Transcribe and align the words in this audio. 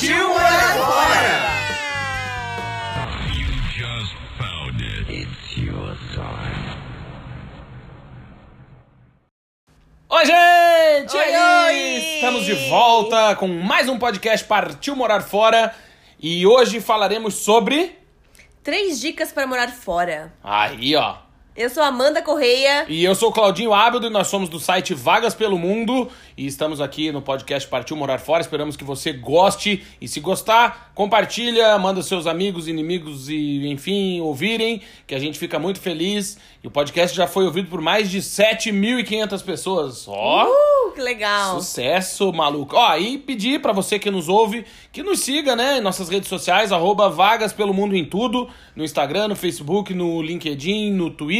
Partiu 0.00 0.28
morar 0.30 0.76
fora! 0.78 1.36
Just 3.76 4.14
found 4.38 4.80
it. 4.80 5.10
It's 5.12 5.58
your 5.58 5.94
time. 6.14 6.78
Oi, 10.08 10.24
gente! 10.24 11.14
Oi, 11.14 11.36
oi! 11.36 12.14
Estamos 12.14 12.46
de 12.46 12.54
volta 12.70 13.36
com 13.36 13.46
mais 13.46 13.90
um 13.90 13.98
podcast 13.98 14.46
Partiu 14.46 14.96
Morar 14.96 15.20
Fora. 15.20 15.74
E 16.18 16.46
hoje 16.46 16.80
falaremos 16.80 17.34
sobre. 17.34 17.94
Três 18.62 18.98
dicas 18.98 19.32
para 19.32 19.46
morar 19.46 19.68
fora. 19.68 20.32
Aí, 20.42 20.96
ó. 20.96 21.18
Eu 21.56 21.68
sou 21.68 21.82
Amanda 21.82 22.22
Correia. 22.22 22.86
E 22.88 23.04
eu 23.04 23.12
sou 23.12 23.32
Claudinho 23.32 23.74
Ábido 23.74 24.06
e 24.06 24.10
nós 24.10 24.28
somos 24.28 24.48
do 24.48 24.60
site 24.60 24.94
Vagas 24.94 25.34
pelo 25.34 25.58
Mundo 25.58 26.08
e 26.36 26.46
estamos 26.46 26.80
aqui 26.80 27.10
no 27.10 27.20
podcast 27.20 27.68
Partiu 27.68 27.96
Morar 27.96 28.18
Fora. 28.18 28.40
Esperamos 28.40 28.76
que 28.76 28.84
você 28.84 29.12
goste 29.12 29.84
e 30.00 30.06
se 30.06 30.20
gostar, 30.20 30.92
compartilha, 30.94 31.76
manda 31.76 32.02
seus 32.02 32.28
amigos, 32.28 32.68
inimigos 32.68 33.28
e 33.28 33.66
enfim 33.66 34.20
ouvirem, 34.20 34.80
que 35.08 35.14
a 35.14 35.18
gente 35.18 35.40
fica 35.40 35.58
muito 35.58 35.80
feliz. 35.80 36.38
E 36.62 36.68
o 36.68 36.70
podcast 36.70 37.16
já 37.16 37.26
foi 37.26 37.44
ouvido 37.44 37.68
por 37.68 37.80
mais 37.80 38.08
de 38.08 38.20
7.500 38.20 39.44
pessoas. 39.44 40.06
Ó! 40.06 40.46
Uh, 40.46 40.92
que 40.92 41.00
legal. 41.00 41.60
Sucesso, 41.60 42.32
maluco. 42.32 42.76
Ó, 42.76 42.96
e 42.96 43.18
pedir 43.18 43.60
pra 43.60 43.72
você 43.72 43.98
que 43.98 44.10
nos 44.10 44.28
ouve 44.28 44.64
que 44.92 45.02
nos 45.02 45.20
siga, 45.20 45.54
né, 45.54 45.78
em 45.78 45.80
nossas 45.80 46.08
redes 46.08 46.28
sociais, 46.28 46.72
arroba 46.72 47.08
Vagas 47.08 47.52
Pelo 47.52 47.72
Mundo 47.72 47.94
em 47.94 48.04
tudo, 48.04 48.48
no 48.74 48.82
Instagram, 48.82 49.28
no 49.28 49.36
Facebook, 49.36 49.94
no 49.94 50.20
LinkedIn, 50.20 50.90
no 50.92 51.10
Twitter. 51.10 51.39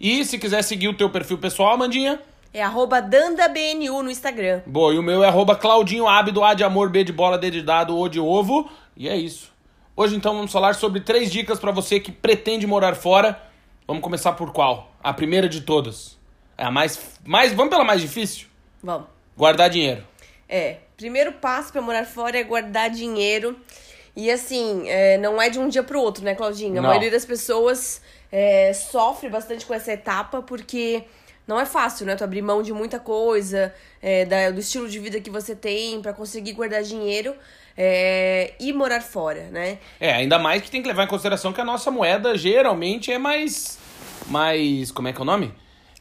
E 0.00 0.24
se 0.24 0.38
quiser 0.38 0.62
seguir 0.62 0.88
o 0.88 0.94
teu 0.94 1.08
perfil 1.10 1.38
pessoal, 1.38 1.74
Amandinha, 1.74 2.20
É 2.52 2.62
arroba 2.62 3.00
DandaBNU 3.00 4.02
no 4.02 4.10
Instagram. 4.10 4.62
boa, 4.66 4.94
e 4.94 4.98
o 4.98 5.02
meu 5.02 5.22
é 5.24 5.28
arroba 5.28 5.54
Claudinho 5.56 6.06
Ábido, 6.06 6.42
A 6.44 6.54
de 6.54 6.64
amor, 6.64 6.88
B 6.90 7.04
de 7.04 7.12
bola, 7.12 7.36
D 7.38 7.50
de 7.50 7.62
dado, 7.62 7.98
O 7.98 8.08
de 8.08 8.20
ovo. 8.20 8.70
E 8.96 9.08
é 9.08 9.16
isso. 9.16 9.52
Hoje, 9.96 10.14
então, 10.16 10.34
vamos 10.34 10.52
falar 10.52 10.74
sobre 10.74 11.00
três 11.00 11.30
dicas 11.30 11.58
pra 11.58 11.70
você 11.70 11.98
que 11.98 12.12
pretende 12.12 12.66
morar 12.66 12.94
fora. 12.94 13.40
Vamos 13.86 14.02
começar 14.02 14.32
por 14.32 14.52
qual? 14.52 14.92
A 15.02 15.12
primeira 15.12 15.48
de 15.48 15.62
todas. 15.62 16.18
É 16.58 16.64
a 16.64 16.70
mais... 16.70 16.98
mais 17.24 17.52
vamos 17.52 17.70
pela 17.70 17.84
mais 17.84 18.00
difícil? 18.00 18.46
Vamos. 18.82 19.06
Guardar 19.36 19.70
dinheiro. 19.70 20.02
É, 20.48 20.78
primeiro 20.96 21.32
passo 21.32 21.72
para 21.72 21.80
morar 21.82 22.04
fora 22.04 22.38
é 22.38 22.42
guardar 22.42 22.90
dinheiro. 22.90 23.56
E 24.14 24.30
assim, 24.30 24.88
é, 24.88 25.18
não 25.18 25.40
é 25.40 25.50
de 25.50 25.58
um 25.58 25.68
dia 25.68 25.82
pro 25.82 26.00
outro, 26.00 26.24
né, 26.24 26.34
Claudinha? 26.34 26.78
A 26.78 26.82
Não. 26.82 26.88
maioria 26.88 27.10
das 27.10 27.24
pessoas 27.26 28.00
é, 28.30 28.72
sofre 28.72 29.28
bastante 29.28 29.64
com 29.66 29.74
essa 29.74 29.92
etapa 29.92 30.42
porque 30.42 31.04
não 31.46 31.60
é 31.60 31.64
fácil, 31.66 32.06
né? 32.06 32.16
Tu 32.16 32.24
abrir 32.24 32.42
mão 32.42 32.62
de 32.62 32.72
muita 32.72 32.98
coisa, 32.98 33.72
é, 34.02 34.24
da- 34.24 34.50
do 34.50 34.60
estilo 34.60 34.88
de 34.88 34.98
vida 34.98 35.20
que 35.20 35.30
você 35.30 35.54
tem 35.54 36.00
pra 36.02 36.12
conseguir 36.12 36.52
guardar 36.52 36.82
dinheiro 36.82 37.34
é, 37.78 38.54
e 38.58 38.72
morar 38.72 39.00
fora, 39.02 39.48
né? 39.52 39.78
É, 40.00 40.12
ainda 40.12 40.38
mais 40.38 40.62
que 40.62 40.70
tem 40.70 40.82
que 40.82 40.88
levar 40.88 41.04
em 41.04 41.08
consideração 41.08 41.52
que 41.52 41.60
a 41.60 41.64
nossa 41.64 41.90
moeda 41.90 42.36
geralmente 42.36 43.12
é 43.12 43.18
mais. 43.18 43.78
mais. 44.28 44.90
como 44.90 45.08
é 45.08 45.12
que 45.12 45.18
é 45.18 45.22
o 45.22 45.24
nome? 45.24 45.52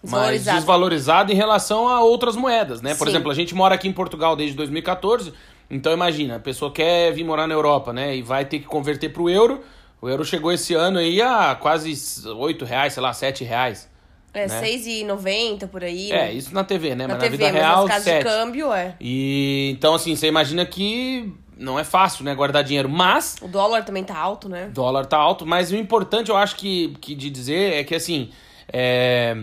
Mais 0.04 0.44
Desvalorizada. 0.46 1.32
em 1.34 1.36
relação 1.36 1.88
a 1.88 2.00
outras 2.02 2.36
moedas, 2.36 2.82
né? 2.82 2.94
Por 2.96 3.06
Sim. 3.08 3.14
exemplo, 3.14 3.32
a 3.32 3.34
gente 3.34 3.56
mora 3.56 3.74
aqui 3.76 3.88
em 3.88 3.94
Portugal 3.94 4.36
desde 4.36 4.56
2014, 4.56 5.34
então 5.70 5.92
imagina, 5.92 6.36
a 6.36 6.40
pessoa 6.40 6.72
quer 6.72 7.12
vir 7.12 7.24
morar 7.24 7.48
na 7.48 7.54
Europa, 7.56 7.92
né? 7.92 8.16
E 8.16 8.22
vai 8.22 8.46
ter 8.46 8.60
que 8.60 8.66
converter 8.66 9.10
pro 9.10 9.30
euro. 9.30 9.64
O 10.02 10.10
euro 10.10 10.24
chegou 10.24 10.52
esse 10.52 10.74
ano 10.74 11.00
aí 11.00 11.22
a 11.22 11.56
quase 11.56 11.94
8 12.28 12.66
reais, 12.66 12.94
sei 12.94 13.02
lá, 13.04 13.14
7 13.14 13.44
reais. 13.44 13.90
É, 14.34 14.48
Né? 14.48 14.60
R$6,90 14.60 15.68
por 15.68 15.84
aí. 15.84 16.12
É, 16.12 16.26
né? 16.26 16.34
isso 16.34 16.54
na 16.54 16.64
TV, 16.64 16.94
né? 16.94 17.08
na 17.08 17.16
Mas 17.16 17.24
TV, 17.24 17.38
na 17.38 17.50
vida 17.50 17.52
mas 17.52 17.54
real, 17.54 17.88
7. 18.02 18.18
de 18.18 18.24
câmbio, 18.24 18.74
é. 18.74 18.96
E 19.00 19.72
então, 19.76 19.96
assim, 19.96 20.16
você 20.16 20.28
imagina 20.28 20.66
que 20.66 21.34
não 21.58 21.80
é 21.80 21.84
fácil, 21.86 22.26
né? 22.26 22.36
Guardar 22.36 22.64
dinheiro. 22.64 22.90
Mas 22.90 23.38
O 23.42 23.48
dólar 23.48 23.84
também 23.86 24.04
tá 24.04 24.18
alto, 24.18 24.50
né? 24.50 24.68
O 24.68 24.72
dólar 24.72 25.06
tá 25.06 25.18
alto, 25.18 25.46
mas 25.46 25.72
o 25.72 25.76
importante 25.76 26.30
eu 26.30 26.36
acho 26.38 26.58
que, 26.58 26.94
que 27.00 27.16
de 27.16 27.30
dizer 27.30 27.76
é 27.76 27.84
que 27.86 27.96
assim, 27.96 28.30
é, 28.72 29.38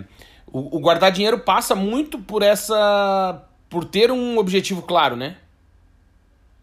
o, 0.47 0.77
o 0.77 0.81
guardar 0.81 1.11
dinheiro 1.11 1.39
passa 1.39 1.75
muito 1.75 2.19
por 2.19 2.43
essa. 2.43 3.43
por 3.71 3.85
ter 3.87 4.11
um 4.11 4.37
objetivo 4.37 4.83
claro, 4.83 5.17
né? 5.17 5.37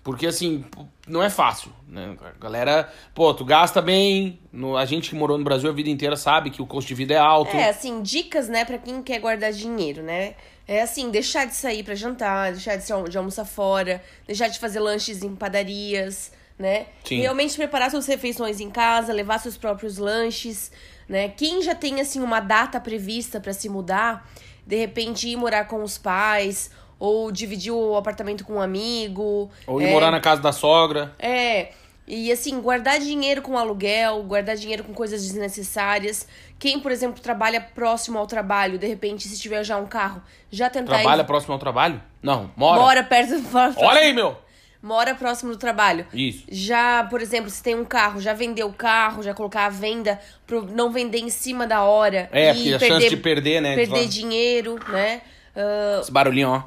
Porque 0.03 0.27
assim, 0.27 0.63
não 1.07 1.21
é 1.21 1.29
fácil, 1.29 1.71
né? 1.87 2.15
A 2.21 2.39
galera, 2.41 2.91
pô, 3.13 3.33
tu 3.33 3.43
gasta 3.43 3.81
bem, 3.81 4.39
no, 4.51 4.77
a 4.77 4.85
gente 4.85 5.09
que 5.09 5.15
morou 5.15 5.37
no 5.37 5.43
Brasil 5.43 5.69
a 5.69 5.73
vida 5.73 5.89
inteira 5.89 6.15
sabe 6.15 6.49
que 6.49 6.61
o 6.61 6.65
custo 6.65 6.87
de 6.87 6.95
vida 6.95 7.13
é 7.13 7.17
alto. 7.17 7.55
É, 7.55 7.69
assim, 7.69 8.01
dicas, 8.01 8.47
né, 8.47 8.63
pra 8.63 8.77
quem 8.77 9.03
quer 9.03 9.19
guardar 9.19 9.51
dinheiro, 9.51 10.01
né? 10.01 10.35
É 10.67 10.81
assim, 10.81 11.09
deixar 11.09 11.45
de 11.45 11.55
sair 11.55 11.83
pra 11.83 11.95
jantar, 11.95 12.51
deixar 12.51 12.75
de, 12.77 12.85
de 13.09 13.17
almoçar 13.17 13.43
fora, 13.43 14.01
deixar 14.25 14.47
de 14.47 14.57
fazer 14.57 14.79
lanches 14.79 15.21
em 15.21 15.35
padarias, 15.35 16.31
né? 16.57 16.87
Sim. 17.03 17.21
Realmente 17.21 17.55
preparar 17.55 17.91
suas 17.91 18.05
refeições 18.05 18.59
em 18.59 18.69
casa, 18.69 19.11
levar 19.11 19.39
seus 19.39 19.57
próprios 19.57 19.97
lanches, 19.97 20.71
né? 21.07 21.29
Quem 21.29 21.61
já 21.61 21.73
tem, 21.73 21.99
assim, 21.99 22.21
uma 22.21 22.39
data 22.39 22.79
prevista 22.79 23.39
pra 23.39 23.51
se 23.51 23.67
mudar, 23.67 24.29
de 24.65 24.75
repente 24.75 25.27
ir 25.27 25.35
morar 25.35 25.65
com 25.65 25.83
os 25.83 25.97
pais, 25.97 26.69
ou 26.99 27.31
dividir 27.31 27.71
o 27.71 27.95
apartamento 27.95 28.43
com 28.45 28.55
um 28.55 28.61
amigo. 28.61 29.49
Ou 29.65 29.81
ir 29.81 29.85
é, 29.85 29.91
morar 29.91 30.11
na 30.11 30.19
casa 30.19 30.41
da 30.41 30.51
sogra. 30.51 31.13
é, 31.17 31.69
e 32.11 32.31
assim, 32.31 32.59
guardar 32.59 32.99
dinheiro 32.99 33.39
com 33.41 33.55
aluguel, 33.55 34.23
guardar 34.23 34.55
dinheiro 34.55 34.83
com 34.83 34.93
coisas 34.95 35.21
desnecessárias. 35.21 36.27
Quem, 36.57 36.79
por 36.79 36.91
exemplo, 36.91 37.21
trabalha 37.21 37.61
próximo 37.61 38.17
ao 38.17 38.25
trabalho, 38.25 38.79
de 38.79 38.87
repente, 38.87 39.27
se 39.27 39.39
tiver 39.39 39.63
já 39.63 39.77
um 39.77 39.85
carro, 39.85 40.19
já 40.51 40.69
tentar 40.71 40.95
Trabalha 40.95 41.21
ir- 41.21 41.25
próximo 41.25 41.53
ao 41.53 41.59
trabalho? 41.59 42.01
Não, 42.21 42.49
mora. 42.57 42.81
mora 42.81 43.03
perto 43.03 43.33
Olha 43.77 43.99
aí, 44.01 44.11
meu! 44.13 44.35
mora 44.81 45.13
próximo 45.13 45.51
do 45.51 45.57
trabalho. 45.57 46.05
Isso. 46.13 46.45
Já, 46.49 47.03
por 47.09 47.21
exemplo, 47.21 47.49
se 47.49 47.61
tem 47.61 47.75
um 47.75 47.85
carro, 47.85 48.19
já 48.21 48.33
vendeu 48.33 48.67
o 48.67 48.73
carro, 48.73 49.21
já 49.21 49.33
colocar 49.33 49.65
à 49.65 49.69
venda 49.69 50.19
pro 50.47 50.63
não 50.65 50.89
vender 50.91 51.19
em 51.19 51.29
cima 51.29 51.67
da 51.67 51.83
hora. 51.83 52.27
É, 52.31 52.51
e 52.55 52.71
porque 52.71 52.85
a 52.85 52.87
chance 52.87 53.09
de 53.09 53.17
perder, 53.17 53.61
né? 53.61 53.75
Perder 53.75 54.07
de- 54.07 54.19
dinheiro, 54.19 54.79
né? 54.87 55.21
Ah, 55.55 55.99
Esse 56.01 56.11
barulhinho, 56.11 56.49
ó. 56.49 56.63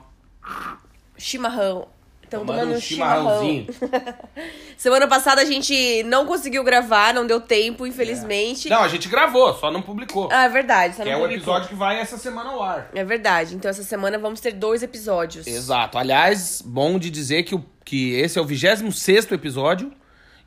Chimarrão. 1.16 1.88
Estão 2.24 2.46
Tomando 2.46 2.60
tomando 2.60 2.76
um 2.78 2.80
chimarrão. 2.80 3.22
chimarrãozinho. 3.42 3.66
Semana 4.78 5.06
passada 5.06 5.42
a 5.42 5.44
gente 5.44 6.02
não 6.04 6.24
conseguiu 6.24 6.64
gravar, 6.64 7.12
não 7.12 7.26
deu 7.26 7.38
tempo, 7.40 7.86
infelizmente. 7.86 8.70
Não, 8.70 8.82
a 8.82 8.88
gente 8.88 9.06
gravou, 9.06 9.52
só 9.54 9.70
não 9.70 9.82
publicou. 9.82 10.30
Ah, 10.32 10.44
é 10.44 10.48
verdade. 10.48 10.96
Só 10.96 11.02
que 11.02 11.10
não 11.10 11.16
é 11.16 11.18
o 11.18 11.20
publicou. 11.20 11.36
episódio 11.54 11.68
que 11.68 11.74
vai 11.74 12.00
essa 12.00 12.16
semana 12.16 12.48
ao 12.50 12.62
ar. 12.62 12.88
É 12.94 13.04
verdade. 13.04 13.54
Então 13.54 13.70
essa 13.70 13.82
semana 13.82 14.18
vamos 14.18 14.40
ter 14.40 14.52
dois 14.52 14.82
episódios. 14.82 15.46
Exato. 15.46 15.98
Aliás, 15.98 16.62
bom 16.64 16.98
de 16.98 17.10
dizer 17.10 17.42
que, 17.42 17.54
o, 17.54 17.62
que 17.84 18.14
esse 18.14 18.38
é 18.38 18.40
o 18.42 18.46
26 18.46 19.30
episódio 19.32 19.92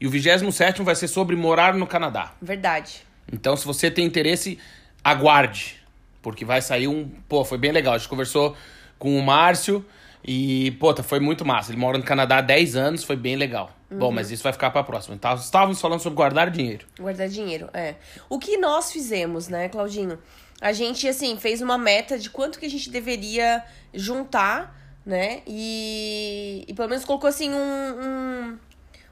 e 0.01 0.07
o 0.07 0.09
27 0.09 0.81
vai 0.81 0.95
ser 0.95 1.07
sobre 1.07 1.35
morar 1.35 1.75
no 1.75 1.85
Canadá. 1.85 2.33
Verdade. 2.41 3.05
Então, 3.31 3.55
se 3.55 3.63
você 3.65 3.91
tem 3.91 4.05
interesse, 4.05 4.57
aguarde. 5.03 5.79
Porque 6.21 6.43
vai 6.43 6.63
sair 6.63 6.87
um. 6.87 7.07
Pô, 7.29 7.45
foi 7.45 7.59
bem 7.59 7.71
legal. 7.71 7.93
A 7.93 7.97
gente 7.99 8.09
conversou 8.09 8.57
com 8.97 9.15
o 9.17 9.21
Márcio 9.21 9.85
e, 10.27 10.71
pô, 10.79 10.93
tá- 10.93 11.03
foi 11.03 11.19
muito 11.19 11.45
massa. 11.45 11.71
Ele 11.71 11.79
mora 11.79 11.97
no 11.97 12.03
Canadá 12.03 12.37
há 12.37 12.41
10 12.41 12.75
anos, 12.75 13.03
foi 13.03 13.15
bem 13.15 13.35
legal. 13.35 13.71
Bom, 13.91 14.11
mas 14.11 14.31
isso 14.31 14.43
vai 14.43 14.51
ficar 14.51 14.71
pra 14.71 14.83
próxima. 14.83 15.15
Então, 15.15 15.33
estávamos 15.35 15.79
falando 15.79 15.99
sobre 15.99 16.17
guardar 16.17 16.49
dinheiro. 16.49 16.85
Guardar 16.99 17.29
dinheiro, 17.29 17.69
é. 17.73 17.95
O 18.27 18.39
que 18.39 18.57
nós 18.57 18.91
fizemos, 18.91 19.47
né, 19.47 19.69
Claudinho? 19.69 20.17
A 20.59 20.73
gente, 20.73 21.07
assim, 21.07 21.37
fez 21.37 21.61
uma 21.61 21.77
meta 21.77 22.17
de 22.17 22.29
quanto 22.29 22.59
que 22.59 22.65
a 22.65 22.69
gente 22.69 22.89
deveria 22.89 23.63
juntar, 23.93 24.75
né? 25.05 25.41
E, 25.45 26.65
e 26.67 26.73
pelo 26.73 26.89
menos 26.89 27.05
colocou, 27.05 27.29
assim, 27.29 27.51
um, 27.53 27.57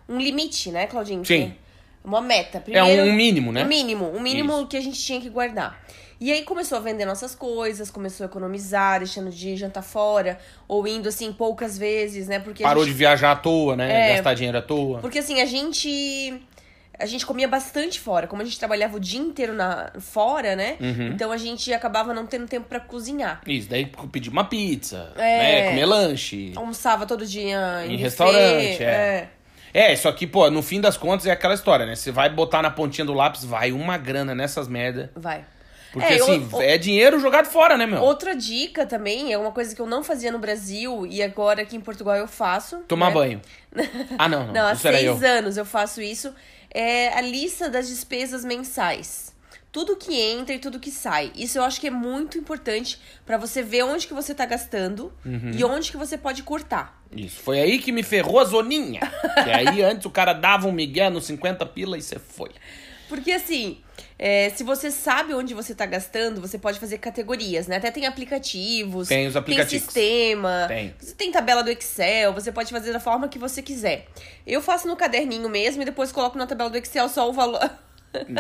um, 0.09 0.15
um 0.15 0.17
limite, 0.19 0.71
né, 0.71 0.87
Claudinho? 0.87 1.23
Sim. 1.23 1.53
Uma 2.03 2.19
meta. 2.19 2.57
É 2.57 2.61
Primeiro, 2.61 3.03
um 3.03 3.13
mínimo, 3.13 3.51
né? 3.51 3.63
Um 3.63 3.67
mínimo, 3.67 4.11
um 4.13 4.19
mínimo 4.19 4.53
Isso. 4.53 4.67
que 4.67 4.77
a 4.77 4.81
gente 4.81 4.99
tinha 5.01 5.21
que 5.21 5.29
guardar. 5.29 5.81
E 6.23 6.31
aí 6.31 6.43
começou 6.43 6.77
a 6.77 6.81
vender 6.81 7.03
nossas 7.05 7.35
coisas, 7.35 7.91
começou 7.91 8.23
a 8.23 8.27
economizar, 8.27 8.99
deixando 8.99 9.29
de 9.29 9.57
jantar 9.57 9.81
fora, 9.83 10.39
ou 10.69 10.87
indo 10.87 11.09
assim 11.09 11.33
poucas 11.33 11.77
vezes, 11.77 12.29
né? 12.29 12.39
Porque 12.39 12.63
Parou 12.63 12.83
gente- 12.85 12.93
de 12.93 12.97
viajar 12.97 13.31
à 13.31 13.35
toa, 13.35 13.75
né? 13.75 14.11
É. 14.11 14.13
Gastar 14.15 14.33
dinheiro 14.33 14.57
à 14.57 14.61
toa. 14.61 14.99
Porque 14.99 15.19
assim, 15.19 15.41
a 15.41 15.45
gente. 15.45 16.41
a 16.97 17.05
gente 17.05 17.25
comia 17.25 17.47
bastante 17.47 17.99
fora. 17.99 18.25
Como 18.25 18.41
a 18.41 18.45
gente 18.45 18.57
trabalhava 18.57 18.95
o 18.95 18.99
dia 19.01 19.19
inteiro 19.19 19.53
na, 19.53 19.91
fora, 19.99 20.55
né? 20.55 20.77
Uhum. 20.79 21.07
Então 21.07 21.29
a 21.29 21.35
gente 21.37 21.73
acabava 21.73 22.13
não 22.13 22.25
tendo 22.25 22.47
tempo 22.47 22.67
pra 22.69 22.79
cozinhar. 22.79 23.41
Isso, 23.45 23.67
daí 23.67 23.91
pedir 24.09 24.29
uma 24.29 24.45
pizza, 24.45 25.11
É. 25.17 25.37
né? 25.63 25.69
Comer 25.71 25.85
lanche. 25.85 26.53
Almoçava 26.55 27.05
todo 27.05 27.25
dia 27.25 27.81
em, 27.81 27.87
Em 27.87 27.91
buffet, 27.91 28.01
restaurante, 28.03 28.81
é. 28.83 29.27
É, 29.73 29.91
isso 29.91 30.07
aqui, 30.07 30.27
pô, 30.27 30.49
no 30.51 30.61
fim 30.61 30.79
das 30.79 30.95
contas 30.95 31.25
é 31.25 31.31
aquela 31.31 31.55
história, 31.55 31.83
né? 31.85 31.95
Você 31.95 32.11
vai 32.11 32.29
botar 32.29 32.61
na 32.61 32.69
pontinha 32.69 33.03
do 33.03 33.11
lápis, 33.13 33.43
vai 33.43 33.71
uma 33.71 33.97
grana 33.97 34.35
nessas 34.35 34.67
merda. 34.67 35.11
Vai. 35.15 35.43
Porque 35.93 36.11
É, 36.11 36.15
assim, 36.15 36.49
o- 36.51 36.61
é 36.61 36.77
dinheiro 36.77 37.19
jogado 37.19 37.45
fora, 37.45 37.77
né, 37.77 37.85
meu? 37.85 38.01
Outra 38.01 38.35
dica 38.35 38.83
também, 38.85 39.31
é 39.31 39.37
uma 39.37 39.51
coisa 39.51 39.73
que 39.75 39.81
eu 39.81 39.85
não 39.85 40.03
fazia 40.03 40.31
no 40.31 40.39
Brasil 40.39 41.05
e 41.05 41.21
agora 41.21 41.61
aqui 41.61 41.75
em 41.77 41.81
Portugal 41.81 42.15
eu 42.15 42.27
faço. 42.27 42.79
Tomar 42.87 43.09
né? 43.09 43.13
banho. 43.13 43.41
Ah, 44.17 44.27
não, 44.27 44.47
não. 44.47 44.53
Não, 44.53 44.65
há 44.65 44.71
era 44.83 45.01
eu. 45.01 45.13
seis 45.17 45.23
anos 45.23 45.55
eu 45.55 45.63
faço 45.65 46.01
isso. 46.01 46.33
É 46.73 47.09
a 47.15 47.21
lista 47.21 47.69
das 47.69 47.87
despesas 47.87 48.43
mensais. 48.43 49.31
Tudo 49.71 49.95
que 49.95 50.13
entra 50.19 50.53
e 50.55 50.59
tudo 50.59 50.79
que 50.79 50.91
sai. 50.91 51.31
Isso 51.35 51.57
eu 51.57 51.63
acho 51.63 51.79
que 51.81 51.87
é 51.87 51.91
muito 51.91 52.37
importante 52.37 52.99
pra 53.25 53.37
você 53.37 53.63
ver 53.63 53.83
onde 53.83 54.05
que 54.07 54.13
você 54.13 54.33
tá 54.33 54.45
gastando 54.45 55.11
Uhum. 55.25 55.51
e 55.55 55.63
onde 55.63 55.89
que 55.91 55.97
você 55.97 56.15
pode 56.17 56.43
cortar. 56.43 57.01
Isso. 57.15 57.39
Foi 57.41 57.59
aí 57.59 57.79
que 57.79 57.91
me 57.91 58.03
ferrou 58.03 58.39
a 58.39 58.43
zoninha. 58.45 58.99
que 59.43 59.49
aí 59.51 59.81
antes 59.81 60.05
o 60.05 60.11
cara 60.11 60.33
dava 60.33 60.67
um 60.67 60.71
migué 60.71 61.09
nos 61.09 61.25
50 61.25 61.65
pila 61.67 61.97
e 61.97 62.01
você 62.01 62.17
foi. 62.19 62.49
Porque 63.13 63.31
assim, 63.31 63.77
é, 64.17 64.49
se 64.49 64.63
você 64.63 64.89
sabe 64.89 65.35
onde 65.35 65.53
você 65.53 65.75
tá 65.75 65.85
gastando, 65.85 66.41
você 66.41 66.57
pode 66.57 66.79
fazer 66.79 66.97
categorias, 66.97 67.67
né? 67.67 67.75
Até 67.75 67.91
tem 67.91 68.07
aplicativos, 68.07 69.07
Tem 69.07 69.27
os 69.27 69.35
aplicativos. 69.35 69.93
tem 69.93 70.03
sistema, 70.03 70.65
Tem. 70.67 70.95
você 70.99 71.13
tem 71.13 71.31
tabela 71.31 71.63
do 71.63 71.69
Excel, 71.69 72.33
você 72.33 72.51
pode 72.51 72.71
fazer 72.71 72.91
da 72.91 72.99
forma 72.99 73.27
que 73.27 73.37
você 73.37 73.61
quiser. 73.61 74.07
Eu 74.47 74.63
faço 74.63 74.87
no 74.87 74.95
caderninho 74.95 75.47
mesmo 75.47 75.83
e 75.83 75.85
depois 75.85 76.11
coloco 76.11 76.39
na 76.39 76.47
tabela 76.47 76.71
do 76.71 76.77
Excel 76.79 77.07
só 77.07 77.29
o 77.29 77.33
valor. 77.33 77.69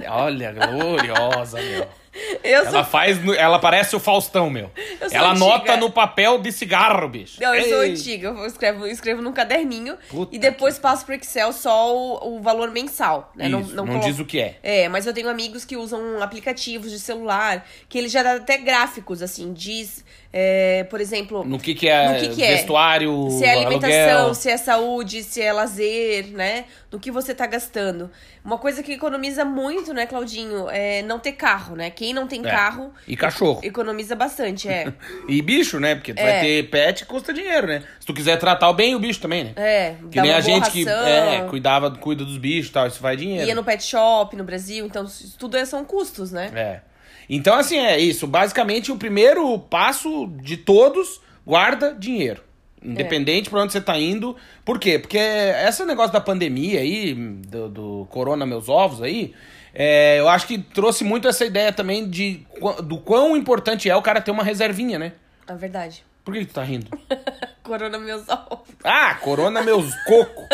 Olha, 0.09 0.51
gloriosa, 0.53 1.61
meu. 1.61 1.87
Eu 2.43 2.61
Ela 2.61 2.71
sou 2.71 2.83
faz. 2.83 3.17
Ela 3.37 3.57
parece 3.59 3.95
o 3.95 3.99
Faustão, 3.99 4.49
meu. 4.49 4.69
Eu 5.01 5.09
sou 5.09 5.17
Ela 5.17 5.31
antiga. 5.31 5.45
anota 5.45 5.77
no 5.77 5.89
papel 5.91 6.37
de 6.39 6.51
cigarro, 6.51 7.07
bicho. 7.07 7.41
Não, 7.41 7.53
eu 7.55 7.63
sou 7.67 7.83
Ei. 7.83 7.91
antiga. 7.91 8.27
Eu 8.27 8.45
escrevo, 8.45 8.85
eu 8.85 8.91
escrevo 8.91 9.21
num 9.21 9.33
caderninho 9.33 9.97
Puta 10.09 10.35
e 10.35 10.37
depois 10.39 10.77
passo 10.77 11.05
pro 11.05 11.15
Excel 11.15 11.51
só 11.51 11.95
o, 11.95 12.35
o 12.37 12.41
valor 12.41 12.69
mensal. 12.71 13.31
Né? 13.35 13.47
Isso, 13.47 13.73
não, 13.75 13.87
coloco- 13.87 14.05
diz 14.05 14.19
o 14.19 14.25
que 14.25 14.39
é. 14.39 14.57
É, 14.61 14.89
mas 14.89 15.07
eu 15.07 15.13
tenho 15.13 15.27
amigos 15.29 15.65
que 15.65 15.75
usam 15.75 16.21
aplicativos 16.21 16.91
de 16.91 16.99
celular, 16.99 17.65
que 17.89 17.97
ele 17.97 18.07
já 18.09 18.21
dá 18.21 18.35
até 18.35 18.57
gráficos, 18.57 19.21
assim, 19.23 19.51
diz, 19.53 20.05
é, 20.31 20.83
por 20.89 21.01
exemplo, 21.01 21.43
No 21.43 21.59
que 21.59 21.73
que 21.73 21.87
é, 21.89 22.09
No 22.13 22.19
que 22.19 22.35
que 22.35 22.43
é? 22.43 22.51
vestuário, 22.57 23.27
se 23.31 23.43
é 23.43 23.51
alimentação, 23.53 24.17
aluguel. 24.17 24.33
se 24.35 24.49
é 24.51 24.57
saúde, 24.57 25.23
se 25.23 25.41
é 25.41 25.51
lazer, 25.51 26.27
né? 26.27 26.65
No 26.91 26.99
que 26.99 27.09
você 27.09 27.33
tá 27.33 27.47
gastando. 27.47 28.11
Uma 28.45 28.57
coisa 28.57 28.83
que 28.83 28.91
economiza 28.93 29.43
muito, 29.45 29.93
né, 29.93 30.05
Claudinho, 30.05 30.69
é 30.69 31.01
não 31.03 31.17
ter 31.17 31.31
carro, 31.31 31.75
né? 31.75 31.89
Quem 32.03 32.13
não 32.13 32.27
tem 32.27 32.41
É. 32.41 32.49
carro 32.49 32.91
E 33.07 33.15
cachorro. 33.15 33.61
economiza 33.63 34.13
bastante, 34.13 34.67
é. 34.67 34.91
E 35.29 35.41
bicho, 35.41 35.79
né? 35.79 35.95
Porque 35.95 36.13
tu 36.13 36.19
É. 36.19 36.23
vai 36.31 36.41
ter 36.41 36.63
pet, 36.69 37.05
custa 37.05 37.33
dinheiro, 37.33 37.65
né? 37.67 37.81
Se 37.97 38.05
tu 38.05 38.13
quiser 38.13 38.37
tratar 38.37 38.73
bem 38.73 38.93
o 38.93 38.99
bicho 38.99 39.21
também, 39.21 39.45
né? 39.45 39.53
É, 39.55 39.95
Que 40.11 40.19
nem 40.19 40.33
a 40.33 40.41
gente 40.41 40.69
que 40.69 40.83
ração. 40.83 41.07
é, 41.07 41.41
cuidava, 41.49 41.89
cuida 41.91 42.25
dos 42.25 42.37
bichos 42.37 42.69
e 42.71 42.73
tal, 42.73 42.87
isso 42.87 43.01
vai 43.01 43.15
dinheiro. 43.15 43.47
Ia 43.47 43.55
no 43.55 43.63
pet 43.63 43.81
shop 43.81 44.35
no 44.35 44.43
Brasil, 44.43 44.85
então 44.85 45.05
tudo 45.39 45.55
é- 45.55 45.63
são 45.63 45.85
custos, 45.85 46.33
né? 46.33 46.51
É. 46.53 46.81
Então, 47.29 47.55
assim, 47.55 47.77
é 47.77 47.97
isso. 47.97 48.27
Basicamente, 48.27 48.91
o 48.91 48.97
primeiro 48.97 49.57
passo 49.57 50.27
de 50.41 50.57
todos, 50.57 51.21
guarda 51.45 51.95
dinheiro. 51.97 52.41
Independente 52.83 53.49
pra 53.49 53.61
onde 53.61 53.71
você 53.71 53.79
tá 53.79 53.97
indo. 53.97 54.35
Por 54.65 54.77
quê? 54.77 54.99
Porque 54.99 55.17
esse 55.17 55.85
negócio 55.85 56.11
da 56.11 56.19
pandemia 56.19 56.81
aí, 56.81 57.13
do, 57.13 57.69
do 57.69 58.07
corona 58.09 58.45
meus 58.45 58.67
ovos 58.67 59.01
aí, 59.01 59.33
é, 59.73 60.19
eu 60.19 60.29
acho 60.29 60.45
que 60.45 60.57
trouxe 60.57 61.03
muito 61.03 61.27
essa 61.27 61.43
ideia 61.43 61.71
também 61.71 62.07
de 62.09 62.45
do 62.83 62.97
quão 62.99 63.35
importante 63.35 63.89
é 63.89 63.95
o 63.95 64.01
cara 64.01 64.21
ter 64.21 64.31
uma 64.31 64.43
reservinha, 64.43 64.99
né? 64.99 65.13
É 65.47 65.55
verdade. 65.55 66.03
Por 66.23 66.33
que 66.33 66.41
que 66.41 66.45
tu 66.45 66.53
tá 66.53 66.63
rindo? 66.63 66.87
Corona 67.63 67.97
meus 67.97 68.27
ovos. 68.27 68.59
Ah, 68.83 69.15
corona 69.15 69.61
meus 69.61 69.95
coco. 70.03 70.45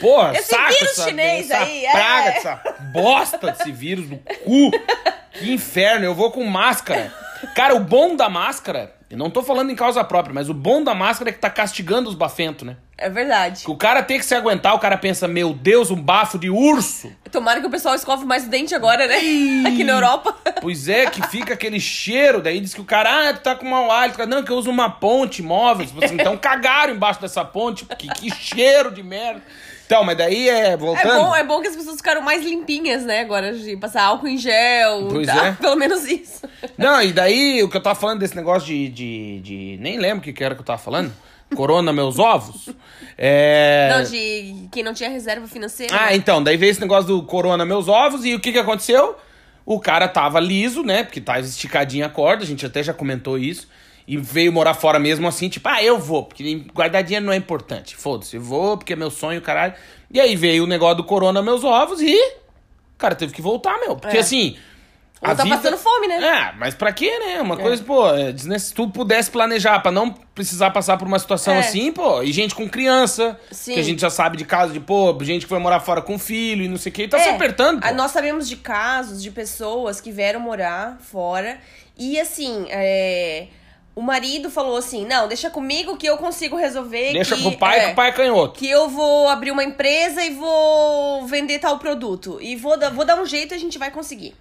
Porra, 0.00 0.32
Esse 0.34 0.48
saco 0.48 0.72
vírus 0.72 0.90
essa, 0.90 1.08
chinês 1.08 1.50
essa 1.50 1.62
aí, 1.62 1.84
é. 1.84 1.92
praga, 1.92 2.30
essa 2.30 2.62
bosta 2.92 3.52
desse 3.52 3.70
vírus 3.70 4.08
do 4.08 4.16
cu. 4.16 4.70
Que 5.32 5.52
inferno, 5.52 6.04
eu 6.04 6.14
vou 6.14 6.32
com 6.32 6.44
máscara. 6.44 7.14
Cara, 7.54 7.76
o 7.76 7.80
bom 7.80 8.16
da 8.16 8.28
máscara, 8.28 8.92
eu 9.08 9.16
não 9.16 9.30
tô 9.30 9.44
falando 9.44 9.70
em 9.70 9.76
causa 9.76 10.02
própria, 10.02 10.34
mas 10.34 10.48
o 10.48 10.54
bom 10.54 10.82
da 10.82 10.92
máscara 10.92 11.30
é 11.30 11.32
que 11.32 11.38
tá 11.38 11.48
castigando 11.48 12.08
os 12.08 12.16
bafentos, 12.16 12.66
né? 12.66 12.76
É 13.00 13.08
verdade. 13.08 13.64
Que 13.64 13.70
o 13.70 13.76
cara 13.76 14.02
tem 14.02 14.18
que 14.18 14.24
se 14.24 14.34
aguentar, 14.34 14.74
o 14.74 14.78
cara 14.78 14.96
pensa, 14.98 15.26
meu 15.26 15.54
Deus, 15.54 15.90
um 15.90 16.00
bafo 16.00 16.38
de 16.38 16.50
urso. 16.50 17.10
Tomara 17.32 17.60
que 17.60 17.66
o 17.66 17.70
pessoal 17.70 17.94
escove 17.94 18.26
mais 18.26 18.44
o 18.44 18.50
dente 18.50 18.74
agora, 18.74 19.06
né? 19.06 19.16
Aqui 19.66 19.82
na 19.84 19.94
Europa. 19.94 20.36
Pois 20.60 20.86
é, 20.88 21.06
que 21.06 21.26
fica 21.28 21.54
aquele 21.54 21.80
cheiro, 21.80 22.42
daí 22.42 22.60
diz 22.60 22.74
que 22.74 22.80
o 22.80 22.84
cara, 22.84 23.30
ah, 23.30 23.32
tu 23.32 23.40
tá 23.40 23.54
com 23.54 23.66
mau 23.66 23.90
hálito. 23.90 24.24
Não, 24.26 24.42
que 24.42 24.52
eu 24.52 24.56
uso 24.56 24.70
uma 24.70 24.90
ponte 24.90 25.42
móvel. 25.42 25.86
Assim, 26.02 26.14
então 26.14 26.36
cagaram 26.36 26.92
embaixo 26.94 27.20
dessa 27.20 27.44
ponte, 27.44 27.86
que, 27.96 28.08
que 28.08 28.30
cheiro 28.34 28.90
de 28.90 29.02
merda. 29.02 29.40
Então, 29.86 30.04
mas 30.04 30.16
daí 30.16 30.48
é, 30.48 30.68
É 30.68 30.76
voltando... 30.76 31.24
bom, 31.24 31.34
é 31.34 31.42
bom 31.42 31.60
que 31.60 31.66
as 31.66 31.74
pessoas 31.74 31.96
ficaram 31.96 32.20
mais 32.22 32.44
limpinhas, 32.44 33.04
né? 33.04 33.22
Agora 33.22 33.52
de 33.52 33.76
passar 33.76 34.04
álcool 34.04 34.28
em 34.28 34.38
gel. 34.38 35.08
Pois 35.10 35.26
tá? 35.26 35.46
é. 35.46 35.52
Pelo 35.60 35.74
menos 35.74 36.04
isso. 36.06 36.42
Não, 36.78 37.02
e 37.02 37.12
daí 37.12 37.60
o 37.62 37.68
que 37.68 37.76
eu 37.76 37.82
tava 37.82 37.98
falando 37.98 38.20
desse 38.20 38.36
negócio 38.36 38.68
de. 38.68 38.88
de, 38.88 39.40
de- 39.40 39.78
nem 39.80 39.98
lembro 39.98 40.18
o 40.18 40.22
que, 40.22 40.32
que 40.32 40.44
era 40.44 40.54
que 40.54 40.60
eu 40.60 40.64
tava 40.64 40.78
falando. 40.78 41.12
Corona 41.54 41.92
meus 41.92 42.18
ovos. 42.18 42.68
É. 43.18 43.90
Não, 43.92 44.02
de 44.04 44.68
quem 44.70 44.82
não 44.82 44.94
tinha 44.94 45.10
reserva 45.10 45.46
financeira. 45.46 45.94
Ah, 45.94 46.06
né? 46.06 46.16
então, 46.16 46.42
daí 46.42 46.56
veio 46.56 46.70
esse 46.70 46.80
negócio 46.80 47.06
do 47.06 47.22
corona 47.22 47.64
meus 47.66 47.88
ovos 47.88 48.24
e 48.24 48.34
o 48.34 48.40
que 48.40 48.52
que 48.52 48.58
aconteceu? 48.58 49.16
O 49.66 49.78
cara 49.78 50.08
tava 50.08 50.40
liso, 50.40 50.82
né? 50.82 51.04
Porque 51.04 51.20
tava 51.20 51.40
esticadinha 51.40 52.06
a 52.06 52.08
corda, 52.08 52.42
a 52.44 52.46
gente 52.46 52.64
até 52.64 52.82
já 52.82 52.94
comentou 52.94 53.36
isso. 53.38 53.68
E 54.08 54.16
veio 54.16 54.52
morar 54.52 54.74
fora 54.74 54.98
mesmo 54.98 55.28
assim, 55.28 55.48
tipo, 55.48 55.68
ah, 55.68 55.82
eu 55.82 55.98
vou, 55.98 56.24
porque 56.24 56.64
guardar 56.74 57.02
dinheiro 57.04 57.24
não 57.26 57.32
é 57.32 57.36
importante. 57.36 57.94
Foda-se, 57.94 58.36
eu 58.36 58.42
vou, 58.42 58.76
porque 58.76 58.94
é 58.94 58.96
meu 58.96 59.10
sonho, 59.10 59.40
caralho. 59.40 59.74
E 60.10 60.18
aí 60.18 60.34
veio 60.34 60.64
o 60.64 60.66
negócio 60.66 60.96
do 60.96 61.04
corona 61.04 61.42
meus 61.42 61.62
ovos 61.62 62.00
e. 62.00 62.16
O 62.16 62.98
cara 62.98 63.14
teve 63.14 63.32
que 63.32 63.40
voltar, 63.40 63.78
meu. 63.78 63.96
Porque 63.96 64.16
É. 64.16 64.20
assim. 64.20 64.56
Ou 65.22 65.36
tá 65.36 65.44
passando 65.46 65.76
fome, 65.76 66.08
né? 66.08 66.16
É, 66.24 66.52
mas 66.58 66.74
pra 66.74 66.92
quê, 66.92 67.18
né? 67.18 67.40
Uma 67.42 67.56
coisa, 67.56 67.82
pô, 67.84 68.08
é, 68.08 68.32
desnec- 68.32 68.60
se 68.60 68.72
tu 68.74 68.88
pudesse 68.88 69.30
planejar 69.30 69.78
pra 69.80 69.92
não 69.92 70.10
precisar 70.10 70.70
passar 70.70 70.96
por 70.96 71.06
uma 71.06 71.18
situação 71.18 71.54
É. 71.54 71.58
assim, 71.58 71.92
pô, 71.92 72.22
e 72.22 72.32
gente 72.32 72.54
com 72.54 72.66
criança, 72.66 73.38
Sim. 73.52 73.74
que 73.74 73.80
a 73.80 73.82
gente 73.82 74.00
já 74.00 74.08
sabe 74.08 74.38
de 74.38 74.46
caso 74.46 74.72
de, 74.72 74.80
pô, 74.80 75.14
gente 75.22 75.42
que 75.42 75.48
foi 75.48 75.58
morar 75.58 75.80
fora 75.80 76.00
com 76.00 76.18
filho 76.18 76.64
e 76.64 76.68
não 76.68 76.78
sei 76.78 76.90
o 76.90 76.94
que, 76.94 77.02
e 77.02 77.08
tá 77.08 77.18
É, 77.18 77.24
se 77.24 77.28
apertando, 77.28 77.82
pô. 77.82 77.86
a- 77.86 77.92
Nós 77.92 78.12
sabemos 78.12 78.48
de 78.48 78.56
casos 78.56 79.22
de 79.22 79.30
pessoas 79.30 80.00
que 80.00 80.10
vieram 80.10 80.40
morar 80.40 80.96
fora 81.02 81.58
e 81.98 82.18
assim, 82.18 82.64
é, 82.70 83.48
o 83.94 84.00
marido 84.00 84.48
falou 84.48 84.78
assim: 84.78 85.04
não, 85.04 85.28
deixa 85.28 85.50
comigo 85.50 85.98
que 85.98 86.06
eu 86.06 86.16
consigo 86.16 86.56
resolver. 86.56 87.12
Deixa 87.12 87.36
que, 87.36 87.42
com 87.42 87.50
o 87.50 87.58
pai, 87.58 87.78
é, 87.78 87.86
que 87.88 87.92
o 87.92 87.94
pai 87.94 88.08
é 88.08 88.12
canhoto. 88.12 88.58
Que 88.58 88.70
eu 88.70 88.88
vou 88.88 89.28
abrir 89.28 89.50
uma 89.50 89.62
empresa 89.64 90.24
e 90.24 90.30
vou 90.30 91.26
vender 91.26 91.58
tal 91.58 91.78
produto. 91.78 92.38
E 92.40 92.56
vou, 92.56 92.78
dar- 92.78 92.88
vou 92.90 93.04
dar 93.04 93.20
um 93.20 93.26
jeito 93.26 93.52
e 93.52 93.56
a 93.56 93.60
gente 93.60 93.78
vai 93.78 93.90
conseguir. 93.90 94.34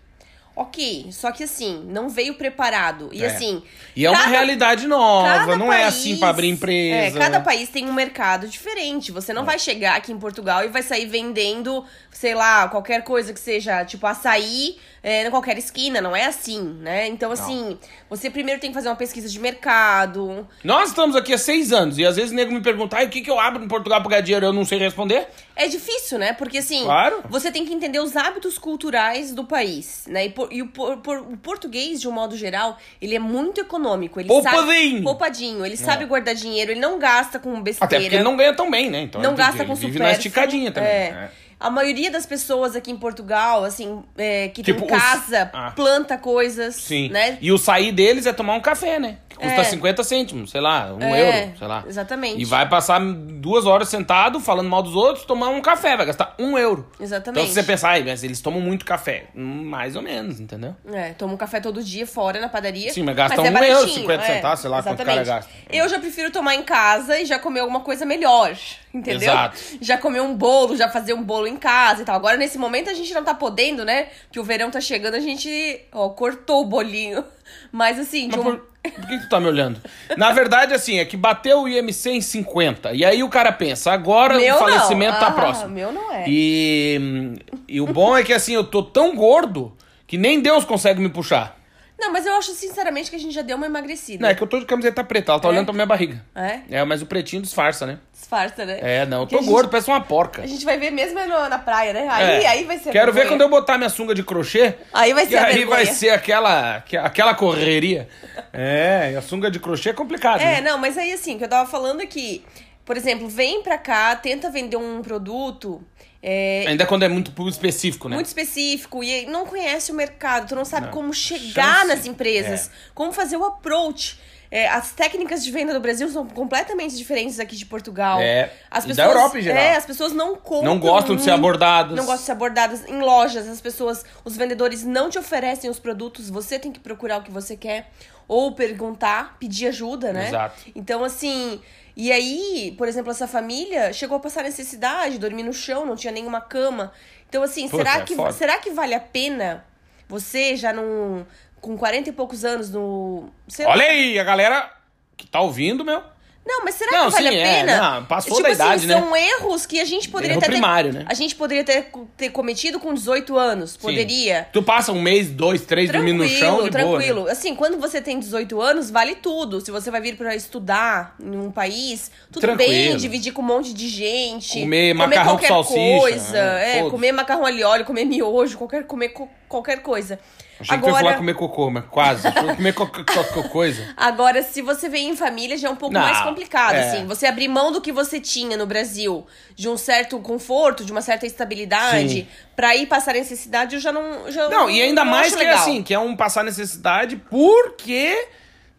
Ok, 0.62 1.08
só 1.13 1.32
que 1.32 1.46
assim, 1.46 1.86
não 1.88 2.10
veio 2.10 2.34
preparado. 2.34 3.10
E 3.13 3.24
É. 3.24 3.28
assim. 3.28 3.63
E 3.96 4.06
é 4.06 4.10
uma 4.10 4.18
cada- 4.20 4.30
realidade 4.30 4.88
nova, 4.88 5.56
não 5.56 5.72
é 5.72 5.84
país- 5.84 5.88
assim 5.96 6.18
pra 6.18 6.28
abrir 6.30 6.50
empresa. 6.50 7.18
É, 7.18 7.20
cada 7.22 7.39
país 7.39 7.70
tem 7.70 7.89
um 7.89 7.94
mercado 7.94 8.46
diferente. 8.46 9.10
Você 9.12 9.32
não 9.32 9.46
vai 9.46 9.58
chegar 9.58 9.96
aqui 9.96 10.12
em 10.12 10.20
Portugal 10.20 10.66
e 10.66 10.68
vai 10.68 10.84
sair 10.84 11.06
vendendo, 11.06 11.86
sei 12.12 12.36
lá, 12.36 12.68
qualquer 12.68 13.06
coisa 13.06 13.32
que 13.34 13.39
seja, 13.39 13.86
tipo, 13.86 14.06
açaí 14.06 14.75
é, 15.01 15.25
em 15.25 15.30
qualquer 15.30 15.58
esquina. 15.58 16.01
Não 16.01 16.13
é 16.13 16.25
assim, 16.25 16.62
né? 16.82 17.08
Então, 17.08 17.32
assim, 17.32 17.78
você 18.10 18.30
primeiro 18.30 18.60
tem 18.60 18.70
que 18.70 18.74
fazer 18.74 18.89
uma 18.89 18.98
pesquisa 18.98 19.30
de 19.30 19.39
mercado. 19.39 20.46
Nós 20.62 20.89
estamos 20.89 21.16
aqui 21.16 21.34
há 21.34 21.38
seis 21.38 21.72
anos 21.72 21.98
e 21.98 22.06
às 22.06 22.18
vezes 22.18 22.32
o 22.32 22.36
nego 22.36 22.51
me 22.54 22.62
pergunta, 22.62 22.98
ai, 22.98 23.06
o 23.06 23.10
que, 23.10 23.22
que 23.22 23.30
eu 23.32 23.39
abro 23.39 23.63
em 23.63 23.68
Portugal 23.70 24.01
pra 24.01 24.10
ganhar 24.10 24.22
dinheiro? 24.22 24.46
Eu 24.48 24.54
não 24.54 24.66
sei 24.66 24.78
responder. 24.78 25.28
É 25.56 25.68
difícil, 25.68 26.18
né? 26.20 26.34
Porque, 26.34 26.58
assim, 26.58 26.84
Claro. 26.84 27.24
você 27.30 27.50
tem 27.51 27.66
que 27.66 27.74
entender 27.74 28.00
os 28.00 28.16
hábitos 28.18 28.58
culturais 28.58 29.34
do 29.34 29.44
país, 29.46 30.04
né? 30.08 30.25
E, 30.25 30.30
por- 30.30 30.49
e 30.51 30.62
o, 30.62 30.68
por- 30.68 30.98
por- 30.98 31.18
o 31.20 31.38
português, 31.38 32.00
de 32.01 32.08
um 32.08 32.12
modo 32.12 32.36
geral, 32.38 32.77
ele 33.01 33.15
é 33.15 33.20
muito 33.20 33.62
econômico. 33.62 34.20
Ele 34.20 34.27
Poupadinho. 34.27 34.65
Sabe, 34.91 35.01
poupadinho. 35.03 35.65
Ele 35.65 35.77
sabe 35.77 36.06
guardar 36.06 36.36
dinheiro, 36.36 36.72
ele 36.72 36.79
não 36.79 37.00
gasta 37.00 37.39
com 37.39 37.62
besteira. 37.62 37.86
Até 37.86 38.00
porque 38.00 38.15
ele 38.15 38.24
não 38.24 38.36
ganha 38.38 38.53
tão 38.56 38.70
bem, 38.70 38.89
né? 38.89 39.01
Então 39.01 39.22
não 39.22 39.32
ele, 39.32 39.38
gasta 39.38 39.62
ele 39.63 39.68
com 39.70 39.75
vive 39.75 39.94
supérfluo. 39.94 40.12
na 40.12 40.18
esticadinha 40.18 40.72
também. 40.72 40.89
É. 40.89 41.12
né? 41.12 41.32
A 41.60 41.70
maioria 41.70 42.10
das 42.10 42.25
pessoas 42.25 42.75
aqui 42.75 42.89
em 42.89 42.96
Portugal, 42.98 43.63
assim, 43.66 44.01
é, 44.18 44.48
que 44.48 44.63
Tipo, 44.63 44.86
tem 44.86 44.96
os- 44.96 45.04
casa, 45.04 45.50
Ah. 45.54 45.72
planta 45.75 46.18
coisas, 46.18 46.75
Sim. 46.75 47.10
né? 47.10 47.38
E 47.42 47.51
o 47.51 47.58
sair 47.58 47.92
deles 47.92 48.25
é 48.25 48.32
tomar 48.34 48.54
um 48.54 48.62
café, 48.62 48.98
né? 49.00 49.18
custa 49.39 49.62
É. 49.62 49.63
50 49.63 50.04
cêntimos, 50.04 50.51
sei 50.51 50.60
lá, 50.60 50.94
um 50.94 51.01
É, 51.01 51.46
euro, 51.46 51.58
sei 51.60 51.66
lá. 51.70 51.86
exatamente. 51.88 52.42
E 52.42 52.44
vai 52.44 52.68
passar 52.68 53.00
duas 53.00 53.66
horas 53.66 53.88
sentado, 53.88 54.38
falando 54.42 54.68
mal 54.68 54.84
dos 54.84 54.94
outros, 54.96 55.24
tomar 55.24 55.48
um 55.48 55.62
café, 55.62 55.96
vai 55.96 56.06
gastar 56.06 56.36
um 56.38 56.58
euro. 56.58 56.92
Exatamente. 57.00 57.39
Então 57.39 57.48
se 57.48 57.54
você 57.54 57.63
pensar, 57.63 57.92
"Ai, 57.92 58.04
mas 58.04 58.22
eles 58.22 58.42
tomam 58.42 58.60
muito 58.60 58.84
café. 58.86 59.28
Mais 59.34 59.96
ou 59.96 60.01
menos, 60.01 60.42
entendeu? 60.42 60.75
É, 60.92 61.13
toma 61.13 61.36
um 61.36 61.38
café 61.38 61.62
todo 61.62 61.82
dia 61.82 62.06
fora 62.06 62.42
na 62.42 62.50
padaria. 62.50 62.92
Sim, 62.92 63.04
mas 63.04 63.16
gasta 63.16 63.36
é 63.38 63.39
um 63.42 63.46
euro, 63.46 63.54
baratinho, 63.60 63.88
50 64.01 64.25
centavos, 64.25 64.60
sei 64.60 64.70
lá 64.70 64.84
quanto 64.84 65.01
o 65.01 65.06
cara 65.06 65.22
exatamente. 65.22 65.48
gasta. 65.56 65.74
Eu 65.78 65.88
já 65.88 66.00
prefiro 66.00 66.32
tomar 66.32 66.56
em 66.56 66.63
casa 66.63 67.18
e 67.18 67.25
já 67.25 67.39
comer 67.39 67.62
alguma 67.62 67.80
coisa 67.80 68.06
melhor, 68.06 68.54
entendeu? 68.94 69.22
Exato. 69.32 69.58
Já 69.80 69.98
comer 69.98 70.20
um 70.20 70.36
bolo, 70.36 70.75
já 70.75 70.89
fazer 70.89 71.13
um 71.13 71.24
bolo 71.24 71.48
em 71.50 71.58
casa 71.58 72.01
e 72.01 72.06
tal. 72.06 72.15
Agora, 72.15 72.38
nesse 72.38 72.58
momento, 72.58 72.89
a 72.89 72.94
gente 72.94 73.13
não 73.13 73.24
tá 73.24 73.34
podendo, 73.34 73.84
né? 73.84 74.08
Que 74.32 74.39
o 74.39 74.44
verão 74.44 74.70
tá 74.72 74.79
chegando, 74.79 75.15
a 75.15 75.20
gente, 75.20 75.82
ó, 75.91 76.10
cortou 76.10 76.62
o 76.62 76.65
bolinho. 76.65 77.24
Mas 77.72 78.00
assim, 78.00 78.29
de 78.29 78.38
Mas 78.38 78.46
um... 78.46 78.51
por, 78.51 78.60
por 78.91 79.08
que, 79.08 79.18
que 79.18 79.24
tu 79.25 79.29
tá 79.29 79.39
me 79.39 79.48
olhando? 79.48 79.82
Na 80.15 80.32
verdade, 80.32 80.74
assim, 80.74 81.00
é 81.00 81.06
que 81.06 81.18
bateu 81.18 81.62
o 81.63 81.68
IMC 81.68 82.12
em 82.12 82.22
50. 82.22 82.94
E 82.94 83.03
aí 83.03 83.22
o 83.24 83.29
cara 83.29 83.51
pensa, 83.51 83.91
agora 83.91 84.38
Meu 84.38 84.56
o 84.56 84.60
falecimento 84.60 85.13
não. 85.13 85.20
tá 85.20 85.27
Ah, 85.27 85.32
próximo. 85.32 85.70
meu 85.70 85.91
não 85.91 86.12
é. 86.13 86.24
E, 86.27 87.34
e 87.68 87.82
o 87.82 87.88
bom 87.88 88.15
é 88.15 88.24
que 88.24 88.32
assim, 88.34 88.53
eu 88.53 88.63
tô 88.63 88.82
tão 88.84 89.15
gordo 89.15 89.75
que 90.08 90.18
nem 90.18 90.39
Deus 90.39 90.63
consegue 90.63 91.01
me 91.01 91.10
puxar. 91.10 91.59
Não, 92.00 92.12
mas 92.13 92.25
eu 92.25 92.34
acho 92.36 92.51
sinceramente 92.53 93.10
que 93.10 93.15
a 93.15 93.20
gente 93.20 93.34
já 93.34 93.41
deu 93.41 93.58
uma 93.58 93.65
emagrecida. 93.65 94.24
Não, 94.24 94.29
é 94.29 94.36
que 94.36 94.41
eu 94.41 94.48
tô 94.48 94.60
de 94.60 94.65
camiseta 94.65 95.03
preta, 95.03 95.34
ela 95.34 95.41
tá 95.41 95.48
É? 95.48 95.51
olhando 95.51 95.65
pra 95.65 95.74
minha 95.74 95.86
barriga. 95.86 96.24
É? 96.34 96.60
É, 96.72 96.84
mas 96.86 97.01
o 97.01 97.06
pretinho 97.06 97.41
disfarça, 97.41 97.86
né? 97.86 98.00
Disfarça, 98.13 98.65
né? 98.65 98.79
É, 98.82 99.06
não, 99.06 99.22
eu 99.22 99.27
tô 99.27 99.38
gente- 99.38 99.48
gordo, 99.50 99.70
parece 99.70 99.89
uma 99.89 100.00
porca. 100.01 100.41
A 100.41 100.48
gente 100.48 100.63
vai 100.63 100.77
ver 100.77 100.91
mesmo 100.91 101.20
no- 101.20 101.50
na 101.50 101.60
praia, 101.60 101.91
né? 101.94 102.08
Aí, 102.10 102.44
É. 102.44 102.48
aí 102.48 102.63
vai 102.63 102.77
ser. 102.79 102.91
Quero 102.91 103.12
ver 103.12 103.27
quando 103.27 103.41
eu 103.41 103.50
botar 103.50 103.77
minha 103.77 103.89
sunga 103.89 104.15
de 104.15 104.24
crochê. 104.24 104.75
Aí 104.94 105.13
vai 105.13 105.25
ser 105.25 105.34
E 105.34 105.38
aí 105.38 105.53
vergonha. 105.58 105.68
vai 105.75 105.86
ser 105.86 106.10
aquela, 106.12 106.82
que- 106.82 106.98
aquela 106.98 107.36
correria. 107.36 108.08
É, 108.53 109.12
e 109.13 109.15
a 109.15 109.22
sunga 109.22 109.51
de 109.51 109.60
crochê 109.60 109.89
é 109.89 109.94
complicado. 109.94 110.41
É, 110.41 110.56
né? 110.56 110.62
não, 110.62 110.77
mas 110.77 110.98
aí 110.98 111.12
assim, 111.13 111.36
o 111.36 111.38
que 111.38 111.44
eu 111.44 111.50
tava 111.50 111.70
falando 111.70 112.01
é 112.01 112.06
que, 112.06 112.44
por 112.86 112.96
exemplo, 112.98 113.27
vem 113.27 113.62
pra 113.62 113.77
cá, 113.77 114.15
tenta 114.15 114.50
vender 114.50 114.77
um 114.77 115.01
produto 115.01 115.84
é, 116.22 116.66
Ainda 116.68 116.86
quando 116.86 117.04
é 117.04 117.08
muito 117.10 117.32
específico, 117.50 118.10
né? 118.10 118.16
muito 118.16 118.28
específico 118.28 119.04
e 119.04 119.26
não 119.26 119.46
conhece 119.46 119.92
o 119.92 119.96
mercado, 119.96 120.50
tu 120.50 120.56
não 120.56 120.66
sabe 120.66 120.88
Não. 120.88 120.94
como 120.94 121.14
chegar 121.14 121.82
Chance. 121.82 121.88
nas 121.88 122.06
empresas, 122.06 122.70
como 122.94 123.12
fazer 123.14 123.38
o 123.38 123.46
approach. 123.46 124.20
É, 124.51 124.68
as 124.68 124.91
técnicas 124.91 125.44
de 125.44 125.51
venda 125.51 125.74
do 125.74 125.79
Brasil 125.79 126.10
são 126.10 126.25
completamente 126.25 126.98
diferentes 126.98 127.39
aqui 127.39 127.56
de 127.56 127.68
Portugal. 127.68 128.20
É, 128.20 128.51
As 128.70 128.84
e 128.84 128.88
pessoas, 128.88 128.98
da 128.98 129.13
Europa 129.13 129.38
em 129.38 129.41
geral. 129.44 129.63
É, 129.63 129.75
as 129.75 129.86
pessoas 129.86 130.12
não 130.12 130.36
compram. 130.36 130.74
Não 130.74 130.79
gostam 130.79 131.15
de 131.15 131.22
ser 131.22 131.32
abordadas. 131.32 131.96
Não 131.96 132.03
gostam 132.03 132.18
de 132.18 132.25
ser 132.25 132.32
abordadas 132.32 132.88
em 132.88 133.00
lojas. 133.00 133.48
As 133.48 133.62
pessoas, 133.62 134.03
os 134.25 134.36
vendedores 134.36 134.84
não 134.84 135.10
te 135.10 135.20
oferecem 135.20 135.70
os 135.70 135.77
produtos, 135.77 136.29
você 136.29 136.58
tem 136.58 136.72
que 136.72 136.79
procurar 136.79 137.18
o 137.20 137.24
que 137.24 137.32
você 137.32 137.56
quer. 137.56 137.91
Ou 138.27 138.51
perguntar, 138.53 139.38
pedir 139.39 139.68
ajuda, 139.68 140.12
né? 140.13 140.27
Exato. 140.27 140.56
Então, 140.75 141.03
assim. 141.03 141.62
E 141.96 142.12
aí, 142.12 142.74
por 142.77 142.88
exemplo, 142.88 143.12
essa 143.12 143.27
família 143.27 143.91
chegou 143.91 144.18
a 144.18 144.20
passar 144.20 144.44
necessidade, 144.44 145.20
dormir 145.20 145.44
no 145.44 145.51
chão, 145.51 145.86
não 145.86 145.96
tinha 145.96 146.13
nenhuma 146.13 146.39
cama. 146.39 146.94
Então, 147.27 147.44
assim, 147.44 147.68
Puta, 147.68 147.84
será, 147.84 148.00
é 148.00 148.01
que, 148.03 148.34
será 148.34 148.58
que 148.58 148.72
vale 148.72 148.96
a 148.96 149.00
pena 149.00 149.65
você 150.10 150.56
já 150.56 150.74
num. 150.74 151.24
Com 151.62 151.78
40 151.78 152.10
e 152.10 152.13
poucos 152.13 152.44
anos 152.46 152.70
no. 152.72 153.30
sei 153.48 153.66
lá, 153.66 153.72
Olha 153.72 153.86
aí, 153.86 154.18
a 154.20 154.24
galera 154.24 154.72
que 155.18 155.28
tá 155.28 155.42
ouvindo, 155.42 155.84
meu. 155.84 156.01
não, 156.48 156.63
mas 156.63 156.75
será 156.75 156.92
Não, 156.92 157.06
que 157.08 157.12
vale 157.12 157.30
sim, 157.30 157.36
a 157.36 157.39
é, 157.39 157.60
pena? 157.60 157.78
não, 158.00 158.06
passou 158.06 158.38
tipo 158.38 158.44
da 158.44 158.50
assim, 158.54 158.56
idade, 158.63 158.88
né? 158.88 158.94
são 159.00 159.16
erros 159.16 159.66
que 159.68 159.80
a 159.80 159.86
gente 159.86 160.10
poderia 160.10 160.34
Erro 160.34 160.42
ter. 160.42 160.48
primário, 160.48 160.92
né? 160.94 161.06
A 161.08 161.13
gente 161.13 161.36
poderia 161.36 161.63
ter, 161.63 161.92
ter 162.18 162.30
cometido 162.30 162.80
com 162.80 162.92
18 162.94 163.38
anos. 163.38 163.78
Poderia. 163.78 164.48
Tu 164.51 164.63
passa 164.63 164.92
um 164.92 165.00
mês, 165.01 165.30
dois, 165.30 165.62
três 165.62 165.92
dormindo 165.92 166.24
no 166.24 166.28
chão 166.30 166.63
de 166.63 166.72
tranquilo. 166.72 167.16
boa. 167.16 167.25
né? 167.28 167.32
Assim, 167.34 167.54
quando 167.54 167.78
você 167.78 168.01
tem 168.01 168.18
18 168.20 168.60
anos, 168.62 168.89
vale 168.89 169.16
tudo. 169.16 169.60
Se 169.62 169.70
você 169.70 169.92
vai 169.92 170.00
vir 170.01 170.16
pra 170.18 170.34
estudar 170.36 171.16
em 171.22 171.38
um 171.38 171.51
país, 171.51 172.10
tudo 172.32 172.42
Tranquilo. 172.42 172.72
bem, 172.72 172.98
dividir 172.98 173.32
com 173.34 173.42
um 173.42 173.46
monte 173.46 173.72
de 173.74 173.88
gente. 173.88 174.62
Comer 174.62 174.94
macarrão 174.96 175.24
com 175.24 175.30
qualquer 175.34 175.48
salsicha, 175.50 176.00
coisa. 176.00 176.32
né? 176.56 176.80
É, 176.80 176.89
comer 176.89 177.12
macarrão 177.12 177.46
ali 177.46 177.62
óleo, 177.63 177.86
comer 177.86 178.06
miojo, 178.06 178.58
qualquer, 178.58 178.86
comer 178.88 179.10
co- 179.10 179.30
qualquer 179.50 179.82
coisa. 179.82 180.20
Achei 180.60 180.77
que 180.77 180.84
ia 180.84 180.89
Agora, 180.89 181.03
falar 181.03 181.18
comer 181.18 181.34
cocô, 181.34 181.70
mas 181.70 181.86
quase. 181.86 182.29
Comer 182.32 182.74
qualquer 182.74 183.06
coisa. 183.50 183.88
agora, 183.96 184.44
se 184.44 184.62
você 184.62 184.89
vem 184.89 185.10
em 185.10 185.15
família, 185.15 185.58
já 185.58 185.70
é 185.70 185.72
um 185.72 185.75
pouco 185.75 185.94
Não, 185.94 186.01
mais 186.01 186.22
complicado, 186.22 186.75
é. 186.75 186.88
assim. 186.88 187.06
Você 187.08 187.25
abrir 187.25 187.48
mão 187.48 187.72
do 187.72 187.82
que 187.82 187.91
você 187.91 188.20
tinha 188.20 188.58
no 188.58 188.65
Brasil, 188.65 189.25
de 189.56 189.70
um 189.70 189.77
certo 189.77 190.20
conforto, 190.20 190.84
de 190.84 190.91
uma 190.91 191.01
certa 191.01 191.25
estabilidade, 191.25 192.10
Sim. 192.10 192.27
pra 192.56 192.75
ir 192.75 192.88
passar 192.88 193.13
necessidade, 193.13 193.75
eu 193.75 193.82
já 193.82 193.91
não. 193.91 194.29
Já 194.29 194.50
Não, 194.50 194.70
e 194.70 194.82
ainda 194.82 195.03
não 195.03 195.12
mais 195.12 195.34
que 195.34 195.41
é 195.41 195.48
legal. 195.48 195.63
assim, 195.63 195.82
que 195.82 195.94
é 195.94 196.00
um 196.00 196.15
passar 196.15 196.44
necessidade 196.44 197.15
porque 197.29 198.27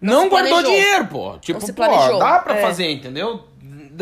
não, 0.00 0.24
se 0.24 0.28
guardou 0.28 0.62
dinheiro, 0.62 1.06
pô. 1.06 1.38
Tipo, 1.38 1.60
pô, 1.72 2.18
dá 2.18 2.38
pra 2.38 2.58
é. 2.58 2.62
fazer, 2.62 2.90
entendeu? 2.90 3.44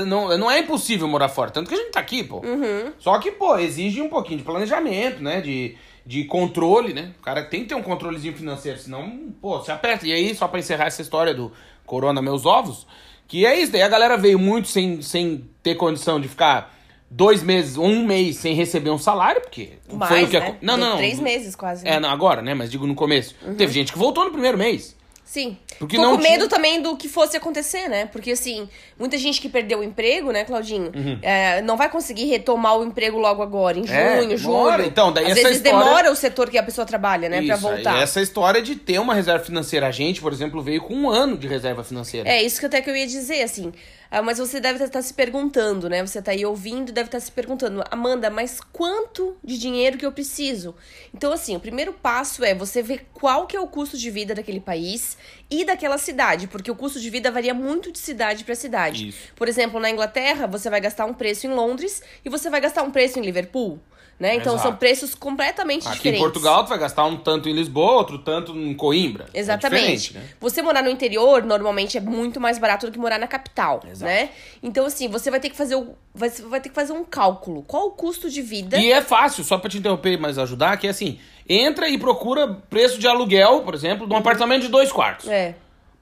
Não, 0.06 0.37
não 0.38 0.50
é 0.50 0.60
impossível 0.60 1.08
morar 1.08 1.28
fora. 1.28 1.50
Tanto 1.50 1.68
que 1.68 1.75
a 1.75 1.78
gente 1.78 1.90
tá 1.90 2.00
aqui, 2.00 2.22
pô. 2.22 2.37
Uhum. 2.38 2.92
Só 2.98 3.18
que, 3.18 3.32
pô, 3.32 3.56
exige 3.58 4.00
um 4.00 4.08
pouquinho 4.08 4.38
de 4.38 4.44
planejamento, 4.44 5.22
né? 5.22 5.40
De, 5.40 5.76
de 6.08 6.24
controle, 6.24 6.94
né? 6.94 7.12
O 7.20 7.22
cara 7.22 7.44
tem 7.44 7.60
que 7.64 7.68
ter 7.68 7.74
um 7.74 7.82
controlezinho 7.82 8.34
financeiro, 8.34 8.78
senão, 8.78 9.30
pô, 9.42 9.60
se 9.60 9.70
aperta. 9.70 10.06
E 10.06 10.12
aí, 10.12 10.34
só 10.34 10.48
pra 10.48 10.58
encerrar 10.58 10.86
essa 10.86 11.02
história 11.02 11.34
do 11.34 11.52
Corona 11.84 12.22
Meus 12.22 12.46
Ovos, 12.46 12.86
que 13.26 13.44
é 13.44 13.60
isso 13.60 13.70
daí. 13.70 13.82
A 13.82 13.88
galera 13.88 14.16
veio 14.16 14.38
muito 14.38 14.68
sem, 14.68 15.02
sem 15.02 15.44
ter 15.62 15.74
condição 15.74 16.18
de 16.18 16.26
ficar 16.26 16.74
dois 17.10 17.42
meses, 17.42 17.76
um 17.76 18.06
mês 18.06 18.36
sem 18.38 18.54
receber 18.54 18.88
um 18.88 18.96
salário, 18.96 19.42
porque 19.42 19.72
Mais, 19.92 20.10
foi 20.10 20.24
o 20.24 20.28
que 20.28 20.40
né? 20.40 20.46
acon- 20.46 20.56
Não, 20.62 20.76
Deu 20.76 20.84
não, 20.84 20.90
não. 20.92 20.96
Três 20.96 21.20
meses 21.20 21.54
quase. 21.54 21.84
né? 21.84 21.90
É, 21.96 22.00
não, 22.00 22.08
agora, 22.08 22.40
né? 22.40 22.54
Mas 22.54 22.70
digo 22.70 22.86
no 22.86 22.94
começo. 22.94 23.34
Uhum. 23.44 23.54
Teve 23.56 23.70
gente 23.74 23.92
que 23.92 23.98
voltou 23.98 24.24
no 24.24 24.30
primeiro 24.30 24.56
mês. 24.56 24.96
Sim. 25.30 25.58
Porque 25.78 25.97
Tô 25.97 26.02
não 26.02 26.12
com 26.16 26.23
tinha- 26.23 26.30
medo 26.32 26.49
também 26.49 26.80
do 26.80 26.97
que 26.97 27.06
fosse 27.06 27.37
acontecer, 27.37 27.87
né? 27.87 28.06
Porque, 28.06 28.30
assim, 28.30 28.66
muita 28.99 29.18
gente 29.18 29.42
que 29.42 29.49
perdeu 29.49 29.80
o 29.80 29.85
emprego, 29.85 30.32
né, 30.32 30.42
Claudinho? 30.42 30.90
Uhum. 30.97 31.18
é, 31.20 31.61
não 31.61 31.76
vai 31.76 31.90
conseguir 31.90 32.25
retomar 32.25 32.78
o 32.78 32.82
emprego 32.85 33.18
logo 33.18 33.42
agora, 33.42 33.78
em 33.78 33.85
É, 33.87 34.23
junho, 34.23 34.38
julho. 34.38 34.82
Então, 34.87 35.12
daí 35.12 35.26
Às 35.26 35.32
essa 35.32 35.42
vezes 35.42 35.56
história- 35.58 35.78
demora 35.85 36.11
o 36.11 36.16
setor 36.16 36.49
que 36.49 36.56
a 36.56 36.62
pessoa 36.62 36.87
trabalha, 36.87 37.28
né, 37.28 37.42
pra 37.42 37.54
Isso, 37.56 37.62
voltar. 37.62 37.99
e 37.99 38.02
essa 38.02 38.23
história 38.23 38.62
de 38.62 38.75
ter 38.75 38.99
uma 38.99 39.12
reserva 39.14 39.44
financeira. 39.44 39.87
A 39.87 39.90
gente, 39.90 40.18
por 40.18 40.32
exemplo, 40.32 40.62
veio 40.62 40.80
com 40.80 40.94
um 40.94 41.11
ano 41.11 41.37
de 41.37 41.47
reserva 41.47 41.85
financeira. 41.85 42.26
É, 42.26 42.42
isso 42.42 42.58
que 42.58 42.64
até 42.64 42.80
que 42.80 42.88
eu 42.88 42.97
ia 42.97 43.06
dizer, 43.06 43.42
assim. 43.42 43.70
Ah, 44.10 44.22
mas 44.22 44.38
você 44.38 44.58
deve 44.58 44.82
estar 44.82 45.02
se 45.02 45.12
perguntando, 45.12 45.88
né? 45.88 46.04
Você 46.06 46.22
tá 46.22 46.30
aí 46.32 46.44
ouvindo, 46.44 46.92
deve 46.92 47.08
estar 47.08 47.20
se 47.20 47.30
perguntando, 47.30 47.84
Amanda, 47.90 48.30
mas 48.30 48.58
quanto 48.72 49.36
de 49.44 49.58
dinheiro 49.58 49.98
que 49.98 50.06
eu 50.06 50.12
preciso? 50.12 50.74
Então, 51.14 51.30
assim, 51.30 51.54
o 51.54 51.60
primeiro 51.60 51.92
passo 51.92 52.42
é 52.42 52.54
você 52.54 52.82
ver 52.82 53.06
qual 53.12 53.46
que 53.46 53.56
é 53.56 53.60
o 53.60 53.66
custo 53.66 53.98
de 53.98 54.10
vida 54.10 54.34
daquele 54.34 54.60
país 54.60 55.18
e 55.50 55.64
daquela 55.64 55.98
cidade, 55.98 56.46
porque 56.46 56.70
o 56.70 56.76
custo 56.76 56.98
de 56.98 57.10
vida 57.10 57.30
varia 57.30 57.52
muito 57.52 57.92
de 57.92 57.98
cidade 57.98 58.44
para 58.44 58.54
cidade. 58.54 59.08
Isso. 59.08 59.32
Por 59.36 59.46
exemplo, 59.46 59.78
na 59.78 59.90
Inglaterra, 59.90 60.46
você 60.46 60.70
vai 60.70 60.80
gastar 60.80 61.04
um 61.04 61.12
preço 61.12 61.46
em 61.46 61.50
Londres 61.50 62.02
e 62.24 62.30
você 62.30 62.48
vai 62.48 62.60
gastar 62.60 62.82
um 62.82 62.90
preço 62.90 63.18
em 63.18 63.22
Liverpool, 63.22 63.78
né? 64.18 64.34
Então, 64.34 64.54
Exato. 64.54 64.68
são 64.68 64.76
preços 64.76 65.14
completamente 65.14 65.87
Aqui 65.87 65.96
diferentes. 65.96 66.20
em 66.20 66.22
Portugal, 66.22 66.64
tu 66.64 66.68
vai 66.70 66.78
gastar 66.78 67.04
um 67.04 67.16
tanto 67.16 67.48
em 67.48 67.52
Lisboa, 67.52 67.92
outro 67.92 68.18
tanto 68.18 68.52
em 68.56 68.75
Coimbra. 68.75 69.26
É 69.32 69.38
Exatamente. 69.38 69.80
diferente, 69.80 70.14
né? 70.14 70.34
Você 70.40 70.60
morar 70.60 70.82
no 70.82 70.90
interior, 70.90 71.44
normalmente, 71.44 71.96
é 71.96 72.00
muito 72.00 72.40
mais 72.40 72.58
barato 72.58 72.87
do 72.87 72.92
que 72.92 72.98
morar 72.98 73.18
na 73.18 73.26
capital, 73.28 73.80
Exato. 73.88 74.10
né? 74.10 74.30
Então, 74.62 74.87
assim, 74.87 75.08
você 75.08 75.30
vai 75.30 75.38
ter 75.38 75.50
que 75.50 75.56
fazer 75.56 75.76
o, 75.76 75.94
vai, 76.14 76.28
vai 76.30 76.60
ter 76.60 76.68
que 76.68 76.75
fazer 76.75 76.92
um 76.92 77.04
cálculo. 77.04 77.62
Qual 77.62 77.87
o 77.88 77.90
custo 77.92 78.28
de 78.28 78.42
vida? 78.42 78.76
E 78.78 78.90
é 78.90 79.00
fácil, 79.00 79.44
só 79.44 79.56
pra 79.58 79.70
te 79.70 79.78
interromper, 79.78 80.18
mas 80.18 80.38
ajudar, 80.38 80.76
que 80.76 80.87
é 80.87 80.90
assim: 80.90 81.18
entra 81.48 81.88
e 81.88 81.96
procura 81.96 82.48
preço 82.68 82.98
de 82.98 83.06
aluguel, 83.06 83.60
por 83.60 83.75
exemplo, 83.75 84.06
de 84.06 84.12
um 84.12 84.16
apartamento 84.16 84.62
de 84.62 84.68
dois 84.68 84.90
quartos. 84.90 85.28
É. 85.28 85.54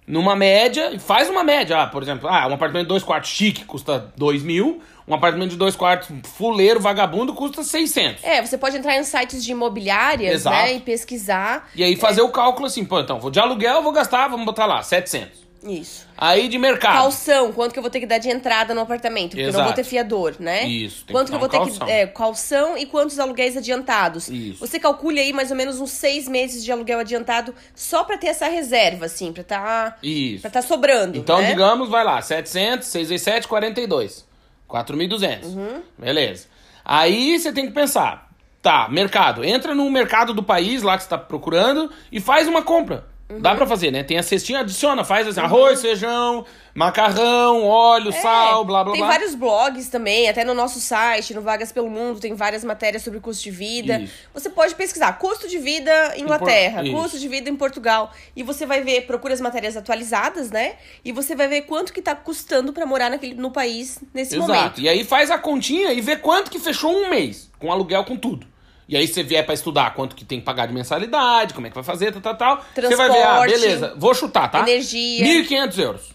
Numa 0.06 0.36
média, 0.36 0.92
e 0.92 0.98
faz 0.98 1.28
uma 1.28 1.42
média. 1.42 1.82
Ah, 1.82 1.86
por 1.86 2.02
exemplo, 2.02 2.28
ah, 2.28 2.46
um 2.46 2.54
apartamento 2.54 2.84
de 2.84 2.88
dois 2.88 3.02
quartos 3.02 3.30
chique 3.30 3.64
custa 3.64 4.12
dois 4.16 4.42
mil, 4.42 4.80
um 5.08 5.14
apartamento 5.14 5.50
de 5.50 5.56
dois 5.56 5.74
quartos 5.74 6.08
fuleiro, 6.36 6.80
vagabundo, 6.80 7.34
custa 7.34 7.62
600. 7.62 8.22
É, 8.22 8.44
você 8.44 8.56
pode 8.56 8.76
entrar 8.76 8.96
em 8.96 9.04
sites 9.04 9.44
de 9.44 9.52
imobiliárias, 9.52 10.34
Exato. 10.34 10.56
né? 10.56 10.74
E 10.74 10.80
pesquisar. 10.80 11.68
E 11.74 11.82
aí 11.82 11.96
fazer 11.96 12.22
o 12.22 12.28
cálculo 12.30 12.66
assim, 12.66 12.84
pô, 12.84 13.00
então, 13.00 13.18
vou 13.18 13.30
de 13.30 13.40
aluguel, 13.40 13.82
vou 13.82 13.92
gastar, 13.92 14.28
vamos 14.28 14.46
botar 14.46 14.66
lá, 14.66 14.82
700. 14.82 15.45
Isso. 15.62 16.06
Aí 16.16 16.48
de 16.48 16.58
mercado. 16.58 16.94
Calção, 16.94 17.52
quanto 17.52 17.72
que 17.72 17.78
eu 17.78 17.82
vou 17.82 17.90
ter 17.90 18.00
que 18.00 18.06
dar 18.06 18.18
de 18.18 18.28
entrada 18.28 18.74
no 18.74 18.80
apartamento? 18.80 19.30
Porque 19.30 19.40
eu 19.40 19.44
não 19.46 19.50
Exato. 19.50 19.64
vou 19.64 19.72
ter 19.74 19.84
fiador, 19.84 20.36
né? 20.38 20.64
Isso, 20.64 21.04
tem 21.04 21.14
Quanto 21.14 21.26
que 21.26 21.30
que 21.30 21.34
eu 21.36 21.40
vou 21.40 21.48
ter 21.48 21.58
um 21.58 21.64
que. 21.64 21.78
calção. 21.78 21.88
É, 21.88 22.06
calção 22.06 22.78
e 22.78 22.86
quantos 22.86 23.18
aluguéis 23.18 23.56
adiantados? 23.56 24.28
Isso. 24.28 24.60
Você 24.60 24.78
calcule 24.78 25.18
aí 25.18 25.32
mais 25.32 25.50
ou 25.50 25.56
menos 25.56 25.80
uns 25.80 25.90
seis 25.90 26.28
meses 26.28 26.64
de 26.64 26.70
aluguel 26.70 27.00
adiantado 27.00 27.54
só 27.74 28.04
pra 28.04 28.16
ter 28.16 28.28
essa 28.28 28.48
reserva, 28.48 29.06
assim, 29.06 29.32
pra 29.32 29.42
tá. 29.42 29.96
Isso. 30.02 30.42
Pra 30.42 30.50
tá 30.50 30.62
sobrando. 30.62 31.18
Então, 31.18 31.40
né? 31.40 31.48
digamos, 31.50 31.88
vai 31.88 32.04
lá, 32.04 32.20
700, 32.22 32.86
6 32.86 33.08
vezes 33.08 33.24
7, 33.24 33.48
42. 33.48 34.24
4.200. 34.68 35.44
Uhum. 35.44 35.82
Beleza. 35.98 36.46
Aí 36.84 37.38
você 37.38 37.52
tem 37.52 37.66
que 37.66 37.72
pensar, 37.72 38.28
tá, 38.62 38.88
mercado. 38.88 39.44
Entra 39.44 39.74
no 39.74 39.90
mercado 39.90 40.32
do 40.32 40.42
país 40.42 40.82
lá 40.82 40.96
que 40.96 41.02
você 41.04 41.08
tá 41.08 41.18
procurando 41.18 41.90
e 42.12 42.20
faz 42.20 42.46
uma 42.46 42.62
compra. 42.62 43.04
Dá 43.28 43.56
pra 43.56 43.66
fazer, 43.66 43.90
né? 43.90 44.04
Tem 44.04 44.16
a 44.18 44.22
cestinha, 44.22 44.60
adiciona, 44.60 45.02
faz 45.02 45.26
assim, 45.26 45.40
arroz, 45.40 45.80
feijão, 45.82 46.44
macarrão, 46.72 47.64
óleo, 47.64 48.12
sal, 48.12 48.64
blá, 48.64 48.84
blá, 48.84 48.92
É, 48.92 48.96
tem 48.96 49.02
blá. 49.02 49.10
vários 49.10 49.34
blogs 49.34 49.88
também, 49.88 50.28
até 50.28 50.44
no 50.44 50.54
nosso 50.54 50.78
site, 50.78 51.34
no 51.34 51.40
Vagas 51.42 51.72
pelo 51.72 51.90
Mundo, 51.90 52.20
tem 52.20 52.34
várias 52.34 52.62
matérias 52.62 53.02
sobre 53.02 53.18
custo 53.18 53.42
de 53.42 53.50
vida. 53.50 53.98
Isso. 53.98 54.12
Você 54.32 54.48
pode 54.48 54.76
pesquisar 54.76 55.12
custo 55.18 55.48
de 55.48 55.58
vida 55.58 56.14
Inglaterra, 56.16 56.84
Isso. 56.84 56.92
custo 56.94 57.18
de 57.18 57.26
vida 57.26 57.50
em 57.50 57.56
Portugal. 57.56 58.12
E 58.36 58.44
você 58.44 58.64
vai 58.64 58.82
ver, 58.82 59.06
procura 59.06 59.34
as 59.34 59.40
matérias 59.40 59.76
atualizadas, 59.76 60.50
né? 60.52 60.76
E 61.04 61.10
você 61.10 61.34
vai 61.34 61.48
ver 61.48 61.62
quanto 61.62 61.92
que 61.92 62.00
tá 62.00 62.14
custando 62.14 62.72
pra 62.72 62.86
morar 62.86 63.10
naquele, 63.10 63.34
no 63.34 63.50
país 63.50 63.98
nesse 64.14 64.36
Exato. 64.36 64.52
momento. 64.52 64.80
E 64.80 64.88
aí 64.88 65.02
faz 65.02 65.32
a 65.32 65.38
continha 65.38 65.92
e 65.92 66.00
vê 66.00 66.14
quanto 66.14 66.48
que 66.48 66.60
fechou 66.60 66.92
um 66.92 67.10
mês, 67.10 67.50
com 67.58 67.72
aluguel, 67.72 68.04
com 68.04 68.16
tudo. 68.16 68.46
E 68.88 68.96
aí 68.96 69.06
você 69.06 69.22
vier 69.22 69.44
pra 69.44 69.52
estudar 69.54 69.94
quanto 69.94 70.14
que 70.14 70.24
tem 70.24 70.38
que 70.38 70.44
pagar 70.44 70.66
de 70.66 70.72
mensalidade, 70.74 71.54
como 71.54 71.66
é 71.66 71.70
que 71.70 71.74
vai 71.74 71.82
fazer, 71.84 72.12
tal, 72.12 72.20
tal, 72.22 72.36
tal. 72.36 72.64
Você 72.74 72.94
vai 72.96 73.10
ver, 73.10 73.22
ah, 73.22 73.26
Transporte, 73.40 73.52
beleza, 73.60 73.94
vou 73.96 74.14
chutar, 74.14 74.48
tá? 74.50 74.60
energia. 74.60 75.24
1.500 75.44 75.78
euros. 75.78 76.14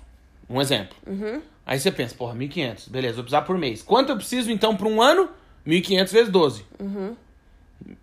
Um 0.50 0.62
exemplo. 0.62 0.96
Aí 1.66 1.80
você 1.80 1.92
pensa, 1.92 2.16
porra, 2.16 2.34
1.500, 2.36 2.90
beleza, 2.90 3.16
vou 3.16 3.24
precisar 3.24 3.42
por 3.42 3.58
mês. 3.58 3.82
Quanto 3.84 4.10
eu 4.10 4.16
preciso, 4.18 4.50
então, 4.51 4.75
por 4.75 4.88
um 4.88 5.01
ano? 5.01 5.30
1.500 5.68 6.08
vezes 6.12 6.30
12. 6.32 6.66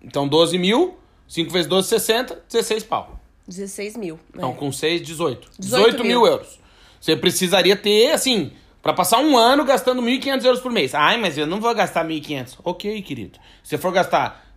Então, 0.02 0.26
12 0.28 0.58
mil, 0.58 0.98
5 1.26 1.50
vezes 1.50 1.66
12, 1.68 1.88
60, 1.88 2.42
16 2.48 2.84
pau. 2.84 3.20
16 3.46 3.96
mil. 3.96 4.16
né? 4.16 4.20
Então, 4.36 4.52
com 4.54 4.70
6, 4.70 5.02
18. 5.02 5.48
18 5.58 5.60
18 5.60 6.04
mil 6.04 6.20
mil. 6.20 6.26
euros. 6.30 6.58
Você 7.00 7.16
precisaria 7.16 7.76
ter, 7.76 8.10
assim, 8.12 8.52
pra 8.82 8.92
passar 8.92 9.18
um 9.18 9.36
ano 9.36 9.64
gastando 9.64 10.02
1.500 10.02 10.44
euros 10.44 10.60
por 10.60 10.70
mês. 10.72 10.94
Ai, 10.94 11.16
mas 11.16 11.38
eu 11.38 11.46
não 11.46 11.60
vou 11.60 11.74
gastar 11.74 12.04
1.500. 12.04 12.58
Ok, 12.64 13.00
querido. 13.02 13.38
Se 13.62 13.70
você 13.70 13.78
for 13.78 13.92
gastar 13.92 14.47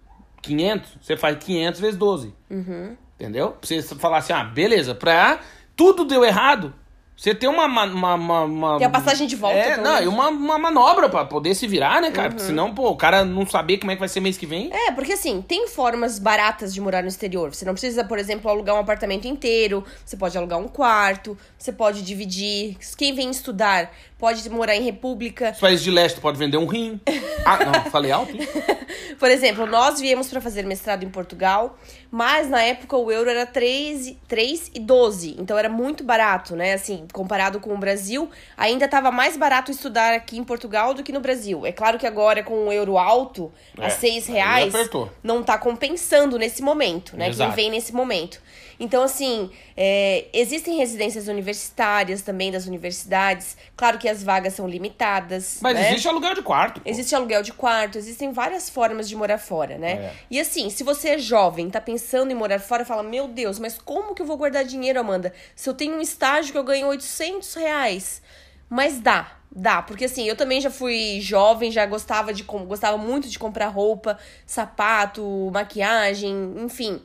500, 0.41 0.97
você 1.01 1.17
faz 1.17 1.37
500 1.43 1.79
vezes 1.79 1.97
12. 1.97 2.33
Uhum. 2.49 2.95
Entendeu? 3.15 3.51
Pra 3.51 3.67
você 3.67 3.81
falar 3.81 4.17
assim, 4.17 4.33
ah, 4.33 4.43
beleza, 4.43 4.95
pra 4.95 5.39
tudo 5.75 6.05
deu 6.05 6.23
errado, 6.23 6.73
você 7.21 7.35
tem 7.35 7.47
uma... 7.47 7.65
uma, 7.65 8.15
uma, 8.15 8.43
uma- 8.45 8.77
Tem 8.79 8.87
a 8.87 8.89
passagem 8.89 9.27
de 9.27 9.35
volta, 9.35 9.55
É, 9.55 9.77
não, 9.77 10.01
e 10.01 10.07
uma, 10.07 10.29
uma 10.29 10.57
manobra 10.57 11.07
pra 11.07 11.23
poder 11.23 11.53
se 11.53 11.67
virar, 11.67 12.01
né, 12.01 12.09
cara? 12.09 12.29
Uhum. 12.29 12.33
Porque 12.33 12.47
senão, 12.47 12.73
pô, 12.73 12.89
o 12.89 12.95
cara 12.97 13.23
não 13.23 13.45
saber 13.45 13.77
como 13.77 13.91
é 13.91 13.95
que 13.95 13.99
vai 13.99 14.09
ser 14.09 14.21
mês 14.21 14.39
que 14.39 14.47
vem. 14.47 14.71
É, 14.73 14.91
porque 14.91 15.13
assim, 15.13 15.39
tem 15.39 15.67
formas 15.67 16.17
baratas 16.17 16.73
de 16.73 16.81
morar 16.81 17.03
no 17.03 17.07
exterior. 17.07 17.53
Você 17.53 17.63
não 17.63 17.73
precisa, 17.73 18.03
por 18.03 18.17
exemplo, 18.17 18.49
alugar 18.49 18.75
um 18.75 18.79
apartamento 18.79 19.27
inteiro. 19.27 19.85
Você 20.03 20.17
pode 20.17 20.35
alugar 20.35 20.57
um 20.57 20.67
quarto. 20.67 21.37
Você 21.59 21.71
pode 21.71 22.01
dividir. 22.01 22.75
Quem 22.97 23.13
vem 23.13 23.29
estudar 23.29 23.91
pode 24.17 24.49
morar 24.49 24.75
em 24.75 24.81
república. 24.81 25.51
Os 25.51 25.59
países 25.59 25.83
de 25.83 25.91
leste 25.91 26.19
pode 26.19 26.39
vender 26.39 26.57
um 26.57 26.65
rim. 26.65 26.99
Ah, 27.45 27.63
não, 27.63 27.91
falei 27.91 28.11
alto? 28.11 28.33
Por 29.19 29.29
exemplo, 29.29 29.67
nós 29.67 29.99
viemos 29.99 30.27
para 30.27 30.41
fazer 30.41 30.63
mestrado 30.65 31.03
em 31.03 31.09
Portugal, 31.09 31.77
mas 32.11 32.49
na 32.49 32.61
época 32.61 32.97
o 32.97 33.09
euro 33.09 33.29
era 33.29 33.45
3, 33.45 34.15
3 34.27 34.71
e 34.75 34.79
12. 34.79 35.37
Então 35.39 35.57
era 35.57 35.69
muito 35.69 36.03
barato, 36.03 36.55
né? 36.57 36.73
Assim, 36.73 37.07
comparado 37.13 37.59
com 37.61 37.73
o 37.73 37.77
Brasil, 37.77 38.29
ainda 38.57 38.83
estava 38.85 39.09
mais 39.11 39.37
barato 39.37 39.71
estudar 39.71 40.13
aqui 40.13 40.37
em 40.37 40.43
Portugal 40.43 40.93
do 40.93 41.01
que 41.03 41.13
no 41.13 41.21
Brasil. 41.21 41.65
É 41.65 41.71
claro 41.71 41.97
que 41.97 42.05
agora 42.05 42.43
com 42.43 42.67
o 42.67 42.71
euro 42.73 42.97
alto, 42.97 43.51
a 43.77 43.85
É, 43.85 43.89
6 43.89 44.27
aí 44.27 44.33
reais, 44.35 44.75
apertou. 44.75 45.09
não 45.23 45.41
tá 45.41 45.57
compensando 45.57 46.37
nesse 46.37 46.61
momento, 46.61 47.15
né? 47.15 47.29
Exato. 47.29 47.53
Quem 47.55 47.63
vem 47.63 47.71
nesse 47.71 47.93
momento. 47.93 48.41
Então, 48.79 49.03
assim, 49.03 49.51
é, 49.77 50.25
existem 50.33 50.75
residências 50.75 51.27
universitárias 51.27 52.23
também 52.23 52.51
das 52.51 52.65
universidades. 52.65 53.55
Claro 53.77 53.99
que 53.99 54.09
as 54.09 54.23
vagas 54.23 54.53
são 54.55 54.67
limitadas. 54.67 55.59
Mas 55.61 55.75
né? 55.75 55.91
existe 55.91 56.07
aluguel 56.07 56.33
de 56.33 56.41
quarto. 56.41 56.81
pô. 56.81 56.89
Existe 56.89 57.13
aluguel 57.13 57.43
de 57.43 57.53
quarto, 57.53 57.99
existem 57.99 58.31
várias 58.33 58.71
formas 58.71 59.07
de 59.07 59.15
morar 59.15 59.37
fora, 59.37 59.77
né? 59.77 59.91
É. 59.91 60.13
E 60.31 60.39
assim, 60.39 60.71
se 60.71 60.83
você 60.83 61.09
é 61.09 61.17
jovem, 61.19 61.69
tá 61.69 61.79
pensando 61.79 62.00
em 62.31 62.35
morar 62.35 62.59
fora, 62.59 62.83
fala: 62.83 63.03
Meu 63.03 63.27
Deus, 63.27 63.59
mas 63.59 63.77
como 63.77 64.13
que 64.13 64.21
eu 64.21 64.25
vou 64.25 64.37
guardar 64.37 64.63
dinheiro, 64.63 64.99
Amanda? 64.99 65.33
Se 65.55 65.69
eu 65.69 65.73
tenho 65.73 65.95
um 65.95 66.01
estágio 66.01 66.51
que 66.51 66.57
eu 66.57 66.63
ganho 66.63 66.87
800 66.87 67.53
reais. 67.55 68.21
Mas 68.69 68.99
dá, 68.99 69.31
dá. 69.51 69.81
Porque 69.81 70.05
assim, 70.05 70.25
eu 70.27 70.35
também 70.35 70.61
já 70.61 70.69
fui 70.69 71.19
jovem, 71.19 71.71
já 71.71 71.85
gostava, 71.85 72.33
de, 72.33 72.43
gostava 72.43 72.97
muito 72.97 73.27
de 73.27 73.37
comprar 73.37 73.67
roupa, 73.67 74.17
sapato, 74.45 75.49
maquiagem, 75.53 76.55
enfim. 76.57 77.01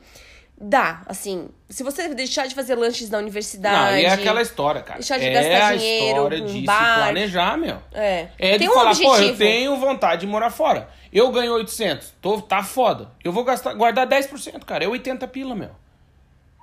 Dá, 0.59 1.03
assim. 1.05 1.49
Se 1.69 1.83
você 1.83 2.07
deixar 2.15 2.47
de 2.47 2.55
fazer 2.55 2.73
lanches 2.73 3.11
na 3.11 3.19
universidade. 3.19 3.91
Não, 3.91 3.97
e 3.99 4.05
é 4.05 4.09
aquela 4.09 4.41
história, 4.41 4.81
cara. 4.81 4.97
Deixar 4.99 5.19
de 5.19 5.25
é 5.25 5.31
gastar 5.31 5.67
a 5.67 5.75
dinheiro 5.75 6.07
história 6.17 6.39
com 6.39 6.45
de 6.47 6.61
bar. 6.61 6.93
se 6.95 7.01
planejar, 7.01 7.57
meu. 7.57 7.77
É. 7.93 8.27
É 8.39 8.51
de 8.53 8.59
Tem 8.59 8.69
um 8.69 8.73
falar, 8.73 8.95
pô, 8.95 9.03
eu 9.03 9.09
objetivo. 9.11 9.37
tenho 9.37 9.77
vontade 9.77 10.21
de 10.21 10.27
morar 10.27 10.49
fora. 10.49 10.89
Eu 11.13 11.31
ganho 11.31 11.53
800, 11.53 12.13
tô, 12.19 12.41
tá 12.41 12.63
foda. 12.63 13.11
Eu 13.23 13.31
vou 13.31 13.43
gastar, 13.43 13.73
guardar 13.75 14.07
10%, 14.07 14.63
cara. 14.65 14.83
É 14.83 14.87
80 14.87 15.27
pila, 15.27 15.53
meu. 15.53 15.69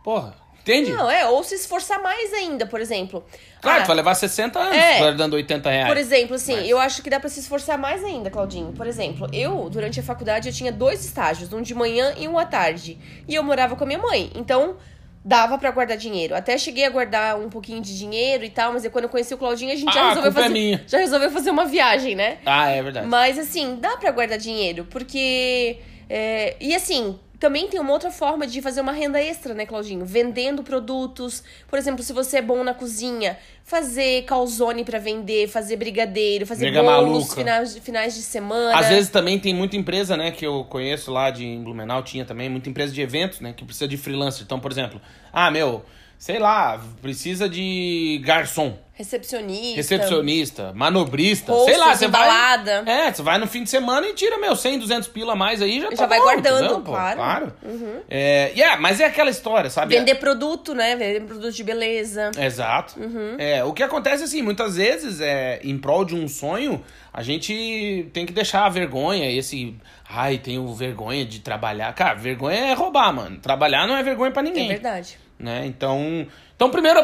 Porra, 0.03 0.35
entende? 0.64 0.92
Não, 0.92 1.11
é, 1.11 1.26
ou 1.28 1.44
se 1.44 1.54
esforçar 1.54 2.02
mais 2.02 2.33
ainda, 2.33 2.64
por 2.66 2.80
exemplo. 2.80 3.25
Claro, 3.61 3.78
Ah, 3.80 3.83
tu 3.85 3.87
vai 3.87 3.97
levar 3.97 4.14
60 4.14 4.59
anos 4.59 4.76
É. 4.76 4.99
guardando 4.99 5.35
80 5.35 5.71
reais. 5.71 5.87
Por 5.88 5.97
exemplo, 5.97 6.35
assim, 6.37 6.56
Mas- 6.56 6.68
eu 6.68 6.78
acho 6.78 7.02
que 7.02 7.09
dá 7.11 7.21
pra 7.21 7.28
se 7.30 7.40
esforçar 7.40 7.78
mais 7.78 8.02
ainda, 8.02 8.30
Claudinho. 8.30 8.73
Por 8.73 8.87
exemplo, 8.87 9.28
eu, 9.33 9.68
durante 9.71 10.00
a 10.00 10.02
faculdade, 10.02 10.49
eu 10.49 10.54
tinha 10.54 10.73
dois 10.73 11.04
estágios, 11.04 11.52
um 11.52 11.62
de 11.62 11.75
manhã 11.75 12.14
e 12.18 12.26
um 12.26 12.38
à 12.38 12.44
tarde. 12.44 12.99
E 13.28 13.35
eu 13.35 13.42
morava 13.42 13.76
com 13.76 13.85
a 13.85 13.87
minha 13.87 13.99
mãe. 13.99 14.30
Então, 14.35 14.76
dava 15.25 15.56
pra 15.56 15.71
guardar 15.71 15.97
dinheiro. 15.97 16.35
Até 16.35 16.59
cheguei 16.59 16.85
a 16.85 16.90
guardar 16.90 17.38
um 17.40 17.49
pouquinho 17.49 17.80
de 17.80 17.97
dinheiro 17.97 18.44
e 18.44 18.50
tal, 18.50 18.75
mas 18.75 18.85
aí 18.85 18.90
quando 18.90 19.04
eu 19.04 19.09
conheci 19.11 19.33
o 19.33 19.38
Claudinho, 19.38 19.73
a 19.73 19.76
gente 19.76 19.88
Ah, 19.88 19.92
já 19.92 20.09
resolveu 20.11 20.30
é 20.30 20.35
fazer. 20.35 20.49
minha. 20.50 20.85
Já 20.87 20.99
resolveu 20.99 21.30
fazer 21.30 21.49
uma 21.50 21.64
viagem, 21.64 22.15
né? 22.15 22.39
Ah, 22.45 22.69
é 22.69 22.82
verdade. 22.82 23.06
Mas 23.06 23.39
assim, 23.39 23.76
dá 23.80 23.97
pra 23.97 24.10
guardar 24.10 24.36
dinheiro, 24.39 24.86
porque. 24.91 25.78
é, 26.10 26.56
e 26.60 26.75
assim, 26.75 27.19
também 27.45 27.69
tem 27.69 27.78
uma 27.78 27.93
outra 27.93 28.11
forma 28.11 28.47
de 28.47 28.63
fazer 28.63 28.80
uma 28.80 28.93
renda 28.93 29.21
extra, 29.21 29.52
né, 29.52 29.67
Claudinho? 29.67 30.07
Vendendo 30.07 30.63
produtos. 30.63 31.45
Por 31.69 31.78
exemplo, 31.78 32.02
se 32.02 32.11
você 32.11 32.39
é 32.39 32.43
bom 32.43 32.65
na 32.65 32.73
cozinha, 32.73 33.37
fazer 33.63 34.25
calzone 34.25 34.83
pra 34.83 34.99
vender, 34.99 35.47
fazer 35.47 35.76
brigadeiro, 35.76 36.47
fazer 36.47 36.71
Nega 36.71 36.83
bolos 36.83 37.35
finais, 37.35 37.76
finais 37.76 38.15
de 38.15 38.23
semana. 38.23 38.78
Às 38.78 38.89
vezes 38.89 39.11
também 39.11 39.39
tem 39.39 39.52
muita 39.52 39.76
empresa, 39.76 40.17
né, 40.17 40.30
que 40.30 40.47
eu 40.47 40.65
conheço 40.65 41.13
lá 41.13 41.30
de 41.30 41.59
Blumenau, 41.59 42.02
tinha 42.02 42.25
também 42.25 42.49
muita 42.49 42.71
empresa 42.71 42.95
de 42.95 43.02
eventos, 43.02 43.41
né, 43.41 43.52
que 43.52 43.63
precisa 43.63 43.87
de 43.87 43.99
freelancer. 43.99 44.43
Então, 44.43 44.59
por 44.59 44.73
exemplo, 44.73 44.99
ah, 45.30 45.50
meu, 45.50 45.85
sei 46.25 46.39
lá, 46.39 46.80
precisa 47.02 47.47
de 47.47 48.19
garçom, 48.25 48.78
Recepcionista. 48.95 49.76
recepcionista, 49.76 50.73
manobrista, 50.73 51.52
sei 51.67 51.76
lá, 51.76 51.95
você 51.95 52.08
vai... 52.08 52.26
balada. 52.26 52.82
É, 52.87 53.13
você 53.13 53.21
vai 53.21 53.37
no 53.37 53.47
fim 53.47 53.63
de 53.63 53.69
semana 53.69 54.06
e 54.06 54.15
tira, 54.15 54.39
meu, 54.39 54.56
100, 54.56 54.78
200 54.78 55.08
pila 55.08 55.34
a 55.34 55.37
mais 55.37 55.60
aí, 55.60 55.82
já 55.82 55.91
tá 55.91 55.97
Já 55.97 56.06
vai 56.06 56.19
bom, 56.19 56.25
guardando, 56.25 56.58
entendeu, 56.65 56.80
pô? 56.80 56.93
claro. 56.93 57.52
Uhum. 57.63 57.78
Claro. 57.78 58.02
É, 58.08 58.52
yeah, 58.56 58.80
mas 58.80 59.00
é 59.00 59.04
aquela 59.04 59.28
história, 59.28 59.69
sabe? 59.69 59.99
Vender 59.99 60.15
produto, 60.15 60.75
né? 60.75 60.97
Vender 60.97 61.21
produto 61.26 61.52
de 61.52 61.63
beleza. 61.63 62.30
Exato. 62.39 62.99
Uhum. 62.99 63.34
É, 63.37 63.63
o 63.63 63.75
que 63.75 63.82
acontece 63.82 64.25
assim, 64.25 64.41
muitas 64.41 64.76
vezes, 64.76 65.21
é, 65.21 65.60
em 65.63 65.76
prol 65.76 66.06
de 66.06 66.15
um 66.15 66.26
sonho, 66.26 66.82
a 67.13 67.23
gente 67.23 68.08
tem 68.15 68.25
que 68.25 68.32
deixar 68.32 68.65
a 68.65 68.71
vergonha, 68.71 69.30
esse. 69.30 69.76
Ai, 70.08 70.39
tenho 70.39 70.73
vergonha 70.73 71.26
de 71.26 71.41
trabalhar. 71.41 71.93
Cara, 71.93 72.15
vergonha 72.15 72.60
é 72.69 72.73
roubar, 72.73 73.13
mano. 73.13 73.37
Trabalhar 73.41 73.87
não 73.87 73.95
é 73.95 74.02
vergonha 74.02 74.30
pra 74.30 74.41
É 74.41 74.45
ninguém. 74.47 74.69
verdade. 74.69 75.19
Né? 75.38 75.66
Então, 75.66 76.26
então, 76.56 76.70
primeiro 76.70 77.00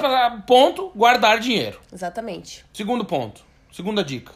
ponto, 0.47 0.91
guardar 0.95 1.39
dinheiro. 1.41 1.81
Exatamente. 1.93 2.65
Segundo 2.73 3.05
ponto, 3.05 3.43
segunda 3.73 4.03
dica. 4.05 4.33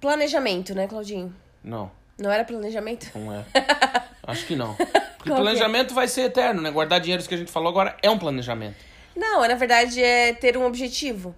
Planejamento, 0.00 0.74
né, 0.74 0.86
Claudinho? 0.86 1.34
Não, 1.62 1.90
Não 2.18 2.30
era 2.30 2.44
planejamento? 2.44 3.10
não 3.18 3.32
é. 3.32 3.44
Acho 4.22 4.46
que 4.46 4.54
não. 4.54 4.74
Porque 4.74 5.30
Qual 5.30 5.38
é? 5.38 5.42
planejamento 5.42 5.94
vai 5.94 6.06
ser 6.06 6.22
eterno, 6.22 6.60
né? 6.60 6.70
Guardar 6.70 7.00
dinheiro, 7.00 7.20
isso 7.20 7.28
que 7.28 7.34
a 7.34 7.38
gente 7.38 7.50
falou 7.50 7.68
agora, 7.70 7.96
é 8.02 8.10
um 8.10 8.18
planejamento. 8.18 8.76
Não, 9.16 9.40
na 9.46 9.54
verdade 9.54 10.02
é 10.02 10.32
ter 10.32 10.56
um 10.56 10.64
objetivo. 10.64 11.34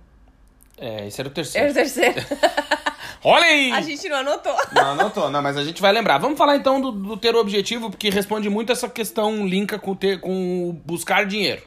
É, 0.81 1.07
esse 1.07 1.21
era 1.21 1.29
o 1.29 1.31
Era 1.31 1.35
terceiro. 1.35 1.71
o 1.71 1.75
terceiro. 1.75 2.15
Olha 3.23 3.45
aí! 3.45 3.71
A 3.73 3.83
gente 3.83 4.09
não 4.09 4.17
anotou. 4.17 4.57
Não, 4.73 5.11
tô, 5.11 5.29
não, 5.29 5.43
mas 5.43 5.55
a 5.59 5.63
gente 5.63 5.83
vai 5.83 5.93
lembrar. 5.93 6.17
Vamos 6.17 6.39
falar 6.39 6.57
então 6.57 6.81
do, 6.81 6.91
do 6.91 7.17
ter 7.19 7.35
o 7.35 7.39
objetivo, 7.39 7.91
porque 7.91 8.09
responde 8.09 8.49
muito 8.49 8.73
essa 8.73 8.89
questão 8.89 9.47
linka 9.47 9.79
com, 9.79 9.95
ter, 9.95 10.21
com 10.21 10.81
buscar 10.87 11.27
dinheiro. 11.27 11.63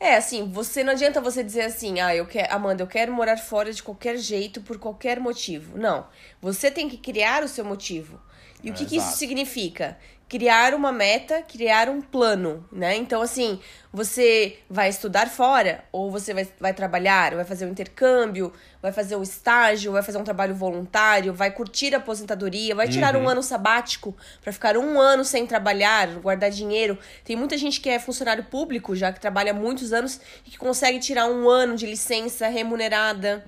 É, 0.00 0.16
assim, 0.16 0.50
você 0.50 0.82
não 0.82 0.92
adianta 0.92 1.20
você 1.20 1.44
dizer 1.44 1.62
assim, 1.62 2.00
ah, 2.00 2.12
eu 2.16 2.26
quero, 2.26 2.52
Amanda, 2.52 2.82
eu 2.82 2.88
quero 2.88 3.12
morar 3.12 3.36
fora 3.36 3.72
de 3.72 3.80
qualquer 3.80 4.16
jeito, 4.16 4.60
por 4.60 4.76
qualquer 4.76 5.20
motivo. 5.20 5.78
Não. 5.78 6.04
Você 6.40 6.68
tem 6.68 6.88
que 6.88 6.96
criar 6.96 7.44
o 7.44 7.48
seu 7.48 7.64
motivo. 7.64 8.20
E 8.64 8.72
o 8.72 8.74
que, 8.74 8.84
que 8.84 8.96
isso 8.96 9.16
significa? 9.16 9.96
Criar 10.28 10.74
uma 10.74 10.90
meta, 10.90 11.42
criar 11.42 11.88
um 11.88 12.00
plano, 12.00 12.66
né? 12.72 12.96
Então, 12.96 13.22
assim, 13.22 13.60
você 13.92 14.56
vai 14.70 14.88
estudar 14.88 15.28
fora, 15.28 15.84
ou 15.92 16.10
você 16.10 16.32
vai, 16.32 16.48
vai 16.58 16.72
trabalhar, 16.72 17.34
vai 17.34 17.44
fazer 17.44 17.66
um 17.66 17.70
intercâmbio, 17.70 18.52
vai 18.80 18.90
fazer 18.90 19.14
um 19.16 19.22
estágio, 19.22 19.92
vai 19.92 20.02
fazer 20.02 20.18
um 20.18 20.24
trabalho 20.24 20.54
voluntário, 20.54 21.32
vai 21.34 21.50
curtir 21.50 21.94
a 21.94 21.98
aposentadoria, 21.98 22.74
vai 22.74 22.88
tirar 22.88 23.14
um 23.16 23.28
ano 23.28 23.42
sabático 23.42 24.16
pra 24.42 24.52
ficar 24.52 24.76
um 24.76 24.98
ano 25.00 25.24
sem 25.24 25.46
trabalhar, 25.46 26.08
guardar 26.20 26.50
dinheiro. 26.50 26.98
Tem 27.24 27.36
muita 27.36 27.56
gente 27.58 27.80
que 27.80 27.88
é 27.90 27.98
funcionário 27.98 28.42
público, 28.44 28.96
já 28.96 29.12
que 29.12 29.20
trabalha 29.20 29.52
muitos 29.52 29.92
anos, 29.92 30.18
e 30.46 30.50
que 30.50 30.58
consegue 30.58 30.98
tirar 30.98 31.26
um 31.26 31.48
ano 31.48 31.76
de 31.76 31.86
licença 31.86 32.48
remunerada. 32.48 33.44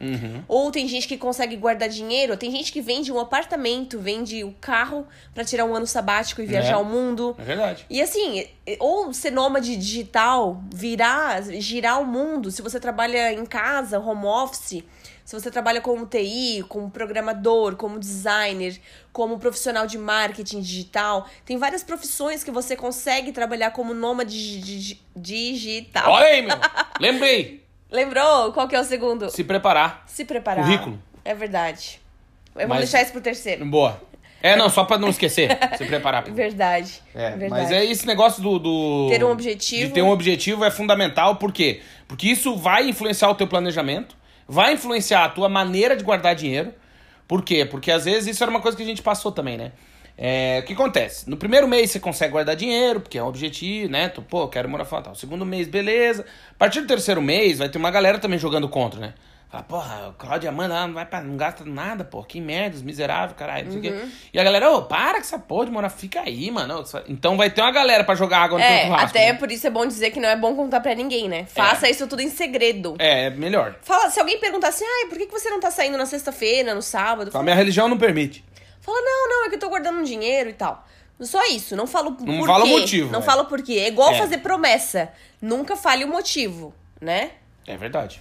Ou 0.46 0.70
tem 0.70 0.86
gente 0.86 1.08
que 1.08 1.16
consegue 1.16 1.56
guardar 1.56 1.88
dinheiro, 1.88 2.36
tem 2.36 2.50
gente 2.50 2.70
que 2.70 2.80
vende 2.80 3.10
um 3.10 3.18
apartamento, 3.18 3.98
vende 3.98 4.44
o 4.44 4.52
carro 4.60 5.06
pra 5.34 5.42
tirar 5.44 5.64
um 5.64 5.74
ano 5.74 5.86
sabático 5.86 6.42
e 6.42 6.46
viajar 6.46 6.70
É. 6.70 6.74
ao 6.74 6.84
mundo. 6.84 7.34
É 7.38 7.42
verdade. 7.42 7.86
E 7.90 8.00
assim, 8.02 8.46
ou 8.78 9.12
ser 9.12 9.30
nômade 9.30 9.74
digital, 9.76 10.33
digital, 10.34 10.62
virar, 10.72 11.42
girar 11.60 12.00
o 12.00 12.04
mundo. 12.06 12.50
Se 12.50 12.62
você 12.62 12.80
trabalha 12.80 13.32
em 13.32 13.44
casa, 13.46 13.98
home 13.98 14.24
office, 14.26 14.82
se 15.24 15.32
você 15.38 15.50
trabalha 15.50 15.80
como 15.80 16.06
TI, 16.06 16.64
como 16.68 16.90
programador, 16.90 17.76
como 17.76 17.98
designer, 17.98 18.78
como 19.12 19.38
profissional 19.38 19.86
de 19.86 19.96
marketing 19.96 20.60
digital, 20.60 21.26
tem 21.44 21.56
várias 21.56 21.82
profissões 21.82 22.42
que 22.44 22.50
você 22.50 22.76
consegue 22.76 23.32
trabalhar 23.32 23.70
como 23.70 23.94
nômade 23.94 24.60
digi- 24.60 25.00
digital. 25.16 26.10
Olha 26.10 26.26
aí, 26.26 26.42
meu. 26.42 26.56
Lembrei. 27.00 27.64
Lembrou? 27.90 28.52
Qual 28.52 28.66
que 28.66 28.74
é 28.74 28.80
o 28.80 28.84
segundo? 28.84 29.30
Se 29.30 29.44
preparar. 29.44 30.02
Se 30.06 30.24
preparar. 30.24 30.64
Currículo. 30.64 31.00
É 31.24 31.32
verdade. 31.34 32.00
Eu 32.54 32.60
vou 32.62 32.68
Mas- 32.68 32.78
deixar 32.90 33.02
isso 33.02 33.12
pro 33.12 33.20
terceiro. 33.20 33.64
Boa. 33.64 34.00
É, 34.46 34.56
não, 34.56 34.68
só 34.68 34.84
pra 34.84 34.98
não 34.98 35.08
esquecer. 35.08 35.56
Se 35.78 35.86
preparar. 35.86 36.22
Verdade. 36.30 37.00
É, 37.14 37.30
verdade. 37.30 37.50
mas 37.50 37.70
é 37.70 37.82
esse 37.84 38.06
negócio 38.06 38.42
do, 38.42 38.58
do- 38.58 39.08
Ter 39.10 39.24
um 39.24 39.30
objetivo. 39.30 39.86
De 39.88 39.92
ter 39.94 40.02
um 40.02 40.10
objetivo 40.10 40.64
é 40.64 40.70
fundamental, 40.70 41.36
por 41.36 41.50
quê? 41.50 41.80
Porque 42.06 42.28
isso 42.28 42.54
vai 42.56 42.86
influenciar 42.88 43.30
o 43.30 43.34
teu 43.34 43.46
planejamento, 43.46 44.14
vai 44.46 44.74
influenciar 44.74 45.24
a 45.24 45.28
tua 45.30 45.48
maneira 45.48 45.96
de 45.96 46.04
guardar 46.04 46.34
dinheiro. 46.34 46.74
Por 47.26 47.42
quê? 47.42 47.64
Porque 47.64 47.90
às 47.90 48.04
vezes 48.04 48.34
isso 48.34 48.42
era 48.44 48.50
uma 48.50 48.60
coisa 48.60 48.76
que 48.76 48.82
a 48.82 48.86
gente 48.86 49.00
passou 49.00 49.32
também, 49.32 49.56
né? 49.56 49.72
É, 50.16 50.60
o 50.62 50.66
que 50.66 50.74
acontece? 50.74 51.28
No 51.28 51.38
primeiro 51.38 51.66
mês 51.66 51.90
você 51.90 51.98
consegue 51.98 52.32
guardar 52.32 52.54
dinheiro, 52.54 53.00
porque 53.00 53.16
é 53.16 53.22
um 53.22 53.26
objetivo, 53.26 53.90
né? 53.90 54.08
Tu, 54.10 54.20
pô, 54.20 54.46
quero 54.46 54.68
morar 54.68 54.84
fora. 54.84 55.04
tal. 55.04 55.14
Segundo 55.14 55.46
mês, 55.46 55.66
beleza. 55.66 56.24
A 56.50 56.54
partir 56.58 56.82
do 56.82 56.86
terceiro 56.86 57.22
mês, 57.22 57.58
vai 57.58 57.68
ter 57.70 57.78
uma 57.78 57.90
galera 57.90 58.18
também 58.18 58.38
jogando 58.38 58.68
contra, 58.68 59.00
né? 59.00 59.14
Fala, 59.50 59.62
porra, 59.62 60.08
o 60.08 60.12
Cláudia 60.14 60.50
manda 60.50 60.74
lá, 60.74 60.86
não, 60.86 60.94
vai 60.94 61.06
pra, 61.06 61.22
não 61.22 61.36
gasta 61.36 61.64
nada, 61.64 62.02
pô, 62.04 62.24
que 62.24 62.40
merda, 62.40 62.74
os 62.74 62.82
miseráveis, 62.82 63.38
caralho, 63.38 63.66
não 63.66 63.80
sei 63.80 63.90
o 63.90 63.94
Uhum. 63.94 64.00
quê. 64.00 64.08
E 64.32 64.38
a 64.40 64.42
galera, 64.42 64.68
ô, 64.72 64.82
para 64.82 65.12
com 65.14 65.18
essa 65.20 65.38
porra 65.38 65.66
de 65.66 65.70
morar, 65.70 65.88
fica 65.90 66.22
aí, 66.22 66.50
mano. 66.50 66.82
Então 67.08 67.36
vai 67.36 67.48
ter 67.50 67.60
uma 67.62 67.70
galera 67.70 68.02
pra 68.02 68.16
jogar 68.16 68.38
água 68.40 68.58
no 68.58 68.64
teu 68.64 68.74
É, 68.74 68.84
churrasco. 68.86 69.06
até 69.06 69.32
né? 69.32 69.38
por 69.38 69.52
isso 69.52 69.64
é 69.66 69.70
bom 69.70 69.86
dizer 69.86 70.10
que 70.10 70.18
não 70.18 70.28
é 70.28 70.34
bom 70.36 70.56
contar 70.56 70.80
pra 70.80 70.92
ninguém, 70.94 71.28
né? 71.28 71.44
Faça 71.46 71.88
isso 71.88 72.06
tudo 72.08 72.20
em 72.20 72.30
segredo. 72.30 72.96
É, 72.98 73.26
é 73.26 73.30
melhor. 73.30 73.76
Fala, 73.82 74.10
se 74.10 74.18
alguém 74.18 74.40
perguntar 74.40 74.68
assim, 74.68 74.84
ai, 74.84 75.08
por 75.08 75.16
que 75.18 75.26
você 75.26 75.48
não 75.50 75.60
tá 75.60 75.70
saindo 75.70 75.96
na 75.96 76.06
sexta-feira, 76.06 76.74
no 76.74 76.82
sábado? 76.82 77.28
A 77.28 77.30
Fala, 77.30 77.44
minha 77.44 77.56
religião 77.56 77.86
não 77.88 77.96
permite. 77.96 78.44
fala, 78.80 78.98
não, 79.00 79.28
não, 79.28 79.46
é 79.46 79.48
que 79.50 79.54
eu 79.54 79.60
tô 79.60 79.68
guardando 79.68 80.00
um 80.00 80.04
dinheiro 80.04 80.50
e 80.50 80.54
tal. 80.54 80.84
Só 81.20 81.40
isso, 81.46 81.76
não 81.76 81.86
falo 81.86 82.12
por 82.12 82.26
Não 82.26 82.44
fala 82.44 82.64
o 82.64 82.68
motivo, 82.68 83.12
Não 83.12 83.20
é. 83.20 83.22
fala 83.22 83.42
o 83.42 83.46
porquê. 83.46 83.74
É 83.74 83.86
igual 83.86 84.12
É. 84.12 84.18
fazer 84.18 84.38
promessa. 84.38 85.10
Nunca 85.40 85.76
fale 85.76 86.04
o 86.04 86.08
motivo, 86.08 86.74
né? 87.00 87.30
É 87.68 87.76
verdade. 87.76 88.20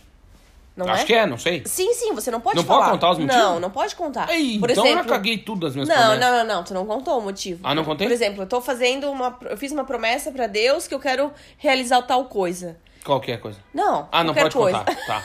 Não 0.76 0.88
Acho 0.90 1.04
é? 1.04 1.06
que 1.06 1.14
é, 1.14 1.26
não 1.28 1.38
sei. 1.38 1.62
Sim, 1.66 1.94
sim, 1.94 2.14
você 2.16 2.32
não 2.32 2.42
pode 2.42 2.56
Não 2.58 2.64
falar. 2.64 2.80
pode 2.86 2.92
contar 2.94 3.12
os 3.12 3.20
motivos? 3.20 3.36
Não, 3.44 3.60
não 3.60 3.70
pode 3.70 3.96
contar. 3.96 4.28
Ei, 4.32 4.58
por 4.60 4.72
então 4.72 4.84
exemplo, 4.84 5.02
eu 5.02 5.04
já 5.08 5.10
caguei 5.16 5.38
tudo 5.38 5.62
das 5.68 5.76
minhas 5.76 5.88
Não, 5.88 5.96
promessas. 5.96 6.20
não, 6.20 6.38
não, 6.46 6.56
não, 6.56 6.64
tu 6.64 6.74
não 6.74 6.86
contou 6.86 7.20
o 7.20 7.22
motivo. 7.22 7.60
Ah, 7.64 7.76
não 7.76 7.84
contei? 7.84 8.08
Por 8.08 8.14
exemplo, 8.14 8.42
eu 8.42 8.48
tô 8.48 8.60
fazendo 8.60 9.10
uma. 9.12 9.38
Eu 9.50 9.56
fiz 9.56 9.72
uma 9.72 9.84
promessa 9.84 10.32
pra 10.32 10.48
Deus 10.48 10.88
que 10.88 10.96
eu 10.96 11.00
quero 11.00 11.32
realizar 11.58 12.02
tal 12.02 12.26
coisa. 12.26 12.76
Qualquer 13.06 13.40
coisa. 13.40 13.60
Não, 13.74 14.08
Ah, 14.12 14.24
não 14.24 14.34
pode 14.34 14.56
coisa. 14.56 14.80
contar. 14.80 14.96
Tá. 15.06 15.24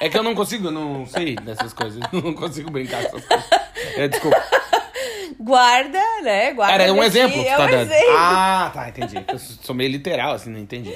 É 0.00 0.08
que 0.08 0.18
eu 0.18 0.22
não 0.22 0.34
consigo, 0.34 0.68
eu 0.68 0.72
não 0.72 1.06
sei 1.06 1.34
dessas 1.36 1.72
coisas. 1.72 2.00
Não 2.12 2.32
consigo 2.34 2.70
brincar 2.70 3.02
com 3.10 3.16
essas 3.18 3.24
coisas. 3.28 3.46
É, 3.96 4.08
desculpa. 4.08 4.36
Guarda, 5.38 5.98
né? 6.22 6.52
Guarda. 6.52 6.74
Era 6.82 6.92
um 6.92 6.96
pra 6.96 7.04
ti, 7.04 7.18
exemplo 7.18 7.38
que 7.38 7.44
tu 7.44 7.50
é 7.50 7.56
tá 7.56 7.64
um 7.64 7.70
dando. 7.70 7.92
exemplo. 7.92 8.14
Ah, 8.16 8.70
tá, 8.74 8.88
entendi. 8.88 9.24
Eu 9.28 9.38
sou 9.38 9.74
meio 9.74 9.90
literal, 9.90 10.32
assim, 10.34 10.50
não 10.50 10.58
entendi. 10.58 10.94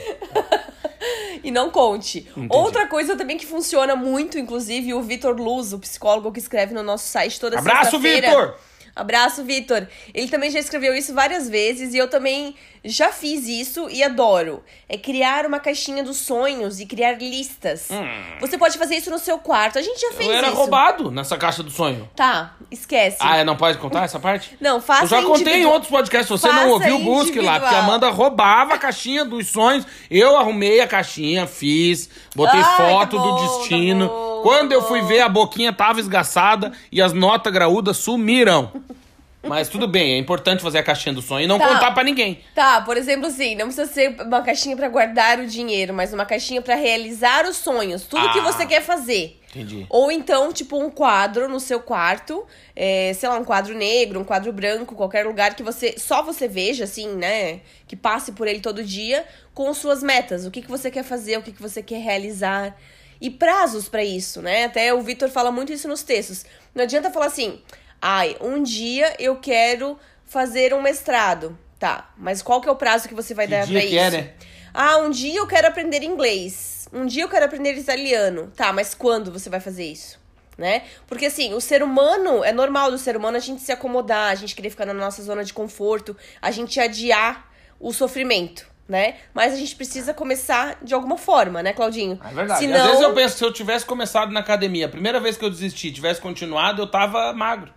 E 1.44 1.50
não 1.50 1.70
conte. 1.70 2.26
Entendi. 2.30 2.48
Outra 2.50 2.86
coisa 2.88 3.16
também 3.16 3.36
que 3.36 3.46
funciona 3.46 3.94
muito, 3.94 4.38
inclusive, 4.38 4.94
o 4.94 5.02
Vitor 5.02 5.36
Luz, 5.36 5.72
o 5.72 5.78
psicólogo 5.78 6.32
que 6.32 6.38
escreve 6.40 6.74
no 6.74 6.82
nosso 6.82 7.06
site 7.06 7.38
toda 7.38 7.58
Abraço, 7.58 7.90
sexta-feira. 7.92 8.28
Vitor! 8.28 8.54
Abraço, 8.94 9.42
Vitor. 9.44 9.86
Ele 10.12 10.28
também 10.28 10.50
já 10.50 10.58
escreveu 10.58 10.94
isso 10.94 11.12
várias 11.14 11.48
vezes 11.48 11.94
e 11.94 11.98
eu 11.98 12.08
também 12.08 12.54
já 12.84 13.10
fiz 13.10 13.48
isso 13.48 13.88
e 13.90 14.02
adoro. 14.02 14.62
É 14.88 14.96
criar 14.98 15.46
uma 15.46 15.58
caixinha 15.58 16.04
dos 16.04 16.18
sonhos 16.18 16.78
e 16.80 16.86
criar 16.86 17.12
listas. 17.12 17.88
Você 18.40 18.58
pode 18.58 18.76
fazer 18.78 18.96
isso 18.96 19.10
no 19.10 19.18
seu 19.18 19.38
quarto. 19.38 19.78
A 19.78 19.82
gente 19.82 20.00
já 20.00 20.12
fez 20.12 20.28
Hum. 20.28 20.32
Eu 20.32 20.38
era 20.38 20.46
isso. 20.48 20.56
roubado 20.56 21.10
nessa 21.10 21.36
caixa 21.36 21.62
do 21.62 21.70
sonho. 21.70 22.08
Tá, 22.14 22.54
esquece. 22.70 23.18
Ah, 23.20 23.42
não 23.44 23.56
pode 23.56 23.78
contar 23.78 24.04
essa 24.04 24.18
parte? 24.20 24.56
Não, 24.60 24.80
faça 24.80 25.04
Eu 25.04 25.08
já 25.08 25.22
contei 25.22 25.56
em 25.62 25.66
outros 25.66 25.90
podcasts. 25.90 26.26
Se 26.26 26.32
você 26.32 26.48
Faça 26.48 26.64
não 26.64 26.70
ouviu, 26.72 26.98
busque 27.00 27.40
lá. 27.40 27.52
Porque 27.60 27.66
a 27.66 27.78
individual. 27.78 27.82
Amanda 27.82 28.10
roubava 28.10 28.74
a 28.74 28.78
caixinha 28.78 29.24
dos 29.24 29.48
sonhos. 29.48 29.86
Eu 30.10 30.36
arrumei 30.36 30.80
a 30.80 30.86
caixinha, 30.86 31.46
fiz, 31.46 32.08
botei 32.34 32.60
Ai, 32.60 32.76
foto 32.76 33.16
tá 33.16 33.22
bom, 33.22 33.34
do 33.36 33.58
destino. 33.58 34.33
Quando 34.44 34.72
eu 34.72 34.82
fui 34.82 35.00
ver, 35.02 35.20
a 35.20 35.28
boquinha 35.28 35.72
tava 35.72 36.00
esgaçada 36.00 36.70
e 36.92 37.00
as 37.00 37.14
notas 37.14 37.50
graúdas 37.50 37.96
sumiram. 37.96 38.70
Mas 39.42 39.68
tudo 39.68 39.86
bem, 39.88 40.12
é 40.14 40.18
importante 40.18 40.62
fazer 40.62 40.78
a 40.78 40.82
caixinha 40.82 41.14
do 41.14 41.20
sonho 41.22 41.44
e 41.44 41.46
não 41.46 41.58
Tá. 41.58 41.68
contar 41.68 41.90
pra 41.92 42.02
ninguém. 42.04 42.40
Tá, 42.54 42.80
por 42.82 42.96
exemplo, 42.96 43.26
assim, 43.26 43.54
não 43.54 43.66
precisa 43.66 43.86
ser 43.90 44.16
uma 44.22 44.42
caixinha 44.42 44.74
pra 44.76 44.88
guardar 44.88 45.38
o 45.38 45.46
dinheiro, 45.46 45.92
mas 45.94 46.12
uma 46.14 46.24
caixinha 46.26 46.60
pra 46.62 46.74
realizar 46.74 47.46
os 47.46 47.56
sonhos, 47.56 48.04
tudo 48.04 48.30
que 48.32 48.38
Ah. 48.38 48.42
você 48.42 48.64
quer 48.66 48.82
fazer. 48.82 49.38
Entendi. 49.50 49.86
Ou 49.88 50.10
então, 50.10 50.52
tipo, 50.52 50.78
um 50.82 50.90
quadro 50.90 51.48
no 51.48 51.60
seu 51.60 51.78
quarto, 51.80 52.44
é, 52.74 53.12
sei 53.14 53.28
lá, 53.28 53.38
um 53.38 53.44
quadro 53.44 53.74
negro, 53.74 54.18
um 54.20 54.24
quadro 54.24 54.52
branco, 54.52 54.94
qualquer 54.94 55.24
lugar 55.26 55.54
que 55.54 55.62
você 55.62 55.94
só 55.98 56.22
você 56.22 56.48
veja, 56.48 56.84
assim, 56.84 57.08
né? 57.14 57.60
Que 57.86 57.94
passe 57.96 58.32
por 58.32 58.46
ele 58.48 58.60
todo 58.60 58.82
dia, 58.82 59.24
com 59.54 59.72
suas 59.72 60.02
metas. 60.02 60.44
O 60.46 60.50
que, 60.50 60.60
que 60.62 60.68
você 60.70 60.90
quer 60.90 61.04
fazer, 61.04 61.38
o 61.38 61.42
que, 61.42 61.52
que 61.52 61.62
você 61.62 61.82
quer 61.82 62.00
realizar. 62.00 62.74
E 63.20 63.30
prazos 63.30 63.88
pra 63.88 64.04
isso, 64.04 64.42
né? 64.42 64.64
Até 64.64 64.92
o 64.92 65.00
Vitor 65.00 65.28
fala 65.28 65.50
muito 65.50 65.72
isso 65.72 65.88
nos 65.88 66.02
textos. 66.02 66.44
Não 66.74 66.82
adianta 66.84 67.10
falar 67.10 67.26
assim, 67.26 67.60
ai, 68.00 68.36
um 68.40 68.62
dia 68.62 69.14
eu 69.18 69.36
quero 69.36 69.98
fazer 70.24 70.74
um 70.74 70.82
mestrado. 70.82 71.58
Tá, 71.78 72.12
mas 72.16 72.40
qual 72.40 72.60
que 72.60 72.68
é 72.68 72.72
o 72.72 72.76
prazo 72.76 73.08
que 73.08 73.14
você 73.14 73.34
vai 73.34 73.46
Que 73.46 73.50
dar 73.52 73.66
pra 73.66 73.80
que 73.80 73.86
isso? 73.86 73.96
é, 73.96 74.10
né? 74.10 74.32
Ah, 74.72 74.96
um 74.98 75.10
dia 75.10 75.38
eu 75.38 75.46
quero 75.46 75.68
aprender 75.68 76.02
inglês. 76.02 76.88
Um 76.92 77.06
dia 77.06 77.22
eu 77.24 77.28
quero 77.28 77.44
aprender 77.44 77.74
italiano. 77.74 78.52
Tá, 78.56 78.72
mas 78.72 78.94
quando 78.94 79.30
você 79.30 79.50
vai 79.50 79.60
fazer 79.60 79.84
isso? 79.84 80.18
Né? 80.56 80.84
Porque 81.06 81.26
assim, 81.26 81.52
o 81.52 81.60
ser 81.60 81.82
humano, 81.82 82.44
é 82.44 82.52
normal 82.52 82.90
do 82.90 82.96
ser 82.96 83.16
humano 83.16 83.36
a 83.36 83.40
gente 83.40 83.60
se 83.60 83.72
acomodar, 83.72 84.30
a 84.30 84.34
gente 84.36 84.54
querer 84.54 84.70
ficar 84.70 84.86
na 84.86 84.94
nossa 84.94 85.20
zona 85.20 85.42
de 85.44 85.52
conforto, 85.52 86.16
a 86.40 86.50
gente 86.52 86.78
adiar 86.78 87.52
o 87.80 87.92
sofrimento, 87.92 88.64
né? 88.88 89.14
Mas 89.32 89.52
a 89.52 89.56
gente 89.56 89.74
precisa 89.76 90.12
começar 90.12 90.78
de 90.82 90.94
alguma 90.94 91.16
forma, 91.16 91.62
né, 91.62 91.72
Claudinho? 91.72 92.18
É 92.24 92.34
verdade. 92.34 92.60
Senão... 92.60 92.80
Às 92.80 92.86
vezes 92.86 93.02
eu 93.02 93.14
penso, 93.14 93.38
se 93.38 93.44
eu 93.44 93.52
tivesse 93.52 93.86
começado 93.86 94.30
na 94.32 94.40
academia, 94.40 94.86
a 94.86 94.88
primeira 94.88 95.18
vez 95.20 95.36
que 95.36 95.44
eu 95.44 95.50
desisti, 95.50 95.90
tivesse 95.90 96.20
continuado, 96.20 96.82
eu 96.82 96.86
tava 96.86 97.32
magro. 97.32 97.72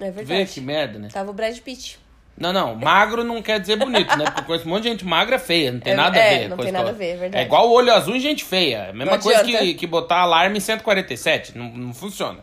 É 0.00 0.10
Vê 0.10 0.22
verdade. 0.24 0.50
que 0.52 0.60
merda, 0.60 0.98
né? 0.98 1.08
Tava 1.12 1.30
o 1.30 1.34
Brad 1.34 1.58
Pitt. 1.58 1.98
Não, 2.36 2.52
não, 2.52 2.76
magro 2.76 3.24
não 3.24 3.42
quer 3.42 3.58
dizer 3.58 3.74
bonito, 3.74 4.16
né? 4.16 4.24
Porque 4.26 4.42
eu 4.42 4.44
conheço 4.44 4.64
um 4.64 4.70
monte 4.70 4.84
de 4.84 4.90
gente 4.90 5.04
magra 5.04 5.40
feia, 5.40 5.72
não 5.72 5.80
tem 5.80 5.92
É, 5.92 5.96
nada 5.96 6.16
é, 6.16 6.20
a 6.20 6.38
ver. 6.38 6.48
não 6.48 6.56
com 6.56 6.62
tem 6.62 6.70
nada 6.70 6.90
a 6.90 6.92
ver, 6.92 7.06
é 7.06 7.16
verdade. 7.16 7.42
É 7.42 7.46
igual 7.46 7.68
olho 7.68 7.92
azul 7.92 8.14
em 8.14 8.20
gente 8.20 8.44
feia. 8.44 8.76
É 8.76 8.90
a 8.90 8.92
mesma 8.92 9.16
Não 9.16 9.20
coisa 9.20 9.40
adianta. 9.40 9.64
que, 9.64 9.74
que 9.74 9.86
botar 9.88 10.20
alarme 10.20 10.58
em 10.58 10.60
147. 10.60 11.58
Não, 11.58 11.68
não 11.68 11.92
funciona. 11.92 12.38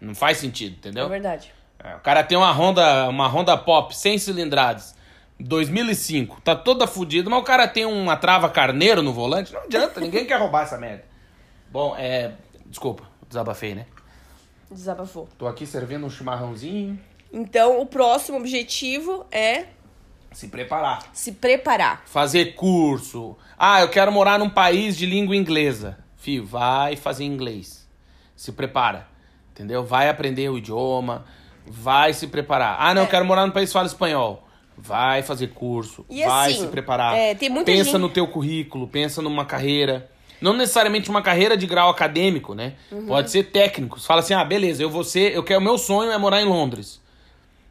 Não 0.00 0.14
faz 0.14 0.38
sentido, 0.38 0.76
entendeu? 0.78 1.04
É 1.04 1.08
verdade. 1.10 1.52
É, 1.78 1.94
o 1.94 2.00
cara 2.00 2.22
tem 2.24 2.38
uma 2.38 2.50
Honda, 2.52 3.06
uma 3.10 3.28
Honda 3.28 3.54
Pop 3.58 3.94
100 3.94 4.16
cilindradas, 4.16 4.96
2005, 5.40 6.40
tá 6.42 6.54
toda 6.54 6.86
fodida, 6.86 7.28
mas 7.28 7.38
o 7.40 7.42
cara 7.42 7.66
tem 7.66 7.84
uma 7.84 8.16
trava 8.16 8.48
carneiro 8.48 9.02
no 9.02 9.12
volante, 9.12 9.52
não 9.52 9.60
adianta, 9.62 10.00
ninguém 10.00 10.24
quer 10.26 10.38
roubar 10.38 10.62
essa 10.62 10.78
merda. 10.78 11.04
Bom, 11.70 11.94
é. 11.98 12.32
Desculpa, 12.66 13.04
desabafei, 13.28 13.74
né? 13.74 13.86
Desabafou. 14.70 15.28
Tô 15.38 15.46
aqui 15.46 15.66
servindo 15.66 16.06
um 16.06 16.10
chimarrãozinho. 16.10 16.98
Então, 17.32 17.80
o 17.80 17.86
próximo 17.86 18.38
objetivo 18.38 19.26
é 19.30 19.66
Se 20.32 20.48
preparar. 20.48 21.02
se 21.12 21.32
preparar. 21.32 22.02
Fazer 22.06 22.54
curso. 22.54 23.36
Ah, 23.58 23.80
eu 23.80 23.88
quero 23.88 24.10
morar 24.12 24.38
num 24.38 24.50
país 24.50 24.96
de 24.96 25.04
língua 25.06 25.36
inglesa. 25.36 25.98
Fio, 26.16 26.44
vai 26.46 26.96
fazer 26.96 27.24
inglês. 27.24 27.88
Se 28.34 28.50
prepara. 28.52 29.06
Entendeu? 29.52 29.84
Vai 29.84 30.08
aprender 30.08 30.48
o 30.48 30.58
idioma. 30.58 31.24
Vai 31.66 32.12
se 32.12 32.26
preparar. 32.26 32.76
Ah, 32.80 32.94
não, 32.94 33.02
eu 33.02 33.08
quero 33.08 33.24
morar 33.24 33.46
num 33.46 33.52
país 33.52 33.68
que 33.70 33.74
fala 33.74 33.86
espanhol. 33.86 34.46
Vai 34.76 35.22
fazer 35.22 35.48
curso. 35.48 36.04
E 36.10 36.24
vai 36.24 36.52
assim, 36.52 36.62
se 36.62 36.66
preparar. 36.68 37.16
é, 37.16 37.34
tem 37.34 37.48
muita 37.48 37.70
pensa 37.70 37.84
gente- 37.92 37.98
no 38.00 38.08
teu 38.08 38.26
currículo, 38.26 38.86
pensa 38.88 39.22
numa 39.22 39.44
carreira. 39.44 40.10
Não 40.40 40.52
necessariamente 40.52 41.08
uma 41.08 41.22
carreira 41.22 41.56
de 41.56 41.66
grau 41.66 41.88
acadêmico, 41.88 42.54
né? 42.54 42.74
Uhum. 42.90 43.06
Pode 43.06 43.30
ser 43.30 43.44
técnico. 43.44 43.98
Você 43.98 44.06
fala 44.06 44.20
assim: 44.20 44.34
"Ah, 44.34 44.44
beleza, 44.44 44.82
eu 44.82 44.90
vou 44.90 45.04
ser, 45.04 45.32
eu 45.34 45.42
quero 45.42 45.60
meu 45.60 45.78
sonho 45.78 46.10
é 46.10 46.18
morar 46.18 46.42
em 46.42 46.44
Londres". 46.44 47.00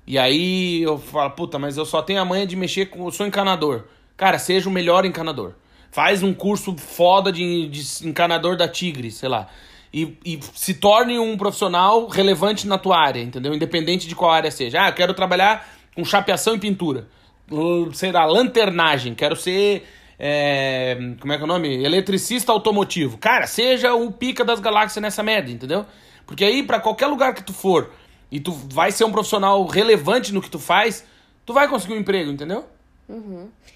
E 0.06 0.18
aí 0.18 0.82
eu 0.82 0.98
falo, 0.98 1.30
puta, 1.32 1.58
mas 1.58 1.78
eu 1.78 1.86
só 1.86 2.02
tenho 2.02 2.20
a 2.20 2.26
manha 2.26 2.46
de 2.46 2.56
mexer 2.56 2.88
com. 2.88 3.06
Eu 3.06 3.12
sou 3.12 3.26
encanador. 3.26 3.86
Cara, 4.18 4.38
seja 4.38 4.68
o 4.68 4.72
melhor 4.72 5.06
encanador. 5.06 5.54
Faz 5.92 6.24
um 6.24 6.34
curso 6.34 6.76
foda 6.78 7.32
de, 7.32 7.68
de 7.70 8.08
encanador 8.08 8.58
da 8.58 8.68
Tigre, 8.68 9.12
sei 9.12 9.30
lá. 9.30 9.48
E, 9.94 10.18
e 10.26 10.40
se 10.56 10.74
torne 10.74 11.20
um 11.20 11.38
profissional 11.38 12.08
relevante 12.08 12.68
na 12.68 12.78
tua 12.80 12.98
área, 12.98 13.22
entendeu? 13.22 13.54
Independente 13.54 14.08
de 14.08 14.16
qual 14.16 14.32
área 14.32 14.50
seja. 14.50 14.84
Ah, 14.84 14.90
eu 14.90 14.94
quero 14.94 15.14
trabalhar 15.14 15.72
com 15.96 16.04
chapeação 16.06 16.56
e 16.56 16.60
pintura. 16.60 17.08
Sei 17.94 18.12
lá, 18.12 18.26
lanternagem. 18.26 19.14
Quero 19.14 19.36
ser. 19.36 19.88
é, 20.18 20.96
como 21.20 21.34
é 21.34 21.38
que 21.38 21.42
é 21.42 21.46
o 21.46 21.48
nome? 21.48 21.84
Eletricista 21.84 22.52
automotivo. 22.52 23.18
Cara, 23.18 23.46
seja 23.48 23.94
o 23.94 24.12
pica 24.12 24.46
das 24.46 24.60
galáxias 24.60 25.02
nessa 25.02 25.22
merda, 25.24 25.52
entendeu? 25.52 25.86
Porque 26.26 26.44
aí, 26.46 26.64
pra 26.64 26.80
qualquer 26.80 27.08
lugar 27.08 27.34
que 27.34 27.44
tu 27.44 27.52
for 27.54 27.92
e 28.32 28.40
tu 28.40 28.52
vai 28.52 28.92
ser 28.92 29.04
um 29.04 29.12
profissional 29.12 29.66
relevante 29.66 30.34
no 30.34 30.42
que 30.42 30.50
tu 30.50 30.60
faz, 30.60 31.06
tu 31.46 31.54
vai 31.54 31.68
conseguir 31.68 31.94
um 31.94 31.98
emprego, 31.98 32.32
entendeu? 32.32 32.66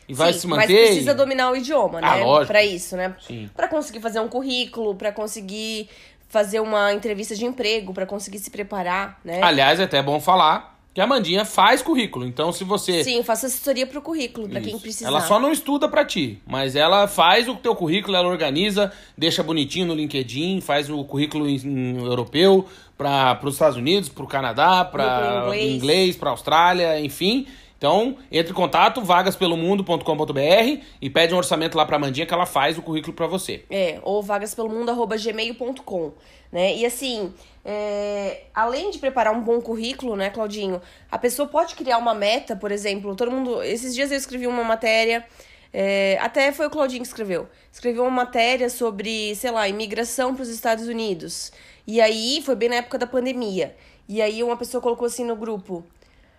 E 0.08 0.14
vai 0.14 0.32
Sim, 0.34 0.40
se 0.40 0.48
Mas 0.48 0.60
manter. 0.62 0.86
precisa 0.86 1.12
e- 1.12 1.14
dominar 1.16 1.52
o 1.52 1.56
idioma, 1.56 2.00
Ah, 2.02 2.16
né? 2.16 2.24
lógico. 2.24 2.48
Pra 2.48 2.64
isso, 2.64 2.96
né? 2.96 3.14
Sim. 3.20 3.50
Pra 3.56 3.68
conseguir 3.68 4.00
fazer 4.00 4.20
um 4.22 4.30
currículo, 4.30 4.96
pra 4.96 5.12
conseguir 5.12 5.90
fazer 6.30 6.60
uma 6.62 6.94
entrevista 6.94 7.36
de 7.36 7.46
emprego, 7.46 7.94
pra 7.94 8.06
conseguir 8.06 8.40
se 8.40 8.50
preparar, 8.50 9.20
né? 9.24 9.42
Aliás, 9.44 9.80
é 9.80 9.84
até 9.84 10.02
bom 10.02 10.20
falar 10.20 10.77
que 10.98 11.02
a 11.02 11.06
Mandinha 11.06 11.46
faz 11.46 11.84
currículo. 11.84 12.26
Então, 12.26 12.52
se 12.52 12.64
você. 12.64 13.04
Sim, 13.04 13.22
faço 13.22 13.46
assessoria 13.46 13.86
pro 13.86 14.02
currículo, 14.02 14.50
pra 14.50 14.60
quem 14.60 14.72
Isso. 14.72 14.82
precisar. 14.82 15.10
Ela 15.10 15.22
só 15.22 15.40
não 15.40 15.52
estuda 15.52 15.88
pra 15.88 16.04
ti, 16.04 16.40
mas 16.44 16.76
ela 16.76 17.08
faz 17.08 17.48
o 17.48 17.54
teu 17.54 17.76
currículo, 17.76 18.18
ela 18.18 18.28
organiza, 18.28 18.92
deixa 19.16 19.44
bonitinho 19.44 19.86
no 19.86 19.94
LinkedIn, 19.94 20.60
faz 20.60 20.90
o 20.90 21.04
currículo 21.04 21.48
em, 21.48 21.58
em 21.58 22.04
europeu 22.04 22.66
para 22.98 23.40
os 23.44 23.54
Estados 23.54 23.78
Unidos, 23.78 24.10
para 24.10 24.24
o 24.24 24.28
Canadá, 24.28 24.84
para 24.84 25.44
inglês. 25.44 25.76
inglês, 25.76 26.16
para 26.16 26.32
Austrália, 26.32 27.00
enfim. 27.00 27.46
Então, 27.78 28.18
entre 28.32 28.52
em 28.52 28.56
contato, 28.56 29.04
vagaspelomundo.com.br 29.04 30.82
e 31.00 31.10
pede 31.12 31.34
um 31.34 31.38
orçamento 31.38 31.78
lá 31.78 31.86
pra 31.86 32.00
Mandinha 32.00 32.26
que 32.26 32.34
ela 32.34 32.48
faz 32.48 32.76
o 32.76 32.82
currículo 32.82 33.14
pra 33.14 33.28
você. 33.28 33.64
É, 33.70 34.00
ou 34.02 34.24
vagaspelomundo.gmail.com, 34.24 36.14
né? 36.52 36.76
E 36.76 36.84
assim, 36.84 37.32
é, 37.64 38.46
além 38.52 38.90
de 38.90 38.98
preparar 38.98 39.32
um 39.32 39.42
bom 39.42 39.62
currículo, 39.62 40.16
né, 40.16 40.32
Claudinho, 40.32 40.82
a 41.12 41.20
pessoa 41.20 41.48
pode 41.48 41.76
criar 41.76 42.00
uma 42.00 42.16
meta, 42.16 42.56
por 42.56 42.72
exemplo, 42.72 43.16
todo 43.16 43.30
mundo... 43.30 43.62
Esses 43.62 43.94
dias 43.94 44.12
eu 44.12 44.18
escrevi 44.18 44.48
uma 44.48 44.64
matéria, 44.64 45.24
é, 45.72 46.18
até 46.20 46.52
foi 46.52 46.66
o 46.66 46.72
Claudinho 46.72 47.02
que 47.02 47.08
escreveu. 47.08 47.48
Escreveu 47.72 48.02
uma 48.02 48.10
matéria 48.10 48.72
sobre, 48.72 49.36
sei 49.36 49.52
lá, 49.52 49.70
imigração 49.70 50.34
para 50.34 50.42
os 50.42 50.50
Estados 50.50 50.88
Unidos. 50.88 51.52
E 51.86 52.02
aí, 52.02 52.42
foi 52.44 52.56
bem 52.56 52.70
na 52.70 52.78
época 52.78 52.98
da 52.98 53.06
pandemia. 53.06 53.76
E 54.10 54.20
aí 54.20 54.42
uma 54.42 54.58
pessoa 54.58 54.82
colocou 54.82 55.06
assim 55.06 55.24
no 55.24 55.36
grupo... 55.36 55.86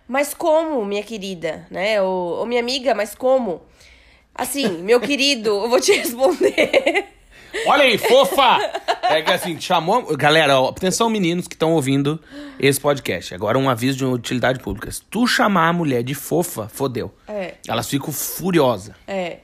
Mas 0.09 0.33
como, 0.33 0.83
minha 0.83 1.03
querida, 1.03 1.67
né? 1.69 2.01
Ou, 2.01 2.39
ou 2.39 2.45
minha 2.47 2.59
amiga, 2.59 2.95
mas 2.95 3.13
como? 3.13 3.61
Assim, 4.33 4.67
meu 4.81 4.99
querido, 4.99 5.49
eu 5.49 5.69
vou 5.69 5.79
te 5.79 5.91
responder. 5.93 7.05
Olha 7.67 7.83
aí, 7.83 7.95
fofa! 7.95 8.57
É 9.03 9.21
que 9.21 9.31
assim, 9.31 9.55
te 9.55 9.65
chamou. 9.65 10.17
Galera, 10.17 10.59
ó, 10.59 10.69
atenção, 10.69 11.11
meninos 11.11 11.47
que 11.47 11.53
estão 11.53 11.73
ouvindo 11.73 12.19
esse 12.59 12.79
podcast. 12.79 13.35
Agora 13.35 13.59
um 13.59 13.69
aviso 13.69 13.99
de 13.99 14.05
utilidade 14.05 14.59
pública. 14.59 14.91
Se 14.91 15.03
tu 15.03 15.27
chamar 15.27 15.69
a 15.69 15.73
mulher 15.73 16.01
de 16.01 16.15
fofa, 16.15 16.67
fodeu. 16.67 17.13
É. 17.27 17.53
Elas 17.67 17.87
ficam 17.87 18.11
furiosas. 18.11 18.95
É. 19.07 19.37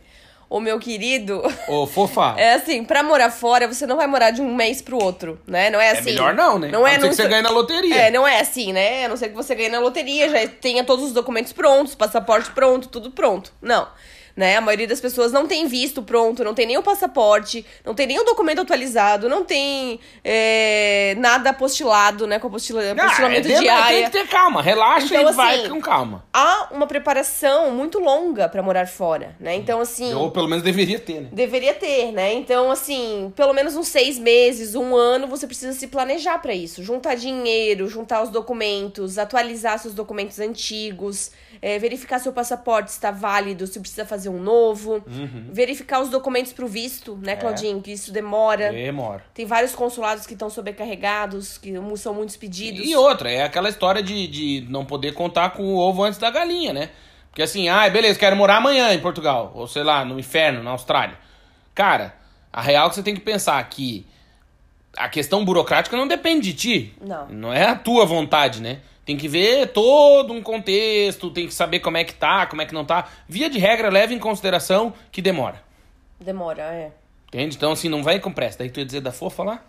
O 0.56 0.62
meu 0.62 0.80
querido. 0.80 1.44
Ô, 1.68 1.86
fofa. 1.86 2.34
É 2.40 2.54
assim, 2.54 2.86
pra 2.86 3.04
morar 3.04 3.30
fora, 3.30 3.68
você 3.68 3.86
não 3.86 3.98
vai 3.98 4.08
morar 4.08 4.32
de 4.32 4.42
um 4.42 4.56
mês 4.56 4.82
pro 4.82 4.98
outro, 5.04 5.38
né? 5.46 5.70
Não 5.70 5.82
é 5.82 5.92
assim. 5.92 6.06
melhor 6.06 6.34
não, 6.34 6.58
né? 6.58 6.70
Não 6.70 6.86
A 6.86 6.92
é 6.92 6.94
não 6.94 7.02
ser 7.02 7.10
que 7.10 7.16
você 7.16 7.28
ganhe 7.28 7.42
na 7.42 7.50
loteria. 7.50 7.94
É, 7.94 8.10
não 8.10 8.26
é 8.26 8.40
assim, 8.40 8.72
né? 8.72 9.04
A 9.04 9.10
não 9.10 9.18
ser 9.18 9.28
que 9.28 9.36
você 9.36 9.54
ganhe 9.54 9.68
na 9.68 9.80
loteria, 9.80 10.30
já 10.30 10.48
tenha 10.48 10.86
todos 10.86 11.04
os 11.04 11.12
documentos 11.12 11.52
prontos, 11.52 11.94
passaporte 11.94 12.52
pronto, 12.52 12.88
tudo 12.88 13.12
pronto. 13.12 13.52
Não. 13.62 13.86
Né? 14.36 14.58
A 14.58 14.62
maioria 14.62 14.86
das 14.88 15.00
pessoas 15.00 15.32
não 15.32 15.48
tem 15.48 15.66
visto 15.66 16.04
pronto, 16.04 16.44
não 16.44 16.54
tem 16.54 16.66
nem 16.68 16.78
o 16.78 16.84
passaporte, 16.84 17.66
não 17.86 17.96
tem 17.96 18.06
nem 18.06 18.20
o 18.20 18.24
documento 18.26 18.60
atualizado, 18.60 19.30
não 19.30 19.46
tem 19.46 19.98
é, 20.24 21.16
nada 21.18 21.52
apostilado, 21.52 22.28
né? 22.28 22.38
Com 22.38 22.48
apostila, 22.48 22.82
Ah, 22.84 22.92
apostilamento 22.92 23.48
é 23.48 23.50
dentro- 23.50 23.64
diário. 23.64 23.96
Tem 23.96 24.04
que 24.06 24.12
ter 24.12 24.28
calma. 24.28 24.62
Relaxa 24.62 25.06
Então, 25.18 25.30
e 25.32 25.34
vai 25.34 25.60
assim, 25.62 25.70
com 25.70 25.80
calma. 25.80 26.26
Há 26.34 26.68
uma 26.72 26.86
preparação 26.86 27.72
muito 27.72 27.98
longa 28.00 28.50
pra 28.50 28.62
morar 28.62 28.88
fora, 28.88 29.36
né? 29.40 29.56
Então, 29.56 29.80
assim. 29.80 30.14
Ou 30.14 30.30
pelo 30.32 30.50
menos 30.50 30.64
deveria 30.64 31.00
ter, 31.00 31.22
né? 31.22 31.30
Deveria 31.32 31.74
ter, 31.74 32.12
né? 32.12 32.34
Então, 32.34 32.70
assim, 32.70 33.32
pelo 33.38 33.54
menos 33.54 33.76
uns 33.76 33.88
seis 33.88 34.20
meses, 34.20 34.76
um 34.76 34.96
ano, 34.96 35.28
você 35.28 35.48
precisa 35.48 35.72
se 35.72 35.88
planejar 35.88 36.40
pra 36.40 36.54
isso. 36.54 36.84
Juntar 36.84 37.16
dinheiro, 37.16 37.88
juntar 37.88 38.22
os 38.22 38.30
documentos, 38.30 39.18
atualizar 39.18 39.80
seus 39.80 39.94
documentos 39.94 40.40
antigos, 40.40 41.32
é, 41.62 41.78
verificar 41.80 42.20
se 42.20 42.28
o 42.30 42.34
passaporte 42.34 42.90
está 42.92 43.12
válido, 43.12 43.66
se 43.68 43.80
precisa 43.80 44.06
fazer 44.06 44.30
um 44.30 44.40
novo, 44.42 45.04
Uhum. 45.08 45.50
verificar 45.52 46.02
os 46.02 46.10
documentos 46.10 46.54
pro 46.54 46.68
visto, 46.68 47.18
né, 47.22 47.36
Claudinho? 47.36 47.82
Que 47.82 47.92
isso 47.92 48.12
demora. 48.12 48.72
Demora. 48.72 49.24
Tem 49.34 49.46
vários 49.46 49.74
consulados 49.76 50.26
que 50.26 50.34
estão 50.34 50.50
sobrecarregados, 50.50 51.58
que 51.58 51.74
são 51.98 52.14
muitos 52.14 52.36
pedidos. 52.38 52.86
E 52.86 52.96
outra, 52.96 53.32
é 53.32 53.44
aquela 53.44 53.70
história 53.70 54.02
de, 54.04 54.28
de 54.28 54.68
não 54.70 54.86
poder 54.86 55.14
contar 55.14 55.52
com 55.52 55.64
o 55.64 55.78
ovo 55.78 56.04
antes 56.04 56.20
da 56.20 56.30
galinha, 56.30 56.74
né? 56.74 56.90
Porque 57.30 57.42
assim, 57.42 57.68
ah, 57.68 57.90
beleza, 57.90 58.18
quero 58.18 58.36
morar 58.36 58.58
amanhã 58.58 58.94
em 58.94 59.00
Portugal, 59.00 59.52
ou 59.54 59.68
sei 59.68 59.84
lá, 59.84 60.06
no 60.06 60.18
inferno, 60.20 60.64
na 60.64 60.72
Austrália. 60.72 61.18
Cara, 61.74 62.16
a 62.52 62.62
real 62.62 62.86
é 62.88 62.90
que 62.90 62.96
você 62.96 63.04
tem 63.04 63.14
que 63.14 63.20
pensar 63.22 63.62
que 63.70 64.06
a 64.98 65.10
questão 65.10 65.44
burocrática 65.44 65.98
não 65.98 66.08
depende 66.08 66.54
de 66.54 66.54
ti. 66.54 66.94
Não. 67.02 67.28
Não 67.28 67.54
é 67.54 67.66
a 67.66 67.76
tua 67.76 68.06
vontade, 68.06 68.62
né? 68.62 68.80
Tem 69.06 69.16
que 69.16 69.28
ver 69.28 69.68
todo 69.68 70.34
um 70.34 70.42
contexto, 70.42 71.30
tem 71.30 71.46
que 71.46 71.54
saber 71.54 71.80
como 71.80 71.96
é 71.96 72.04
que 72.04 72.14
tá, 72.14 72.48
como 72.48 72.62
é 72.62 72.66
que 72.66 72.74
não 72.74 72.84
tá. 72.84 73.08
Via 73.30 73.50
de 73.50 73.60
regra, 73.60 73.90
leva 73.90 74.14
em 74.14 74.20
consideração 74.20 74.94
que 75.12 75.22
demora. 75.22 75.62
Demora, 76.20 76.64
é. 76.64 76.92
Entende? 77.28 77.56
Então, 77.56 77.72
assim, 77.72 77.88
não 77.88 78.02
vai 78.02 78.20
com 78.20 78.32
pressa. 78.32 78.60
Daí 78.60 78.70
tu 78.70 78.80
ia 78.80 78.86
dizer 78.86 79.02
da 79.02 79.12
fofa 79.12 79.44
lá? 79.44 79.64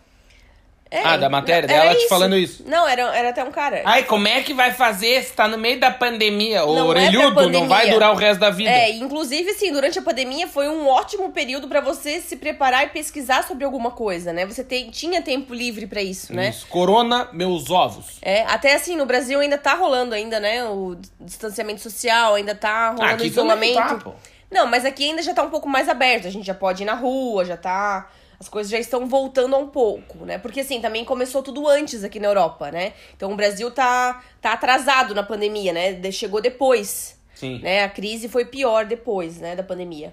É, 0.96 1.02
Ah, 1.04 1.16
da 1.16 1.28
matéria 1.28 1.66
dela 1.66 1.94
te 1.94 2.08
falando 2.08 2.36
isso. 2.36 2.64
Não, 2.66 2.88
era, 2.88 3.02
era 3.16 3.30
até 3.30 3.44
um 3.44 3.50
cara. 3.50 3.82
Ai, 3.84 4.04
como 4.04 4.26
é 4.26 4.42
que 4.42 4.54
vai 4.54 4.72
fazer 4.72 5.22
se 5.22 5.32
tá 5.32 5.46
no 5.46 5.58
meio 5.58 5.78
da 5.78 5.90
pandemia? 5.90 6.64
O 6.64 6.74
Não 6.74 6.86
é 6.86 6.88
orelhudo 6.88 7.28
não 7.28 7.34
pandemia. 7.34 7.68
vai 7.68 7.90
durar 7.90 8.12
o 8.12 8.16
resto 8.16 8.40
da 8.40 8.50
vida. 8.50 8.70
É, 8.70 8.90
inclusive, 8.90 9.50
assim, 9.50 9.72
durante 9.72 9.98
a 9.98 10.02
pandemia 10.02 10.46
foi 10.48 10.68
um 10.68 10.88
ótimo 10.88 11.30
período 11.32 11.68
pra 11.68 11.80
você 11.80 12.20
se 12.20 12.36
preparar 12.36 12.84
e 12.84 12.88
pesquisar 12.88 13.44
sobre 13.44 13.64
alguma 13.64 13.90
coisa, 13.90 14.32
né? 14.32 14.46
Você 14.46 14.64
tem, 14.64 14.90
tinha 14.90 15.20
tempo 15.20 15.52
livre 15.52 15.86
pra 15.86 16.02
isso, 16.02 16.34
né? 16.34 16.48
Isso. 16.50 16.66
Corona, 16.68 17.28
meus 17.32 17.70
ovos. 17.70 18.18
É, 18.22 18.42
até 18.44 18.74
assim, 18.74 18.96
no 18.96 19.04
Brasil 19.06 19.38
ainda 19.40 19.58
tá 19.58 19.74
rolando 19.74 20.14
ainda, 20.14 20.40
né? 20.40 20.64
O 20.64 20.96
distanciamento 21.20 21.80
social, 21.80 22.34
ainda 22.34 22.54
tá 22.54 22.90
rolando 22.90 23.14
Aqui 23.14 23.26
isolamento. 23.26 23.74
tá, 23.76 23.94
pô. 23.96 24.12
Não, 24.50 24.66
mas 24.66 24.84
aqui 24.84 25.04
ainda 25.10 25.22
já 25.22 25.34
tá 25.34 25.42
um 25.42 25.50
pouco 25.50 25.68
mais 25.68 25.88
aberto. 25.88 26.26
A 26.26 26.30
gente 26.30 26.46
já 26.46 26.54
pode 26.54 26.82
ir 26.84 26.86
na 26.86 26.94
rua, 26.94 27.44
já 27.44 27.56
tá. 27.56 28.08
As 28.38 28.48
coisas 28.48 28.70
já 28.70 28.78
estão 28.78 29.06
voltando 29.06 29.56
um 29.56 29.66
pouco, 29.68 30.24
né? 30.26 30.36
Porque 30.38 30.60
assim, 30.60 30.80
também 30.80 31.04
começou 31.04 31.42
tudo 31.42 31.66
antes 31.66 32.04
aqui 32.04 32.20
na 32.20 32.28
Europa, 32.28 32.70
né? 32.70 32.92
Então 33.16 33.32
o 33.32 33.36
Brasil 33.36 33.70
tá, 33.70 34.22
tá 34.42 34.52
atrasado 34.52 35.14
na 35.14 35.22
pandemia, 35.22 35.72
né? 35.72 35.92
De- 35.94 36.12
Chegou 36.12 36.40
depois. 36.42 37.18
Sim. 37.34 37.60
Né? 37.60 37.84
A 37.84 37.88
crise 37.88 38.28
foi 38.28 38.44
pior 38.44 38.84
depois, 38.86 39.38
né, 39.38 39.54
da 39.56 39.62
pandemia. 39.62 40.12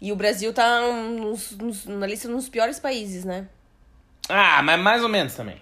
E 0.00 0.10
o 0.12 0.16
Brasil 0.16 0.52
tá 0.52 0.80
nos- 0.80 1.52
nos- 1.56 1.84
na 1.86 2.06
lista 2.06 2.26
dos 2.28 2.48
piores 2.48 2.78
países, 2.80 3.24
né? 3.24 3.46
Ah, 4.28 4.62
mas 4.62 4.78
mais 4.80 5.02
ou 5.02 5.08
menos 5.08 5.34
também. 5.34 5.60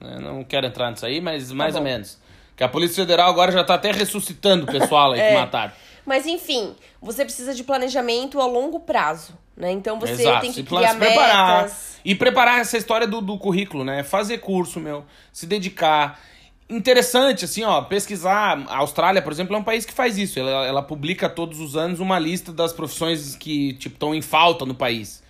Eu 0.00 0.20
não 0.20 0.44
quero 0.44 0.66
entrar 0.66 0.90
nisso 0.90 1.04
aí, 1.06 1.20
mas 1.20 1.50
mais 1.52 1.72
Tá 1.74 1.78
ou 1.80 1.84
menos. 1.84 2.18
Que 2.56 2.64
a 2.64 2.68
Polícia 2.68 2.96
Federal 3.04 3.28
agora 3.30 3.52
já 3.52 3.62
tá 3.64 3.74
até 3.74 3.92
ressuscitando 3.92 4.64
o 4.64 4.66
pessoal 4.66 5.12
aí 5.12 5.20
É. 5.20 5.28
que 5.30 5.34
mataram. 5.40 5.72
Mas 6.06 6.24
enfim, 6.26 6.74
você 7.02 7.24
precisa 7.24 7.52
de 7.52 7.64
planejamento 7.64 8.40
a 8.40 8.46
longo 8.46 8.78
prazo, 8.80 9.36
né? 9.56 9.72
Então 9.72 9.98
você 9.98 10.12
Exato, 10.12 10.40
tem 10.40 10.52
que 10.52 10.62
criar 10.62 10.92
se 10.92 10.96
preparar. 10.98 11.56
metas. 11.64 11.96
E 12.04 12.14
preparar 12.14 12.60
essa 12.60 12.78
história 12.78 13.06
do, 13.06 13.20
do 13.20 13.36
currículo, 13.36 13.84
né? 13.84 14.04
Fazer 14.04 14.38
curso, 14.38 14.78
meu. 14.78 15.04
Se 15.32 15.46
dedicar. 15.46 16.20
Interessante, 16.68 17.44
assim, 17.44 17.62
ó, 17.62 17.80
pesquisar. 17.82 18.64
A 18.68 18.78
Austrália, 18.78 19.22
por 19.22 19.32
exemplo, 19.32 19.54
é 19.54 19.58
um 19.58 19.62
país 19.64 19.84
que 19.84 19.92
faz 19.92 20.16
isso. 20.18 20.38
Ela, 20.38 20.66
ela 20.66 20.82
publica 20.82 21.28
todos 21.28 21.60
os 21.60 21.76
anos 21.76 22.00
uma 22.00 22.18
lista 22.18 22.52
das 22.52 22.72
profissões 22.72 23.36
que, 23.36 23.74
tipo, 23.74 23.94
estão 23.94 24.14
em 24.14 24.22
falta 24.22 24.64
no 24.64 24.74
país. 24.74 25.22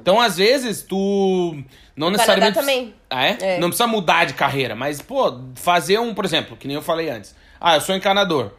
Então, 0.00 0.20
às 0.20 0.36
vezes, 0.38 0.82
tu. 0.82 1.54
Não 1.96 2.08
No 2.08 2.12
necessariamente. 2.12 2.54
Canadá 2.54 2.72
também. 2.72 2.94
Ah, 3.08 3.24
é? 3.26 3.38
É. 3.40 3.58
Não 3.60 3.68
precisa 3.68 3.86
mudar 3.86 4.24
de 4.26 4.34
carreira, 4.34 4.74
mas, 4.74 5.00
pô, 5.00 5.38
fazer 5.54 5.98
um, 6.00 6.12
por 6.12 6.24
exemplo, 6.24 6.56
que 6.56 6.66
nem 6.66 6.74
eu 6.74 6.82
falei 6.82 7.08
antes. 7.08 7.34
Ah, 7.60 7.76
eu 7.76 7.80
sou 7.80 7.94
encanador. 7.94 8.50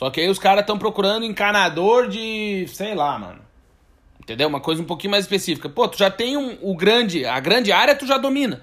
Só 0.00 0.08
que 0.08 0.18
aí 0.18 0.30
os 0.30 0.38
caras 0.38 0.62
estão 0.62 0.78
procurando 0.78 1.26
encanador 1.26 2.08
de. 2.08 2.64
sei 2.68 2.94
lá, 2.94 3.18
mano. 3.18 3.42
Entendeu? 4.18 4.48
Uma 4.48 4.58
coisa 4.58 4.80
um 4.80 4.86
pouquinho 4.86 5.10
mais 5.10 5.26
específica. 5.26 5.68
Pô, 5.68 5.86
tu 5.86 5.98
já 5.98 6.10
tem 6.10 6.38
um, 6.38 6.56
o 6.62 6.74
grande. 6.74 7.26
A 7.26 7.38
grande 7.38 7.70
área 7.70 7.94
tu 7.94 8.06
já 8.06 8.16
domina. 8.16 8.62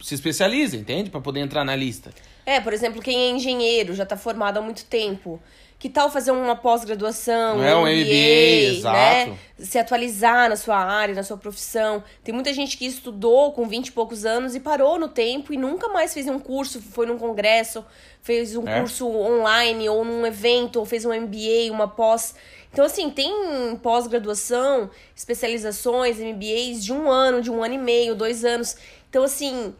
Se 0.00 0.12
especializa, 0.12 0.76
entende? 0.76 1.08
Pra 1.08 1.20
poder 1.20 1.38
entrar 1.38 1.64
na 1.64 1.76
lista. 1.76 2.10
É, 2.44 2.60
por 2.60 2.72
exemplo, 2.72 3.00
quem 3.00 3.16
é 3.16 3.30
engenheiro, 3.30 3.94
já 3.94 4.04
tá 4.04 4.16
formado 4.16 4.58
há 4.58 4.60
muito 4.60 4.84
tempo. 4.86 5.40
Que 5.82 5.88
tal 5.88 6.08
fazer 6.08 6.30
uma 6.30 6.54
pós-graduação, 6.54 7.56
Não 7.58 7.64
é 7.64 7.74
um 7.74 7.80
MBA, 7.80 8.76
exato. 8.78 8.96
né? 8.96 9.38
Se 9.58 9.76
atualizar 9.80 10.48
na 10.48 10.54
sua 10.54 10.76
área, 10.76 11.12
na 11.12 11.24
sua 11.24 11.36
profissão. 11.36 12.04
Tem 12.22 12.32
muita 12.32 12.52
gente 12.54 12.76
que 12.78 12.86
estudou 12.86 13.50
com 13.50 13.66
20 13.66 13.88
e 13.88 13.90
poucos 13.90 14.24
anos 14.24 14.54
e 14.54 14.60
parou 14.60 14.96
no 14.96 15.08
tempo 15.08 15.52
e 15.52 15.56
nunca 15.56 15.88
mais 15.88 16.14
fez 16.14 16.28
um 16.28 16.38
curso, 16.38 16.80
foi 16.80 17.04
num 17.04 17.18
congresso, 17.18 17.84
fez 18.22 18.54
um 18.54 18.68
É. 18.68 18.78
curso 18.78 19.08
online 19.08 19.88
ou 19.88 20.04
num 20.04 20.24
evento, 20.24 20.78
ou 20.78 20.86
fez 20.86 21.04
um 21.04 21.12
MBA, 21.12 21.72
uma 21.72 21.88
pós. 21.88 22.36
Então, 22.72 22.84
assim, 22.84 23.10
tem 23.10 23.76
pós-graduação, 23.82 24.88
especializações, 25.16 26.16
MBAs 26.20 26.84
de 26.84 26.92
um 26.92 27.10
ano, 27.10 27.42
de 27.42 27.50
um 27.50 27.60
ano 27.60 27.74
e 27.74 27.78
meio, 27.78 28.14
dois 28.14 28.44
anos. 28.44 28.76
Então, 29.10 29.24
assim, 29.24 29.74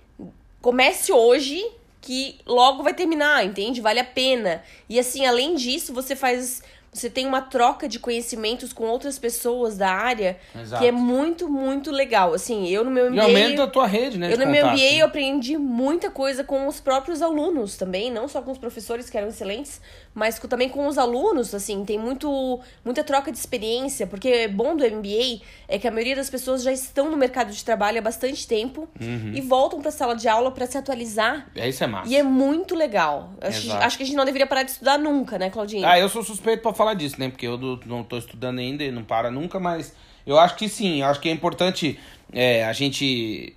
comece 0.60 1.12
hoje 1.12 1.64
que 2.02 2.40
logo 2.44 2.82
vai 2.82 2.92
terminar, 2.92 3.46
entende? 3.46 3.80
Vale 3.80 4.00
a 4.00 4.04
pena. 4.04 4.62
E 4.88 4.98
assim, 4.98 5.24
além 5.24 5.54
disso, 5.54 5.94
você 5.94 6.14
faz 6.16 6.62
você 6.92 7.08
tem 7.08 7.24
uma 7.26 7.40
troca 7.40 7.88
de 7.88 7.98
conhecimentos 7.98 8.70
com 8.72 8.84
outras 8.84 9.18
pessoas 9.18 9.78
da 9.78 9.88
área 9.90 10.36
Exato. 10.54 10.82
que 10.82 10.86
é 10.88 10.92
muito, 10.92 11.48
muito 11.48 11.90
legal. 11.90 12.34
Assim, 12.34 12.68
eu 12.68 12.84
no 12.84 12.90
meu 12.90 13.06
E 13.06 13.10
MBA. 13.12 13.22
aumenta 13.22 13.64
a 13.64 13.66
tua 13.66 13.86
rede, 13.86 14.18
né? 14.18 14.30
Eu 14.30 14.36
no 14.38 14.46
meu 14.46 14.66
MBA 14.66 14.76
né? 14.76 14.94
eu 15.00 15.06
aprendi 15.06 15.56
muita 15.56 16.10
coisa 16.10 16.44
com 16.44 16.66
os 16.68 16.80
próprios 16.80 17.22
alunos 17.22 17.78
também, 17.78 18.10
não 18.10 18.28
só 18.28 18.42
com 18.42 18.50
os 18.52 18.58
professores 18.58 19.08
que 19.08 19.16
eram 19.16 19.28
excelentes, 19.28 19.80
mas 20.14 20.38
também 20.38 20.68
com 20.68 20.86
os 20.86 20.98
alunos, 20.98 21.54
assim, 21.54 21.82
tem 21.84 21.98
muito 21.98 22.60
muita 22.84 23.02
troca 23.02 23.32
de 23.32 23.38
experiência, 23.38 24.06
porque 24.06 24.46
bom 24.48 24.76
do 24.76 24.84
MBA 24.84 25.40
é 25.68 25.78
que 25.78 25.88
a 25.88 25.90
maioria 25.90 26.16
das 26.16 26.28
pessoas 26.28 26.62
já 26.62 26.72
estão 26.72 27.10
no 27.10 27.16
mercado 27.16 27.50
de 27.52 27.64
trabalho 27.64 27.98
há 27.98 28.02
bastante 28.02 28.46
tempo 28.46 28.86
Uhum. 29.00 29.32
e 29.34 29.40
voltam 29.40 29.80
para 29.80 29.88
a 29.88 29.92
sala 29.92 30.14
de 30.14 30.28
aula 30.28 30.50
para 30.50 30.66
se 30.66 30.76
atualizar. 30.76 31.46
É, 31.56 31.66
isso 31.68 31.82
é 31.82 31.86
massa. 31.86 32.10
E 32.12 32.16
é 32.16 32.22
muito 32.22 32.74
legal. 32.74 33.30
Acho, 33.40 33.72
acho 33.72 33.96
que 33.96 34.02
a 34.02 34.06
gente 34.06 34.16
não 34.16 34.24
deveria 34.26 34.46
parar 34.46 34.62
de 34.64 34.72
estudar 34.72 34.98
nunca, 34.98 35.38
né, 35.38 35.48
Claudinha? 35.48 35.88
Ah, 35.88 35.98
eu 35.98 36.08
sou 36.10 36.22
suspeito 36.22 36.62
pra 36.62 36.72
falar 36.82 36.94
disso, 36.94 37.16
né? 37.18 37.28
Porque 37.28 37.46
eu 37.46 37.58
não 37.86 38.02
tô 38.02 38.18
estudando 38.18 38.58
ainda 38.58 38.82
e 38.82 38.90
não 38.90 39.04
para 39.04 39.30
nunca, 39.30 39.60
mas 39.60 39.94
eu 40.26 40.38
acho 40.38 40.56
que 40.56 40.68
sim, 40.68 41.00
eu 41.00 41.06
acho 41.06 41.20
que 41.20 41.28
é 41.28 41.32
importante 41.32 41.98
é, 42.32 42.64
a 42.64 42.72
gente 42.72 43.56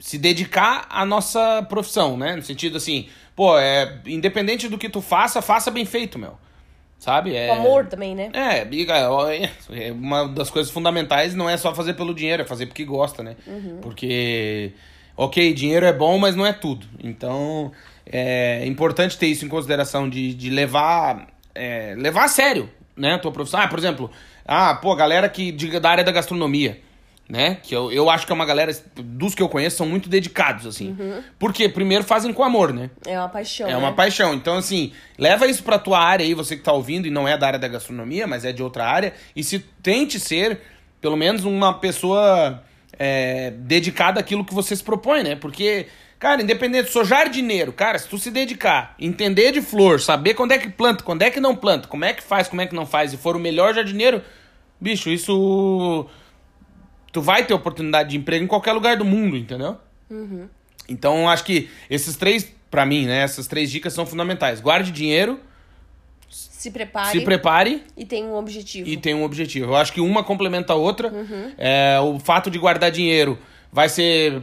se 0.00 0.18
dedicar 0.18 0.86
à 0.90 1.06
nossa 1.06 1.64
profissão, 1.68 2.16
né? 2.16 2.36
No 2.36 2.42
sentido 2.42 2.76
assim, 2.76 3.08
pô, 3.34 3.58
é, 3.58 4.00
independente 4.06 4.68
do 4.68 4.76
que 4.76 4.88
tu 4.88 5.00
faça, 5.00 5.40
faça 5.40 5.70
bem 5.70 5.84
feito, 5.84 6.18
meu. 6.18 6.36
Sabe? 6.98 7.36
É, 7.36 7.48
Com 7.48 7.54
amor 7.54 7.86
também, 7.86 8.14
né? 8.14 8.30
É, 8.32 8.64
é, 9.70 9.88
é 9.88 9.92
uma 9.92 10.26
das 10.26 10.50
coisas 10.50 10.72
fundamentais 10.72 11.34
não 11.34 11.48
é 11.48 11.56
só 11.56 11.74
fazer 11.74 11.94
pelo 11.94 12.14
dinheiro, 12.14 12.42
é 12.42 12.46
fazer 12.46 12.66
porque 12.66 12.84
gosta, 12.84 13.22
né? 13.22 13.36
Porque, 13.82 14.72
ok, 15.16 15.52
dinheiro 15.52 15.84
é 15.84 15.92
bom, 15.92 16.18
mas 16.18 16.34
não 16.34 16.46
é 16.46 16.52
tudo. 16.52 16.86
Então, 17.02 17.72
é 18.06 18.64
importante 18.66 19.18
ter 19.18 19.26
isso 19.26 19.44
em 19.44 19.48
consideração 19.48 20.08
de, 20.08 20.32
de 20.32 20.48
levar, 20.48 21.26
é, 21.54 21.94
levar 21.96 22.24
a 22.24 22.28
sério, 22.28 22.68
né, 22.96 23.14
a 23.14 23.18
tua 23.18 23.32
profissão. 23.32 23.60
Ah, 23.60 23.68
por 23.68 23.78
exemplo, 23.78 24.10
ah, 24.44 24.74
pô, 24.74 24.94
galera 24.94 25.28
que 25.28 25.52
de, 25.52 25.78
da 25.78 25.90
área 25.90 26.04
da 26.04 26.12
gastronomia, 26.12 26.80
né? 27.28 27.58
Que 27.62 27.74
eu, 27.74 27.90
eu 27.90 28.10
acho 28.10 28.26
que 28.26 28.32
é 28.32 28.34
uma 28.34 28.44
galera, 28.44 28.70
dos 28.96 29.34
que 29.34 29.42
eu 29.42 29.48
conheço, 29.48 29.76
são 29.76 29.86
muito 29.86 30.08
dedicados, 30.08 30.66
assim. 30.66 30.96
Porque, 31.38 31.68
primeiro, 31.68 32.04
fazem 32.04 32.32
com 32.32 32.44
amor, 32.44 32.72
né? 32.72 32.90
É 33.06 33.18
uma 33.18 33.28
paixão. 33.28 33.66
É 33.66 33.70
né? 33.70 33.76
uma 33.76 33.92
paixão. 33.92 34.34
Então, 34.34 34.58
assim, 34.58 34.92
leva 35.18 35.46
isso 35.46 35.62
pra 35.62 35.78
tua 35.78 35.98
área 35.98 36.24
aí, 36.24 36.34
você 36.34 36.56
que 36.56 36.62
tá 36.62 36.72
ouvindo, 36.72 37.06
e 37.06 37.10
não 37.10 37.26
é 37.26 37.36
da 37.36 37.46
área 37.46 37.58
da 37.58 37.68
gastronomia, 37.68 38.26
mas 38.26 38.44
é 38.44 38.52
de 38.52 38.62
outra 38.62 38.86
área, 38.86 39.14
e 39.34 39.42
se 39.42 39.58
tente 39.82 40.20
ser, 40.20 40.60
pelo 41.00 41.16
menos, 41.16 41.44
uma 41.44 41.72
pessoa 41.72 42.62
é, 42.98 43.52
dedicada 43.56 44.20
àquilo 44.20 44.44
que 44.44 44.54
você 44.54 44.76
se 44.76 44.82
propõe, 44.82 45.22
né? 45.22 45.34
Porque, 45.34 45.86
cara, 46.18 46.42
independente, 46.42 46.90
sou 46.90 47.04
jardineiro, 47.04 47.72
cara, 47.72 47.98
se 47.98 48.08
tu 48.08 48.16
se 48.18 48.30
dedicar, 48.30 48.94
entender 48.98 49.52
de 49.52 49.60
flor, 49.60 50.00
saber 50.00 50.34
quando 50.34 50.52
é 50.52 50.58
que 50.58 50.68
planta, 50.68 51.04
quando 51.04 51.22
é 51.22 51.30
que 51.30 51.40
não 51.40 51.54
planta, 51.54 51.88
como 51.88 52.04
é 52.04 52.12
que 52.12 52.22
faz, 52.22 52.48
como 52.48 52.60
é 52.62 52.66
que 52.66 52.74
não 52.74 52.86
faz, 52.86 53.12
e 53.12 53.16
for 53.16 53.36
o 53.36 53.38
melhor 53.38 53.74
jardineiro, 53.74 54.22
bicho, 54.80 55.10
isso. 55.10 56.06
Tu 57.12 57.20
vai 57.20 57.44
ter 57.44 57.54
oportunidade 57.54 58.10
de 58.10 58.16
emprego 58.16 58.44
em 58.44 58.48
qualquer 58.48 58.72
lugar 58.72 58.96
do 58.96 59.04
mundo, 59.04 59.36
entendeu? 59.36 59.76
Então, 60.88 61.28
acho 61.28 61.44
que 61.44 61.68
esses 61.88 62.16
três, 62.16 62.50
pra 62.70 62.84
mim, 62.84 63.06
né? 63.06 63.20
Essas 63.22 63.46
três 63.46 63.70
dicas 63.70 63.92
são 63.92 64.04
fundamentais. 64.04 64.60
Guarde 64.60 64.90
dinheiro, 64.90 65.38
Se 66.28 66.70
prepare 66.70 67.12
se 67.12 67.24
prepare 67.24 67.82
e 67.96 68.04
tenha 68.04 68.26
um 68.26 68.34
objetivo. 68.34 68.88
e 68.88 68.96
tenha 68.96 69.16
um 69.16 69.22
objetivo. 69.22 69.66
Eu 69.72 69.76
acho 69.76 69.92
que 69.92 70.00
uma 70.00 70.24
complementa 70.24 70.72
a 70.72 70.76
outra. 70.76 71.08
Uhum. 71.08 71.52
É, 71.56 71.98
o 72.00 72.18
fato 72.18 72.50
de 72.50 72.58
guardar 72.58 72.90
dinheiro 72.90 73.38
vai 73.72 73.88
ser 73.88 74.42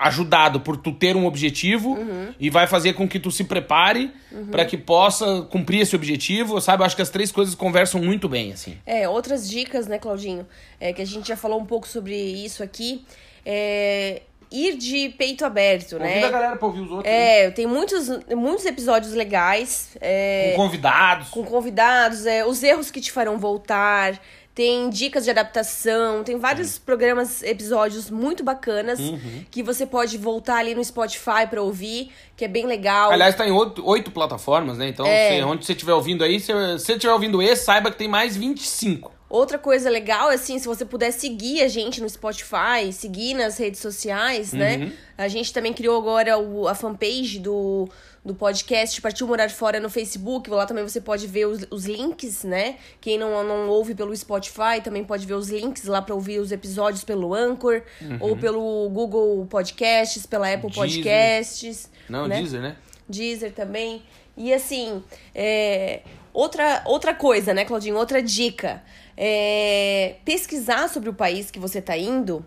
ajudado 0.00 0.60
por 0.60 0.76
tu 0.76 0.92
ter 0.92 1.14
um 1.16 1.26
objetivo 1.26 1.90
Uhum. 1.94 2.34
e 2.40 2.48
vai 2.50 2.66
fazer 2.66 2.94
com 2.94 3.06
que 3.08 3.18
tu 3.20 3.30
se 3.30 3.44
prepare 3.44 4.10
pra 4.50 4.64
que 4.64 4.76
possa 4.76 5.42
cumprir 5.50 5.80
esse 5.80 5.94
objetivo, 5.94 6.60
sabe? 6.60 6.82
Eu 6.82 6.86
acho 6.86 6.96
que 6.96 7.02
as 7.02 7.10
três 7.10 7.30
coisas 7.30 7.54
conversam 7.54 8.00
muito 8.02 8.28
bem, 8.28 8.52
assim. 8.52 8.76
É, 8.86 9.08
outras 9.08 9.48
dicas, 9.48 9.86
né, 9.86 9.98
Claudinho? 9.98 10.46
É, 10.80 10.92
que 10.92 11.02
a 11.02 11.06
gente 11.06 11.28
já 11.28 11.36
falou 11.36 11.60
um 11.60 11.66
pouco 11.66 11.86
sobre 11.86 12.14
isso 12.16 12.62
aqui. 12.62 13.04
É 13.44 14.22
ir 14.52 14.76
de 14.76 15.10
peito 15.10 15.44
aberto, 15.44 15.96
né? 15.96 16.08
Convida 16.08 16.26
a 16.26 16.30
galera 16.30 16.56
pra 16.56 16.66
ouvir 16.66 16.80
os 16.80 16.90
outros. 16.90 17.06
É, 17.14 17.50
tem 17.52 17.68
muitos, 17.68 18.08
muitos 18.36 18.66
episódios 18.66 19.12
legais. 19.12 19.90
é, 20.00 20.54
Com 20.56 20.64
convidados. 20.64 21.28
com 21.28 21.44
convidados, 21.44 22.26
é, 22.26 22.44
os 22.44 22.60
erros 22.64 22.90
que 22.90 23.00
te 23.00 23.12
farão 23.12 23.38
voltar, 23.38 24.20
tem 24.60 24.90
dicas 24.90 25.24
de 25.24 25.30
adaptação, 25.30 26.22
tem 26.22 26.38
vários 26.38 26.76
programas, 26.76 27.42
episódios 27.42 28.10
muito 28.10 28.44
bacanas 28.44 28.98
Uhum. 29.00 29.42
que 29.50 29.62
você 29.62 29.86
pode 29.86 30.18
voltar 30.18 30.56
ali 30.56 30.74
no 30.74 30.84
Spotify 30.84 31.46
pra 31.48 31.62
ouvir, 31.62 32.12
que 32.36 32.44
é 32.44 32.48
bem 32.48 32.66
legal. 32.66 33.10
Aliás, 33.10 33.34
tá 33.34 33.48
em 33.48 33.50
oito, 33.52 33.82
oito 33.88 34.10
plataformas, 34.10 34.76
né? 34.76 34.88
Então, 34.88 35.06
É. 35.06 35.30
você- 35.38 35.44
onde 35.44 35.64
você 35.64 35.72
estiver 35.72 35.94
ouvindo 35.94 36.22
aí, 36.22 36.38
se 36.38 36.52
você 36.52 36.92
estiver 36.92 37.10
ouvindo 37.14 37.40
esse, 37.40 37.64
saiba 37.64 37.90
que 37.90 37.96
tem 37.96 38.06
mais 38.06 38.36
25. 38.36 39.10
Outra 39.30 39.56
coisa 39.58 39.88
legal 39.88 40.30
é 40.30 40.34
assim, 40.34 40.58
se 40.58 40.66
você 40.68 40.84
puder 40.84 41.10
seguir 41.12 41.62
a 41.62 41.68
gente 41.68 41.98
no 42.02 42.08
Spotify, 42.10 42.92
seguir 42.92 43.32
nas 43.32 43.56
redes 43.56 43.80
sociais, 43.80 44.52
Uhum. 44.52 44.58
né? 44.58 44.92
A 45.16 45.26
gente 45.28 45.54
também 45.54 45.72
criou 45.72 45.96
agora 45.96 46.36
o- 46.36 46.68
a 46.68 46.74
fanpage 46.74 47.38
do, 47.38 47.88
do 48.24 48.34
podcast 48.34 49.00
Partiu 49.00 49.26
Morar 49.26 49.50
Fora 49.50 49.80
no 49.80 49.88
Facebook. 49.88 50.50
Lá 50.50 50.66
também 50.66 50.84
você 50.84 51.00
pode 51.00 51.26
ver 51.26 51.46
os, 51.46 51.66
os 51.70 51.86
links, 51.86 52.44
né? 52.44 52.76
Quem 53.00 53.18
não, 53.18 53.42
não 53.42 53.68
ouve 53.68 53.94
pelo 53.94 54.14
Spotify 54.14 54.80
também 54.82 55.04
pode 55.04 55.26
ver 55.26 55.34
os 55.34 55.48
links 55.48 55.84
lá 55.84 56.02
pra 56.02 56.14
ouvir 56.14 56.38
os 56.38 56.52
episódios 56.52 57.02
pelo 57.02 57.34
Anchor, 57.34 57.82
ou 58.20 58.36
pelo 58.36 58.88
Google 58.90 59.46
Podcasts, 59.46 60.26
pela 60.26 60.52
Apple 60.52 60.70
Deezer. 60.70 61.02
Podcasts. 61.02 61.90
Não, 62.08 62.28
né? 62.28 62.38
Deezer, 62.38 62.60
né? 62.60 62.76
Deezer 63.08 63.52
também. 63.52 64.02
E 64.36 64.52
assim, 64.52 65.02
é, 65.34 66.00
outra, 66.32 66.82
outra 66.86 67.14
coisa, 67.14 67.52
né, 67.54 67.64
Claudinho? 67.64 67.96
Outra 67.96 68.22
dica. 68.22 68.82
É 69.16 70.16
pesquisar 70.24 70.88
sobre 70.88 71.10
o 71.10 71.14
país 71.14 71.50
que 71.50 71.58
você 71.58 71.82
tá 71.82 71.96
indo, 71.96 72.44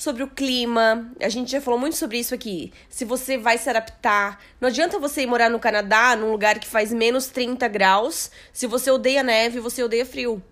sobre 0.00 0.22
o 0.22 0.28
clima. 0.28 1.12
A 1.20 1.28
gente 1.28 1.50
já 1.50 1.60
falou 1.60 1.78
muito 1.78 1.94
sobre 1.94 2.18
isso 2.18 2.34
aqui. 2.34 2.72
Se 2.88 3.04
você 3.04 3.36
vai 3.36 3.58
se 3.58 3.68
adaptar. 3.68 4.42
Não 4.58 4.68
adianta 4.68 4.98
você 4.98 5.22
ir 5.22 5.26
morar 5.26 5.50
no 5.50 5.58
Canadá, 5.58 6.16
num 6.16 6.32
lugar 6.32 6.58
que 6.58 6.66
faz 6.66 6.90
menos 6.90 7.26
30 7.26 7.68
graus, 7.68 8.30
se 8.50 8.66
você 8.66 8.90
odeia 8.90 9.22
neve, 9.22 9.60
você 9.60 9.82
odeia 9.82 10.06
frio. 10.06 10.42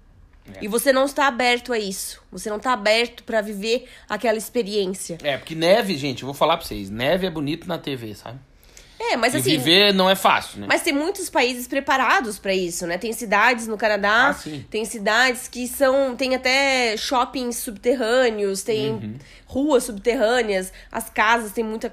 É. 0.54 0.58
E 0.64 0.68
você 0.68 0.92
não 0.92 1.06
está 1.06 1.26
aberto 1.26 1.72
a 1.72 1.78
isso. 1.78 2.22
Você 2.30 2.50
não 2.50 2.58
está 2.58 2.74
aberto 2.74 3.24
pra 3.24 3.40
viver 3.40 3.88
aquela 4.06 4.36
experiência. 4.36 5.16
É, 5.22 5.38
porque 5.38 5.54
neve, 5.54 5.96
gente, 5.96 6.24
eu 6.24 6.26
vou 6.26 6.34
falar 6.34 6.58
pra 6.58 6.66
vocês, 6.66 6.90
neve 6.90 7.26
é 7.26 7.30
bonito 7.30 7.66
na 7.66 7.78
TV, 7.78 8.14
sabe? 8.14 8.38
É, 9.00 9.16
mas 9.16 9.32
E 9.32 9.36
assim. 9.36 9.50
viver 9.50 9.94
não 9.94 10.10
é 10.10 10.14
fácil, 10.16 10.60
né? 10.60 10.66
Mas 10.68 10.82
tem 10.82 10.92
muitos 10.92 11.30
países 11.30 11.68
preparados 11.68 12.38
pra 12.38 12.52
isso, 12.52 12.86
né? 12.86 12.98
Tem 12.98 13.12
cidades 13.12 13.66
no 13.68 13.76
Canadá, 13.78 14.30
Ah, 14.36 14.50
tem 14.70 14.84
cidades 14.84 15.46
que 15.46 15.68
são. 15.68 16.16
Tem 16.16 16.34
até 16.34 16.96
shoppings 16.96 17.56
subterrâneos, 17.58 18.62
tem 18.62 18.90
Uhum. 18.94 19.14
ruas 19.46 19.84
subterrâneas, 19.84 20.72
as 20.90 21.08
casas 21.08 21.52
têm 21.52 21.62
muita 21.64 21.88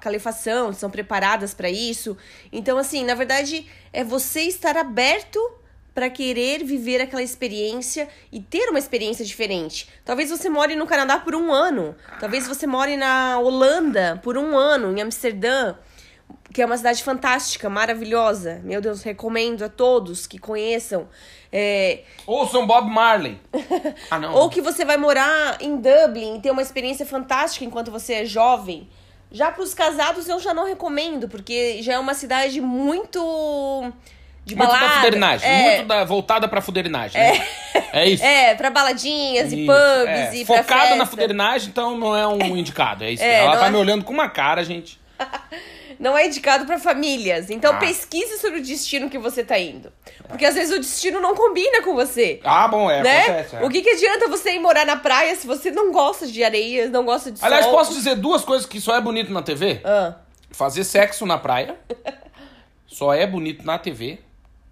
calefação, 0.00 0.72
são 0.72 0.90
preparadas 0.90 1.52
pra 1.54 1.68
isso. 1.70 2.16
Então, 2.52 2.78
assim, 2.78 3.04
na 3.04 3.14
verdade, 3.14 3.66
é 3.92 4.02
você 4.02 4.40
estar 4.42 4.76
aberto 4.76 5.38
pra 5.94 6.08
querer 6.08 6.62
viver 6.64 7.00
aquela 7.00 7.22
experiência 7.22 8.08
e 8.30 8.40
ter 8.40 8.68
uma 8.70 8.78
experiência 8.78 9.24
diferente. 9.24 9.88
Talvez 10.04 10.30
você 10.30 10.48
more 10.48 10.74
no 10.76 10.86
Canadá 10.86 11.18
por 11.18 11.34
um 11.34 11.52
ano, 11.52 11.94
talvez 12.20 12.46
você 12.46 12.66
more 12.68 12.96
na 12.96 13.38
Holanda 13.40 14.18
por 14.22 14.38
um 14.38 14.56
ano, 14.56 14.96
em 14.96 15.02
Amsterdã 15.02 15.74
que 16.52 16.62
é 16.62 16.66
uma 16.66 16.76
cidade 16.76 17.02
fantástica, 17.02 17.68
maravilhosa. 17.68 18.60
Meu 18.64 18.80
Deus, 18.80 19.02
recomendo 19.02 19.64
a 19.64 19.68
todos 19.68 20.26
que 20.26 20.38
conheçam. 20.38 21.08
É, 21.52 22.00
Ouçam 22.26 22.66
Bob 22.66 22.90
Marley. 22.90 23.38
Ah, 24.10 24.18
não. 24.18 24.34
ou 24.34 24.48
que 24.50 24.60
você 24.60 24.84
vai 24.84 24.96
morar 24.96 25.56
em 25.60 25.76
Dublin 25.76 26.36
e 26.36 26.40
ter 26.40 26.50
uma 26.50 26.62
experiência 26.62 27.04
fantástica 27.06 27.64
enquanto 27.64 27.90
você 27.90 28.14
é 28.14 28.24
jovem. 28.24 28.88
Já 29.30 29.50
para 29.50 29.62
os 29.62 29.74
casados 29.74 30.26
eu 30.28 30.38
já 30.40 30.54
não 30.54 30.64
recomendo, 30.66 31.28
porque 31.28 31.82
já 31.82 31.94
é 31.94 31.98
uma 31.98 32.14
cidade 32.14 32.60
muito 32.62 33.92
de 34.44 34.56
muito 34.56 34.68
balada. 34.70 34.86
pra 34.86 34.94
fuderinagem. 34.96 35.48
É, 35.50 35.62
Muito 35.76 35.86
da- 35.88 36.04
voltada 36.04 36.48
pra 36.48 36.62
fuderinagem. 36.62 37.20
né? 37.20 37.46
É 37.92 38.08
isso. 38.08 38.24
é, 38.24 38.54
pra 38.54 38.70
baladinhas 38.70 39.52
e 39.52 39.64
Isso, 39.64 39.66
pubs 39.66 40.08
é. 40.08 40.34
e 40.36 40.44
pra 40.46 40.56
Focado 40.62 40.82
na 40.90 41.04
festa. 41.04 41.06
fuderinagem, 41.06 41.68
então 41.68 41.98
não 41.98 42.16
é 42.16 42.26
um 42.26 42.56
indicado. 42.56 43.04
É 43.04 43.10
isso. 43.10 43.22
É, 43.28 43.40
Ela 43.44 43.58
tá 43.58 43.66
é- 43.66 43.70
me 43.70 43.76
olhando 43.76 44.02
com 44.04 44.12
uma 44.14 44.30
cara, 44.30 44.64
gente. 44.64 44.98
Não 45.98 46.16
é 46.16 46.26
indicado 46.26 46.64
pra 46.64 46.78
famílias. 46.78 47.50
Então 47.50 47.72
Ah. 47.74 47.78
pesquise 47.78 48.38
sobre 48.38 48.60
o 48.60 48.62
destino 48.62 49.10
que 49.10 49.18
você 49.18 49.42
tá 49.42 49.58
indo. 49.58 49.92
Porque 50.28 50.44
às 50.46 50.54
vezes 50.54 50.74
o 50.76 50.78
destino 50.78 51.20
não 51.20 51.34
combina 51.34 51.82
com 51.82 51.94
você. 51.94 52.40
Ah, 52.44 52.68
bom, 52.68 52.90
é, 52.90 53.02
né? 53.02 53.20
acontece. 53.22 53.56
é. 53.56 53.64
O 53.64 53.68
que, 53.68 53.82
que 53.82 53.90
adianta 53.90 54.28
você 54.28 54.52
ir 54.52 54.58
morar 54.60 54.86
na 54.86 54.96
praia 54.96 55.34
se 55.34 55.46
você 55.46 55.70
não 55.70 55.90
gosta 55.90 56.26
de 56.26 56.44
areia, 56.44 56.88
não 56.88 57.04
gosta 57.04 57.32
de 57.32 57.44
Aliás, 57.44 57.64
sol? 57.64 57.74
posso 57.74 57.92
dizer 57.94 58.14
duas 58.16 58.44
coisas 58.44 58.66
que 58.66 58.80
só 58.80 58.94
é 58.96 59.00
bonito 59.00 59.32
na 59.32 59.42
TV? 59.42 59.80
Ah, 59.84 60.14
Fazer 60.50 60.84
sexo 60.84 61.26
na 61.26 61.36
praia. 61.38 61.76
Só 62.86 63.12
é 63.12 63.26
bonito 63.26 63.64
na 63.66 63.78
TV. 63.78 64.18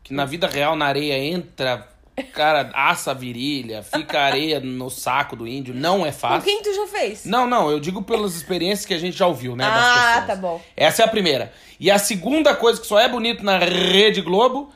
Que 0.02 0.14
na 0.14 0.24
vida 0.24 0.46
real, 0.46 0.74
na 0.76 0.86
areia, 0.86 1.18
entra, 1.18 1.86
cara, 2.22 2.70
assa 2.72 3.10
a 3.10 3.14
virilha, 3.14 3.82
fica 3.82 4.20
areia 4.20 4.58
no 4.58 4.88
saco 4.88 5.36
do 5.36 5.46
índio. 5.46 5.74
Não 5.74 6.04
é 6.06 6.12
com 6.12 6.18
fácil. 6.18 6.42
quem 6.42 6.62
tu 6.62 6.74
já 6.74 6.86
fez? 6.86 7.24
Não, 7.24 7.46
não, 7.46 7.70
eu 7.70 7.78
digo 7.78 8.02
pelas 8.02 8.34
experiências 8.34 8.86
que 8.86 8.94
a 8.94 8.98
gente 8.98 9.16
já 9.16 9.26
ouviu, 9.26 9.54
né? 9.54 9.64
Ah, 9.64 10.24
tá 10.26 10.34
bom. 10.34 10.60
Essa 10.76 11.02
é 11.02 11.04
a 11.04 11.08
primeira. 11.08 11.52
E 11.78 11.90
a 11.90 11.98
segunda 11.98 12.54
coisa 12.54 12.80
que 12.80 12.86
só 12.86 12.98
é 12.98 13.08
bonito 13.08 13.44
na 13.44 13.58
Rede 13.58 14.22
Globo: 14.22 14.72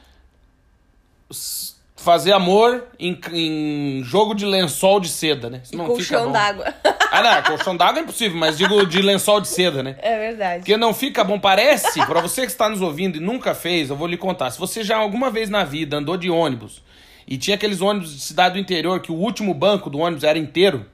fazer 1.97 2.33
amor 2.33 2.89
em, 2.99 3.19
em 3.33 4.03
jogo 4.05 4.35
de 4.35 4.45
lençol 4.45 5.01
de 5.01 5.09
seda, 5.09 5.49
né? 5.49 5.63
Isso 5.65 5.77
não 5.77 5.87
colchão 5.87 6.31
d'água. 6.31 6.75
Ah, 7.13 7.23
não, 7.23 7.43
colchão 7.43 7.77
d'água 7.77 8.01
é 8.01 8.03
impossível, 8.03 8.39
mas 8.39 8.57
digo 8.57 8.87
de 8.87 9.03
lençol 9.03 9.41
de 9.41 9.49
seda, 9.49 9.83
né? 9.83 9.97
É 10.01 10.19
verdade. 10.19 10.59
Porque 10.61 10.77
não 10.77 10.95
fica 10.95 11.25
bom. 11.25 11.41
Parece, 11.41 12.05
pra 12.07 12.21
você 12.21 12.43
que 12.43 12.53
está 12.53 12.69
nos 12.69 12.81
ouvindo 12.81 13.17
e 13.17 13.21
nunca 13.21 13.55
fez, 13.55 13.91
eu 13.91 13.97
vou 13.97 14.07
lhe 14.07 14.17
contar. 14.17 14.51
Se 14.51 14.59
você 14.59 14.85
já 14.85 14.99
alguma 14.99 15.31
vez 15.31 15.49
na 15.51 15.65
vida 15.65 15.97
andou 15.97 16.17
de 16.17 16.31
ônibus 16.31 16.83
e 17.31 17.39
tinha 17.39 17.55
aqueles 17.55 17.81
ônibus 17.81 18.13
de 18.13 18.21
cidade 18.21 18.55
do 18.55 18.61
interior 18.61 19.01
que 19.01 19.13
o 19.13 19.15
último 19.15 19.55
banco 19.55 19.89
do 19.89 19.99
ônibus 20.01 20.25
era 20.25 20.39
inteiro, 20.39 20.85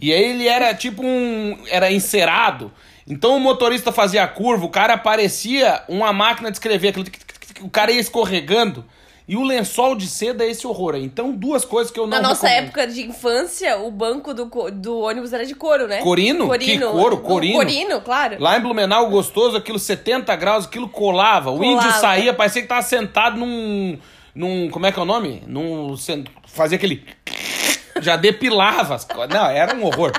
e 0.00 0.12
aí 0.12 0.22
ele 0.30 0.48
era 0.48 0.72
tipo 0.74 1.04
um. 1.04 1.58
era 1.68 1.90
encerado. 1.92 2.72
Então 3.06 3.36
o 3.36 3.40
motorista 3.40 3.92
fazia 3.92 4.22
a 4.24 4.28
curva, 4.28 4.64
o 4.64 4.70
cara 4.70 4.96
parecia 4.96 5.82
uma 5.88 6.12
máquina 6.12 6.50
de 6.50 6.56
escrever, 6.56 6.88
aquilo, 6.88 7.04
o 7.60 7.68
cara 7.68 7.92
ia 7.92 8.00
escorregando. 8.00 8.84
E 9.26 9.36
o 9.38 9.42
lençol 9.42 9.94
de 9.94 10.06
seda 10.06 10.44
é 10.44 10.50
esse 10.50 10.66
horror 10.66 10.96
aí. 10.96 11.02
Então, 11.02 11.32
duas 11.32 11.64
coisas 11.64 11.90
que 11.90 11.98
eu 11.98 12.06
não 12.06 12.10
Na 12.10 12.20
nossa 12.28 12.46
recomendo. 12.46 12.64
época 12.66 12.86
de 12.88 13.06
infância, 13.06 13.78
o 13.78 13.90
banco 13.90 14.34
do, 14.34 14.44
do 14.70 14.98
ônibus 15.00 15.32
era 15.32 15.46
de 15.46 15.54
couro, 15.54 15.86
né? 15.88 16.02
Corino? 16.02 16.46
Que 16.58 16.78
couro? 16.78 17.16
Corino? 17.16 17.56
Corino, 17.56 18.00
claro. 18.02 18.36
Lá 18.38 18.58
em 18.58 18.60
Blumenau, 18.60 19.08
gostoso, 19.08 19.56
aquilo 19.56 19.78
70 19.78 20.36
graus, 20.36 20.66
aquilo 20.66 20.90
colava. 20.90 21.50
O 21.50 21.56
Colava. 21.56 21.72
índio 21.86 22.00
saía, 22.00 22.34
parecia 22.34 22.60
que 22.60 22.68
tava 22.68 22.82
sentado 22.82 23.38
num. 23.38 23.98
Num. 24.34 24.68
Como 24.70 24.86
é 24.86 24.92
que 24.92 24.98
é 24.98 25.02
o 25.02 25.06
nome? 25.06 25.42
Num. 25.46 25.94
Fazia 26.46 26.76
aquele. 26.76 27.04
Já 28.00 28.16
depilava 28.16 28.94
as 28.94 29.04
coisas. 29.04 29.28
Não, 29.34 29.46
era 29.46 29.74
um 29.74 29.84
horror. 29.84 30.12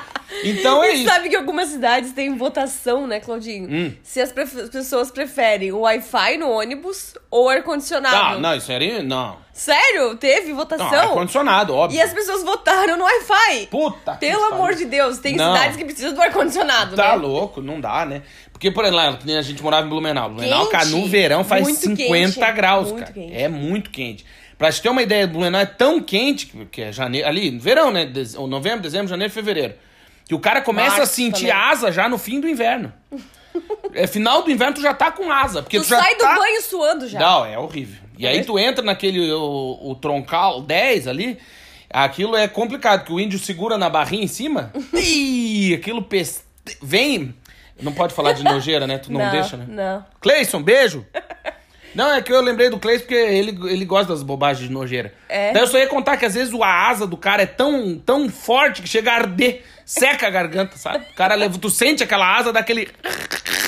Então 0.43 0.83
é 0.83 0.91
E 0.91 0.95
isso. 0.95 1.05
sabe 1.09 1.29
que 1.29 1.35
algumas 1.35 1.69
cidades 1.69 2.11
têm 2.13 2.35
votação, 2.37 3.05
né, 3.07 3.19
Claudinho? 3.19 3.69
Hum. 3.69 3.93
Se 4.03 4.19
as 4.21 4.31
pessoas 4.31 5.11
preferem 5.11 5.71
o 5.71 5.79
Wi-Fi 5.81 6.37
no 6.37 6.49
ônibus 6.49 7.13
ou 7.29 7.49
ar-condicionado. 7.49 8.15
Ah, 8.15 8.37
não, 8.39 8.55
isso 8.55 8.71
era. 8.71 9.03
Não. 9.03 9.37
Sério? 9.53 10.15
Teve 10.17 10.49
Não, 10.49 10.57
votação? 10.57 10.87
ar-condicionado, 11.09 11.73
óbvio. 11.73 11.97
e 11.97 12.01
as 12.01 12.13
pessoas 12.13 12.43
votaram 12.43 12.97
no 12.97 13.03
Wi-Fi. 13.05 13.67
Puta. 13.67 14.13
que 14.13 14.19
Pelo 14.27 14.43
amor 14.53 14.73
de 14.75 14.85
Deus, 14.85 15.19
tem 15.19 15.35
Não. 15.35 15.53
cidades 15.53 15.77
que 15.77 15.85
precisam 15.85 16.13
do 16.13 16.21
ar-condicionado, 16.21 16.95
Tá 16.95 17.09
né? 17.11 17.15
louco, 17.15 17.61
não 17.61 17.79
dá, 17.79 18.05
né? 18.05 18.21
Porque, 18.55 18.71
por 18.71 18.85
exemplo, 18.85 19.19
a 19.37 19.41
gente 19.41 19.61
morava 19.61 19.85
em 19.85 19.89
Blumenau. 19.89 20.29
Blumenau, 20.29 20.67
cara, 20.67 20.85
no 20.85 21.05
verão 21.09 21.43
faz 21.43 21.61
Muito 21.63 21.77
50 21.77 22.33
quente. 22.39 22.55
graus, 22.55 22.87
Muito 22.87 22.99
cara. 23.01 23.11
quente. 23.11 23.35
É 23.35 23.49
muito 23.49 23.89
quente. 23.89 24.25
Pra 24.57 24.71
te 24.71 24.81
ter 24.81 24.87
uma 24.87 25.01
ideia, 25.01 25.27
Blumenau 25.27 25.59
é 25.59 25.65
tão 25.65 25.99
quente, 26.01 26.45
que- 26.71 26.81
é 26.81 26.89
janeiro, 26.93 27.27
ali, 27.27 27.51
no 27.51 27.59
verão, 27.59 27.91
né? 27.91 28.09
Ou 28.37 28.47
novembro, 28.47 28.79
dezembro, 28.79 29.09
janeiro, 29.09 29.33
fevereiro. 29.33 29.73
Que 30.25 30.33
o 30.33 30.39
cara 30.39 30.61
começa 30.61 30.95
a 30.95 30.97
Março 30.99 31.13
sentir 31.15 31.47
também. 31.49 31.51
asa 31.69 31.91
já 31.91 32.07
no 32.07 32.17
fim 32.17 32.39
do 32.39 32.47
inverno. 32.47 32.93
é 33.93 34.07
final 34.07 34.41
do 34.41 34.49
inverno, 34.49 34.73
tu 34.75 34.81
já 34.81 34.93
tá 34.93 35.11
com 35.11 35.29
asa. 35.29 35.61
Porque 35.61 35.77
Tu, 35.77 35.83
tu, 35.83 35.89
sai 35.89 36.15
tá... 36.15 36.33
do 36.33 36.39
banho 36.39 36.61
suando 36.61 37.09
já. 37.09 37.19
Não, 37.19 37.45
é 37.45 37.59
horrível. 37.59 37.97
E 38.17 38.25
aí 38.25 38.41
tu 38.45 38.57
entra 38.57 38.81
naquele, 38.85 39.33
o, 39.33 39.79
o 39.83 39.95
troncal 39.95 40.61
10 40.61 41.09
ali, 41.09 41.37
aquilo 41.89 42.37
é 42.37 42.47
complicado, 42.47 43.03
que 43.03 43.11
o 43.11 43.19
índio 43.19 43.37
segura 43.37 43.77
na 43.77 43.89
barrinha 43.89 44.23
em 44.23 44.27
cima, 44.27 44.71
e 44.95 45.73
aquilo 45.77 46.01
peste... 46.01 46.39
vem... 46.81 47.35
Não 47.81 47.91
pode 47.91 48.13
falar 48.13 48.33
de 48.33 48.43
nojeira, 48.43 48.87
né? 48.87 48.97
Tu 48.97 49.11
não, 49.11 49.29
deixa, 49.31 49.57
né? 49.57 49.65
Não. 49.67 50.05
Cleison, 50.21 50.61
beijo! 50.61 51.05
Não, 51.93 52.13
é 52.13 52.21
que 52.21 52.31
eu 52.31 52.41
lembrei 52.41 52.69
do 52.69 52.77
Cleison 52.77 53.03
porque 53.03 53.15
ele, 53.15 53.57
ele 53.71 53.85
gosta 53.85 54.11
das 54.11 54.21
bobagens 54.21 54.67
de 54.67 54.73
nojeira. 54.73 55.13
É. 55.29 55.53
Daí 55.53 55.63
eu 55.63 55.67
só 55.67 55.77
ia 55.77 55.87
contar 55.87 56.17
que 56.17 56.25
às 56.25 56.33
vezes 56.33 56.53
a 56.53 56.87
asa 56.89 57.07
do 57.07 57.15
cara 57.15 57.43
é 57.43 57.45
tão, 57.45 57.97
tão 57.97 58.29
forte 58.29 58.81
que 58.81 58.87
chega 58.89 59.11
a 59.11 59.15
arder, 59.15 59.63
seca 59.85 60.27
a 60.27 60.29
garganta, 60.29 60.77
sabe? 60.77 61.05
O 61.11 61.15
cara 61.15 61.35
leva, 61.35 61.57
tu 61.57 61.69
sente 61.69 62.03
aquela 62.03 62.37
asa 62.37 62.51
daquele... 62.51 62.89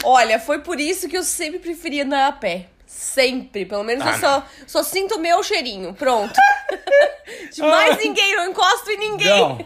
Olha, 0.03 0.39
foi 0.39 0.60
por 0.60 0.80
isso 0.80 1.08
que 1.08 1.18
eu 1.18 1.24
sempre 1.24 1.60
preferia 1.60 2.03
andar 2.03 2.28
a 2.28 2.32
pé. 2.34 2.68
Sempre. 2.88 3.65
Pelo 3.65 3.83
menos 3.83 4.03
Ah, 4.05 4.11
eu 4.11 4.17
só, 4.17 4.45
só 4.65 4.83
sinto 4.83 5.15
o 5.15 5.19
meu 5.19 5.43
cheirinho. 5.43 5.93
Pronto. 5.93 6.33
De 7.53 7.61
mais 7.61 7.97
ninguém, 7.97 8.35
não 8.35 8.49
encosto 8.49 8.89
em 8.89 8.97
ninguém. 8.97 9.27
Não, 9.29 9.57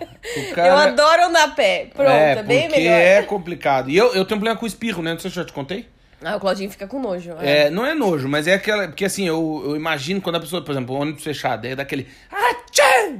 cara- 0.53 0.67
Eu 0.67 0.76
adoro 0.78 1.26
andar 1.26 1.43
a 1.43 1.47
pé. 1.49 1.89
Pronto, 1.93 2.09
é, 2.09 2.32
é, 2.34 2.43
bem 2.43 2.67
porque 2.67 2.80
melhor. 2.82 2.93
é 2.99 3.22
complicado. 3.24 3.89
E 3.89 3.95
eu, 3.95 4.07
eu 4.07 4.26
tenho 4.26 4.38
um 4.38 4.41
problema 4.41 4.57
com 4.57 4.65
espirro, 4.65 5.01
né? 5.03 5.13
Não 5.13 5.19
sei 5.19 5.30
se 5.32 5.38
eu 5.38 5.43
já 5.43 5.47
te 5.47 5.53
contei. 5.53 5.88
Ah, 6.24 6.36
o 6.36 6.39
Claudinho 6.39 6.69
fica 6.69 6.86
com 6.88 6.99
nojo. 7.01 7.32
É, 7.39 7.69
não 7.69 7.86
é 7.86 7.93
nojo, 7.93 8.28
mas 8.28 8.47
é 8.47 8.53
aquela. 8.53 8.88
Porque 8.88 9.05
assim, 9.05 9.28
eu, 9.28 9.61
eu 9.65 9.76
imagino 9.76 10.22
quando 10.22 10.36
a 10.36 10.39
pessoa, 10.39 10.63
por 10.63 10.72
exemplo, 10.72 10.95
o 10.95 10.99
ônibus 10.99 11.24
fechado, 11.24 11.65
é 11.65 11.76
daquele. 11.76 12.07
Ah, 12.32 12.55
tchê! 12.72 13.15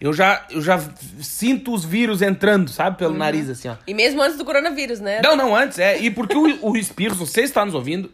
Eu 0.00 0.12
já, 0.12 0.46
eu 0.50 0.62
já 0.62 0.80
sinto 1.20 1.74
os 1.74 1.84
vírus 1.84 2.22
entrando, 2.22 2.70
sabe? 2.70 2.96
Pelo 2.96 3.12
Uhum. 3.12 3.18
nariz, 3.18 3.50
assim, 3.50 3.68
ó. 3.68 3.74
E 3.86 3.92
mesmo 3.92 4.22
antes 4.22 4.38
do 4.38 4.44
coronavírus, 4.44 5.00
né? 5.00 5.20
Não, 5.24 5.34
não, 5.34 5.54
antes, 5.56 5.78
é. 5.78 5.98
E 5.98 6.10
porque 6.10 6.36
o, 6.36 6.70
o 6.70 6.76
espirro, 6.76 7.14
você 7.16 7.42
está 7.42 7.64
nos 7.64 7.74
ouvindo, 7.74 8.10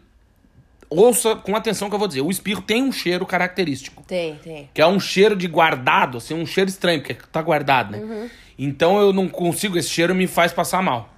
ouça 0.89 1.35
com 1.35 1.55
atenção 1.55 1.87
o 1.87 1.91
que 1.91 1.95
eu 1.95 1.99
vou 1.99 2.07
dizer. 2.07 2.21
O 2.21 2.31
espirro 2.31 2.61
tem 2.61 2.83
um 2.83 2.91
cheiro 2.91 3.25
característico. 3.25 4.03
Tem, 4.07 4.35
tem. 4.35 4.69
Que 4.73 4.81
é 4.81 4.87
um 4.87 4.99
cheiro 4.99 5.35
de 5.35 5.47
guardado, 5.47 6.17
assim, 6.17 6.33
um 6.33 6.45
cheiro 6.45 6.69
estranho, 6.69 6.99
porque 7.01 7.15
tá 7.31 7.41
guardado, 7.41 7.91
né? 7.91 7.97
Uhum. 7.99 8.29
Então 8.57 8.99
eu 8.99 9.11
não 9.11 9.27
consigo, 9.27 9.77
esse 9.77 9.89
cheiro 9.89 10.15
me 10.15 10.27
faz 10.27 10.53
passar 10.53 10.81
mal. 10.81 11.09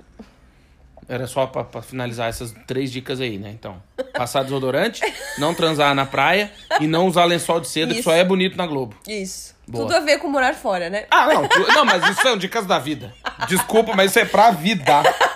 Era 1.10 1.26
só 1.26 1.48
pra, 1.48 1.64
pra 1.64 1.82
finalizar 1.82 2.28
essas 2.28 2.54
três 2.66 2.92
dicas 2.92 3.22
aí, 3.22 3.38
né? 3.38 3.50
Então, 3.58 3.82
passar 4.14 4.44
desodorante, 4.44 5.00
não 5.40 5.54
transar 5.54 5.96
na 5.96 6.06
praia 6.06 6.52
e 6.82 6.88
não 6.88 7.08
usar 7.08 7.24
lençol 7.24 7.62
de 7.62 7.68
seda, 7.70 7.94
que 7.94 8.00
Isso. 8.02 8.10
só 8.10 8.14
é 8.16 8.26
bonito 8.26 8.58
na 8.58 8.68
Globo. 8.68 8.94
Isso. 9.08 9.56
Boa. 9.66 9.86
Tudo 9.86 9.96
a 9.96 10.00
ver 10.02 10.18
com 10.18 10.30
morar 10.30 10.54
fora, 10.54 10.90
né? 10.90 11.06
Ah, 11.12 11.28
não, 11.34 11.48
tu- 11.48 11.68
não, 11.74 11.86
mas 11.86 12.04
isso 12.10 12.22
são 12.22 12.38
dicas 12.38 12.66
da 12.66 12.80
vida. 12.80 13.14
Desculpa, 13.48 13.94
mas 13.96 14.12
isso 14.12 14.20
é 14.20 14.26
pra 14.26 14.52
vida. 14.52 15.02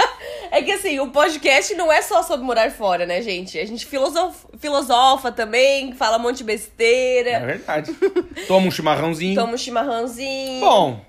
É 0.52 0.62
que 0.62 0.72
assim, 0.72 1.00
o 1.00 1.08
podcast 1.10 1.74
não 1.76 1.90
é 1.92 2.02
só 2.02 2.22
sobre 2.24 2.46
morar 2.46 2.70
fora, 2.72 3.06
né, 3.06 3.22
gente? 3.22 3.58
A 3.58 3.66
gente 3.66 3.86
filosofa, 3.86 4.48
filosofa 4.60 5.32
também, 5.32 5.94
fala 5.94 6.18
um 6.18 6.22
monte 6.22 6.38
de 6.40 6.44
besteira, 6.44 7.30
É 7.32 7.40
verdade. 7.46 7.94
Toma 8.48 8.68
um 8.68 8.72
chimarrãozinho. 8.72 9.34
toma 9.40 9.54
um 9.54 9.58
chimarrãozinho. 9.58 10.60
Bom, 10.60 11.06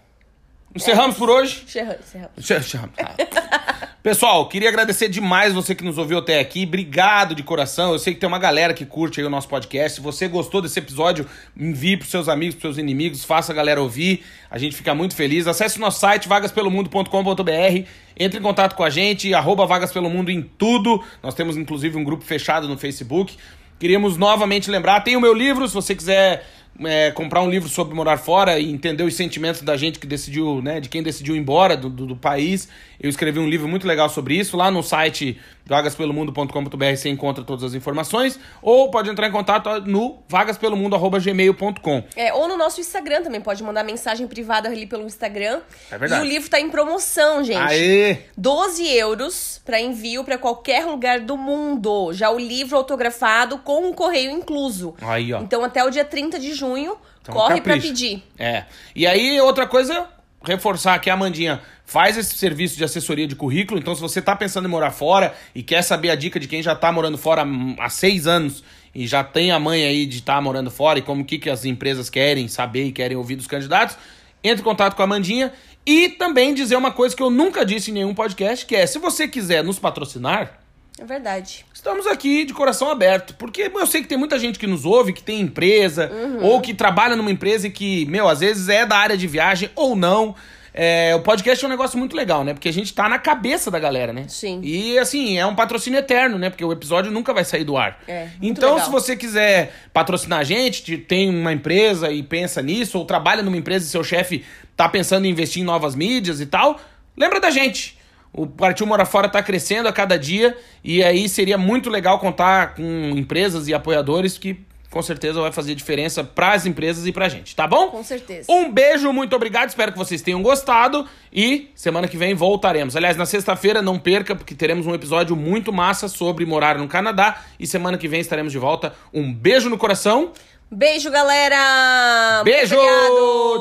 encerramos 0.74 1.16
por 1.16 1.28
hoje. 1.28 1.64
Serrano. 1.66 1.99
Che- 2.40 2.61
che- 2.61 2.78
ah. 2.78 3.88
Pessoal, 4.03 4.48
queria 4.48 4.68
agradecer 4.68 5.09
demais 5.09 5.55
você 5.55 5.76
que 5.76 5.84
nos 5.84 5.96
ouviu 5.96 6.18
até 6.18 6.40
aqui. 6.40 6.64
Obrigado 6.64 7.36
de 7.36 7.42
coração. 7.44 7.92
Eu 7.92 8.00
sei 8.00 8.12
que 8.12 8.18
tem 8.18 8.26
uma 8.26 8.38
galera 8.38 8.74
que 8.74 8.84
curte 8.84 9.20
aí 9.20 9.26
o 9.26 9.30
nosso 9.30 9.46
podcast. 9.46 9.94
Se 9.94 10.00
você 10.00 10.26
gostou 10.26 10.61
desse 10.61 10.76
episódio, 10.76 11.24
envie 11.57 11.96
pros 11.96 12.11
seus 12.11 12.28
amigos, 12.28 12.57
pros 12.57 12.62
seus 12.62 12.78
inimigos, 12.78 13.24
faça 13.24 13.53
a 13.53 13.55
galera 13.55 13.80
ouvir. 13.80 14.24
A 14.50 14.59
gente 14.59 14.74
fica 14.74 14.92
muito 14.92 15.14
feliz. 15.14 15.46
Acesse 15.46 15.78
o 15.78 15.80
nosso 15.80 16.00
site 16.00 16.28
vagaspelomundo.com.br. 16.28 17.88
Entre 18.18 18.40
em 18.40 18.42
contato 18.42 18.74
com 18.74 18.82
a 18.82 18.90
gente, 18.90 19.32
arroba 19.34 19.66
Vagas 19.66 19.92
Pelo 19.92 20.11
Mundo 20.11 20.32
em 20.32 20.42
tudo. 20.42 21.00
Nós 21.22 21.36
temos 21.36 21.57
inclusive 21.57 21.96
um 21.96 22.03
grupo 22.03 22.24
fechado 22.24 22.66
no 22.66 22.76
Facebook. 22.76 23.36
Queríamos 23.78 24.16
novamente 24.16 24.68
lembrar, 24.68 25.03
tem 25.03 25.16
o 25.16 25.20
meu 25.20 25.32
livro, 25.32 25.66
se 25.68 25.74
você 25.74 25.94
quiser 25.94 26.44
é, 26.84 27.10
comprar 27.10 27.42
um 27.42 27.50
livro 27.50 27.68
sobre 27.68 27.94
morar 27.94 28.16
fora 28.16 28.58
e 28.58 28.70
entender 28.70 29.02
os 29.02 29.14
sentimentos 29.14 29.62
da 29.62 29.76
gente 29.76 29.98
que 29.98 30.06
decidiu, 30.06 30.62
né, 30.62 30.80
de 30.80 30.88
quem 30.88 31.02
decidiu 31.02 31.36
ir 31.36 31.38
embora 31.38 31.76
do, 31.76 31.88
do, 31.88 32.06
do 32.06 32.16
país. 32.16 32.68
Eu 33.00 33.10
escrevi 33.10 33.38
um 33.38 33.48
livro 33.48 33.66
muito 33.66 33.86
legal 33.86 34.08
sobre 34.08 34.34
isso. 34.34 34.56
Lá 34.56 34.70
no 34.70 34.82
site 34.82 35.38
vagaspelomundo.com.br 35.66 36.96
você 36.96 37.08
encontra 37.08 37.42
todas 37.42 37.64
as 37.64 37.74
informações. 37.74 38.38
Ou 38.60 38.90
pode 38.90 39.10
entrar 39.10 39.26
em 39.26 39.32
contato 39.32 39.68
no 39.86 40.22
vagaspelomundo.gmail.com. 40.28 42.04
É, 42.16 42.32
ou 42.32 42.48
no 42.48 42.56
nosso 42.56 42.80
Instagram 42.80 43.22
também, 43.22 43.40
pode 43.40 43.62
mandar 43.62 43.82
mensagem 43.82 44.26
privada 44.26 44.68
ali 44.68 44.86
pelo 44.86 45.04
Instagram. 45.04 45.60
É 45.90 45.98
verdade. 45.98 46.22
E 46.22 46.26
o 46.26 46.28
livro 46.28 46.48
tá 46.48 46.60
em 46.60 46.70
promoção, 46.70 47.42
gente. 47.42 47.58
Aê! 47.58 48.18
12 48.36 48.88
euros 48.96 49.60
para 49.64 49.80
envio 49.80 50.22
para 50.24 50.38
qualquer 50.38 50.84
lugar 50.86 51.20
do 51.20 51.36
mundo. 51.36 52.12
Já 52.12 52.30
o 52.30 52.38
livro 52.38 52.76
autografado 52.76 53.58
com 53.58 53.90
o 53.90 53.94
correio 53.94 54.30
incluso. 54.30 54.94
Aí, 55.00 55.32
ó. 55.32 55.40
Então 55.40 55.64
até 55.64 55.84
o 55.84 55.90
dia 55.90 56.04
30 56.04 56.38
de 56.38 56.54
junho, 56.62 56.96
Então, 57.20 57.34
corre 57.34 57.60
para 57.60 57.78
pedir. 57.78 58.22
É. 58.38 58.64
E 58.94 59.06
aí, 59.06 59.40
outra 59.40 59.66
coisa, 59.66 60.06
reforçar 60.44 60.98
que 61.00 61.10
a 61.10 61.14
Amandinha 61.14 61.60
faz 61.84 62.16
esse 62.16 62.34
serviço 62.36 62.76
de 62.76 62.84
assessoria 62.84 63.26
de 63.26 63.34
currículo. 63.34 63.78
Então, 63.78 63.94
se 63.94 64.00
você 64.00 64.22
tá 64.22 64.34
pensando 64.36 64.66
em 64.66 64.70
morar 64.70 64.90
fora 64.90 65.34
e 65.54 65.62
quer 65.62 65.82
saber 65.82 66.10
a 66.10 66.14
dica 66.14 66.38
de 66.38 66.46
quem 66.46 66.62
já 66.62 66.74
tá 66.74 66.90
morando 66.92 67.18
fora 67.18 67.44
há 67.78 67.88
seis 67.88 68.26
anos 68.26 68.62
e 68.94 69.06
já 69.06 69.24
tem 69.24 69.50
a 69.50 69.58
mãe 69.58 69.84
aí 69.84 70.06
de 70.06 70.18
estar 70.18 70.40
morando 70.40 70.70
fora 70.70 70.98
e 70.98 71.02
como 71.02 71.24
que, 71.24 71.38
que 71.38 71.50
as 71.50 71.64
empresas 71.64 72.08
querem 72.08 72.48
saber 72.48 72.84
e 72.84 72.92
querem 72.92 73.16
ouvir 73.16 73.36
dos 73.36 73.46
candidatos, 73.46 73.96
entre 74.42 74.60
em 74.60 74.64
contato 74.64 74.94
com 74.94 75.02
a 75.02 75.04
Amandinha. 75.04 75.52
E 75.84 76.10
também 76.10 76.54
dizer 76.54 76.76
uma 76.76 76.92
coisa 76.92 77.14
que 77.14 77.22
eu 77.22 77.30
nunca 77.30 77.66
disse 77.66 77.90
em 77.90 77.94
nenhum 77.94 78.14
podcast, 78.14 78.64
que 78.64 78.76
é, 78.76 78.86
se 78.86 78.98
você 78.98 79.26
quiser 79.26 79.64
nos 79.64 79.80
patrocinar, 79.80 80.61
É 80.99 81.05
verdade. 81.05 81.64
Estamos 81.72 82.07
aqui 82.07 82.45
de 82.45 82.53
coração 82.53 82.90
aberto, 82.90 83.34
porque 83.34 83.70
eu 83.74 83.86
sei 83.86 84.03
que 84.03 84.09
tem 84.09 84.18
muita 84.18 84.38
gente 84.38 84.59
que 84.59 84.66
nos 84.66 84.84
ouve, 84.84 85.12
que 85.12 85.22
tem 85.22 85.40
empresa, 85.40 86.11
ou 86.40 86.61
que 86.61 86.74
trabalha 86.74 87.16
numa 87.16 87.30
empresa 87.30 87.66
e 87.66 87.70
que, 87.70 88.05
meu, 88.07 88.28
às 88.28 88.40
vezes 88.40 88.68
é 88.68 88.84
da 88.86 88.97
área 88.97 89.16
de 89.16 89.26
viagem 89.26 89.70
ou 89.74 89.97
não. 89.97 90.34
É, 90.74 91.14
o 91.14 91.20
podcast 91.20 91.62
é 91.62 91.68
um 91.68 91.70
negócio 91.70 91.99
muito 91.99 92.16
legal, 92.16 92.45
né? 92.45 92.55
Porque 92.55 92.68
a 92.68 92.72
gente 92.72 92.95
tá 92.95 93.07
na 93.09 93.18
cabeça 93.18 93.70
da 93.70 93.78
galera, 93.78 94.11
né? 94.12 94.24
Sim. 94.28 94.59
E 94.62 94.99
assim, 94.99 95.36
é 95.38 95.45
um 95.45 95.55
patrocínio 95.55 95.99
eterno, 95.99 96.38
né? 96.38 96.49
Porque 96.49 96.64
o 96.64 96.72
episódio 96.72 97.11
nunca 97.12 97.34
vai 97.34 97.45
sair 97.45 97.64
do 97.64 97.76
ar. 97.76 97.99
É, 98.09 98.28
então, 98.40 98.70
legal. 98.74 98.86
se 98.86 98.90
você 98.90 99.14
quiser 99.16 99.74
patrocinar 99.93 100.38
a 100.38 100.45
gente, 100.45 100.82
te- 100.82 100.97
tem 100.99 101.28
uma 101.28 101.53
empresa 101.53 102.11
e 102.11 102.22
pensa 102.22 102.62
nisso, 102.62 102.97
ou 102.99 103.05
trabalha 103.05 103.43
numa 103.43 103.57
empresa 103.57 103.84
e 103.84 103.88
seu 103.88 104.03
chefe 104.03 104.45
tá 104.74 104.88
pensando 104.88 105.26
em 105.26 105.30
investir 105.30 105.61
em 105.62 105.64
novas 105.64 105.95
mídias 105.95 106.40
e 106.40 106.47
tal, 106.47 106.80
lembra 107.16 107.38
da 107.38 107.51
gente. 107.51 107.99
O 108.33 108.47
Partiu 108.47 108.87
Mora 108.87 109.05
Fora 109.05 109.28
tá 109.28 109.43
crescendo 109.43 109.89
a 109.89 109.93
cada 109.93 110.18
dia 110.18 110.57
e 110.83 111.03
aí 111.03 111.28
seria 111.28 111.59
muito 111.59 111.91
legal 111.91 112.18
contar 112.18 112.74
com 112.74 113.11
empresas 113.14 113.68
e 113.68 113.74
apoiadores 113.74 114.39
que 114.39 114.59
com 114.93 115.01
certeza 115.01 115.41
vai 115.41 115.51
fazer 115.51 115.74
diferença 115.74 116.22
para 116.22 116.53
as 116.53 116.66
empresas 116.66 117.07
e 117.07 117.12
pra 117.12 117.26
gente, 117.28 117.57
tá 117.57 117.66
bom? 117.66 117.89
Com 117.89 118.05
certeza. 118.05 118.53
Um 118.53 118.70
beijo, 118.70 119.11
muito 119.11 119.35
obrigado, 119.35 119.70
espero 119.70 119.91
que 119.91 119.99
vocês 119.99 120.20
tenham 120.20 120.43
gostado 120.43 121.09
e 121.33 121.70
semana 121.74 122.07
que 122.07 122.16
vem 122.16 122.35
voltaremos. 122.35 122.95
Aliás, 122.95 123.16
na 123.16 123.24
sexta-feira 123.24 123.80
não 123.80 123.99
perca, 123.99 124.37
porque 124.37 124.55
teremos 124.55 124.87
um 124.87 124.95
episódio 124.95 125.35
muito 125.35 125.72
massa 125.72 126.09
sobre 126.09 126.45
morar 126.45 126.76
no 126.76 126.87
Canadá 126.87 127.41
e 127.59 127.66
semana 127.66 127.97
que 127.97 128.07
vem 128.07 128.20
estaremos 128.20 128.53
de 128.53 128.59
volta. 128.59 128.93
Um 129.14 129.33
beijo 129.33 129.70
no 129.70 129.78
coração. 129.78 130.33
Beijo, 130.70 131.11
galera! 131.11 132.43
Beijo! 132.45 132.76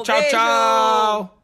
Tchau, 0.04 0.18
Beijo! 0.18 0.30
tchau! 0.30 1.41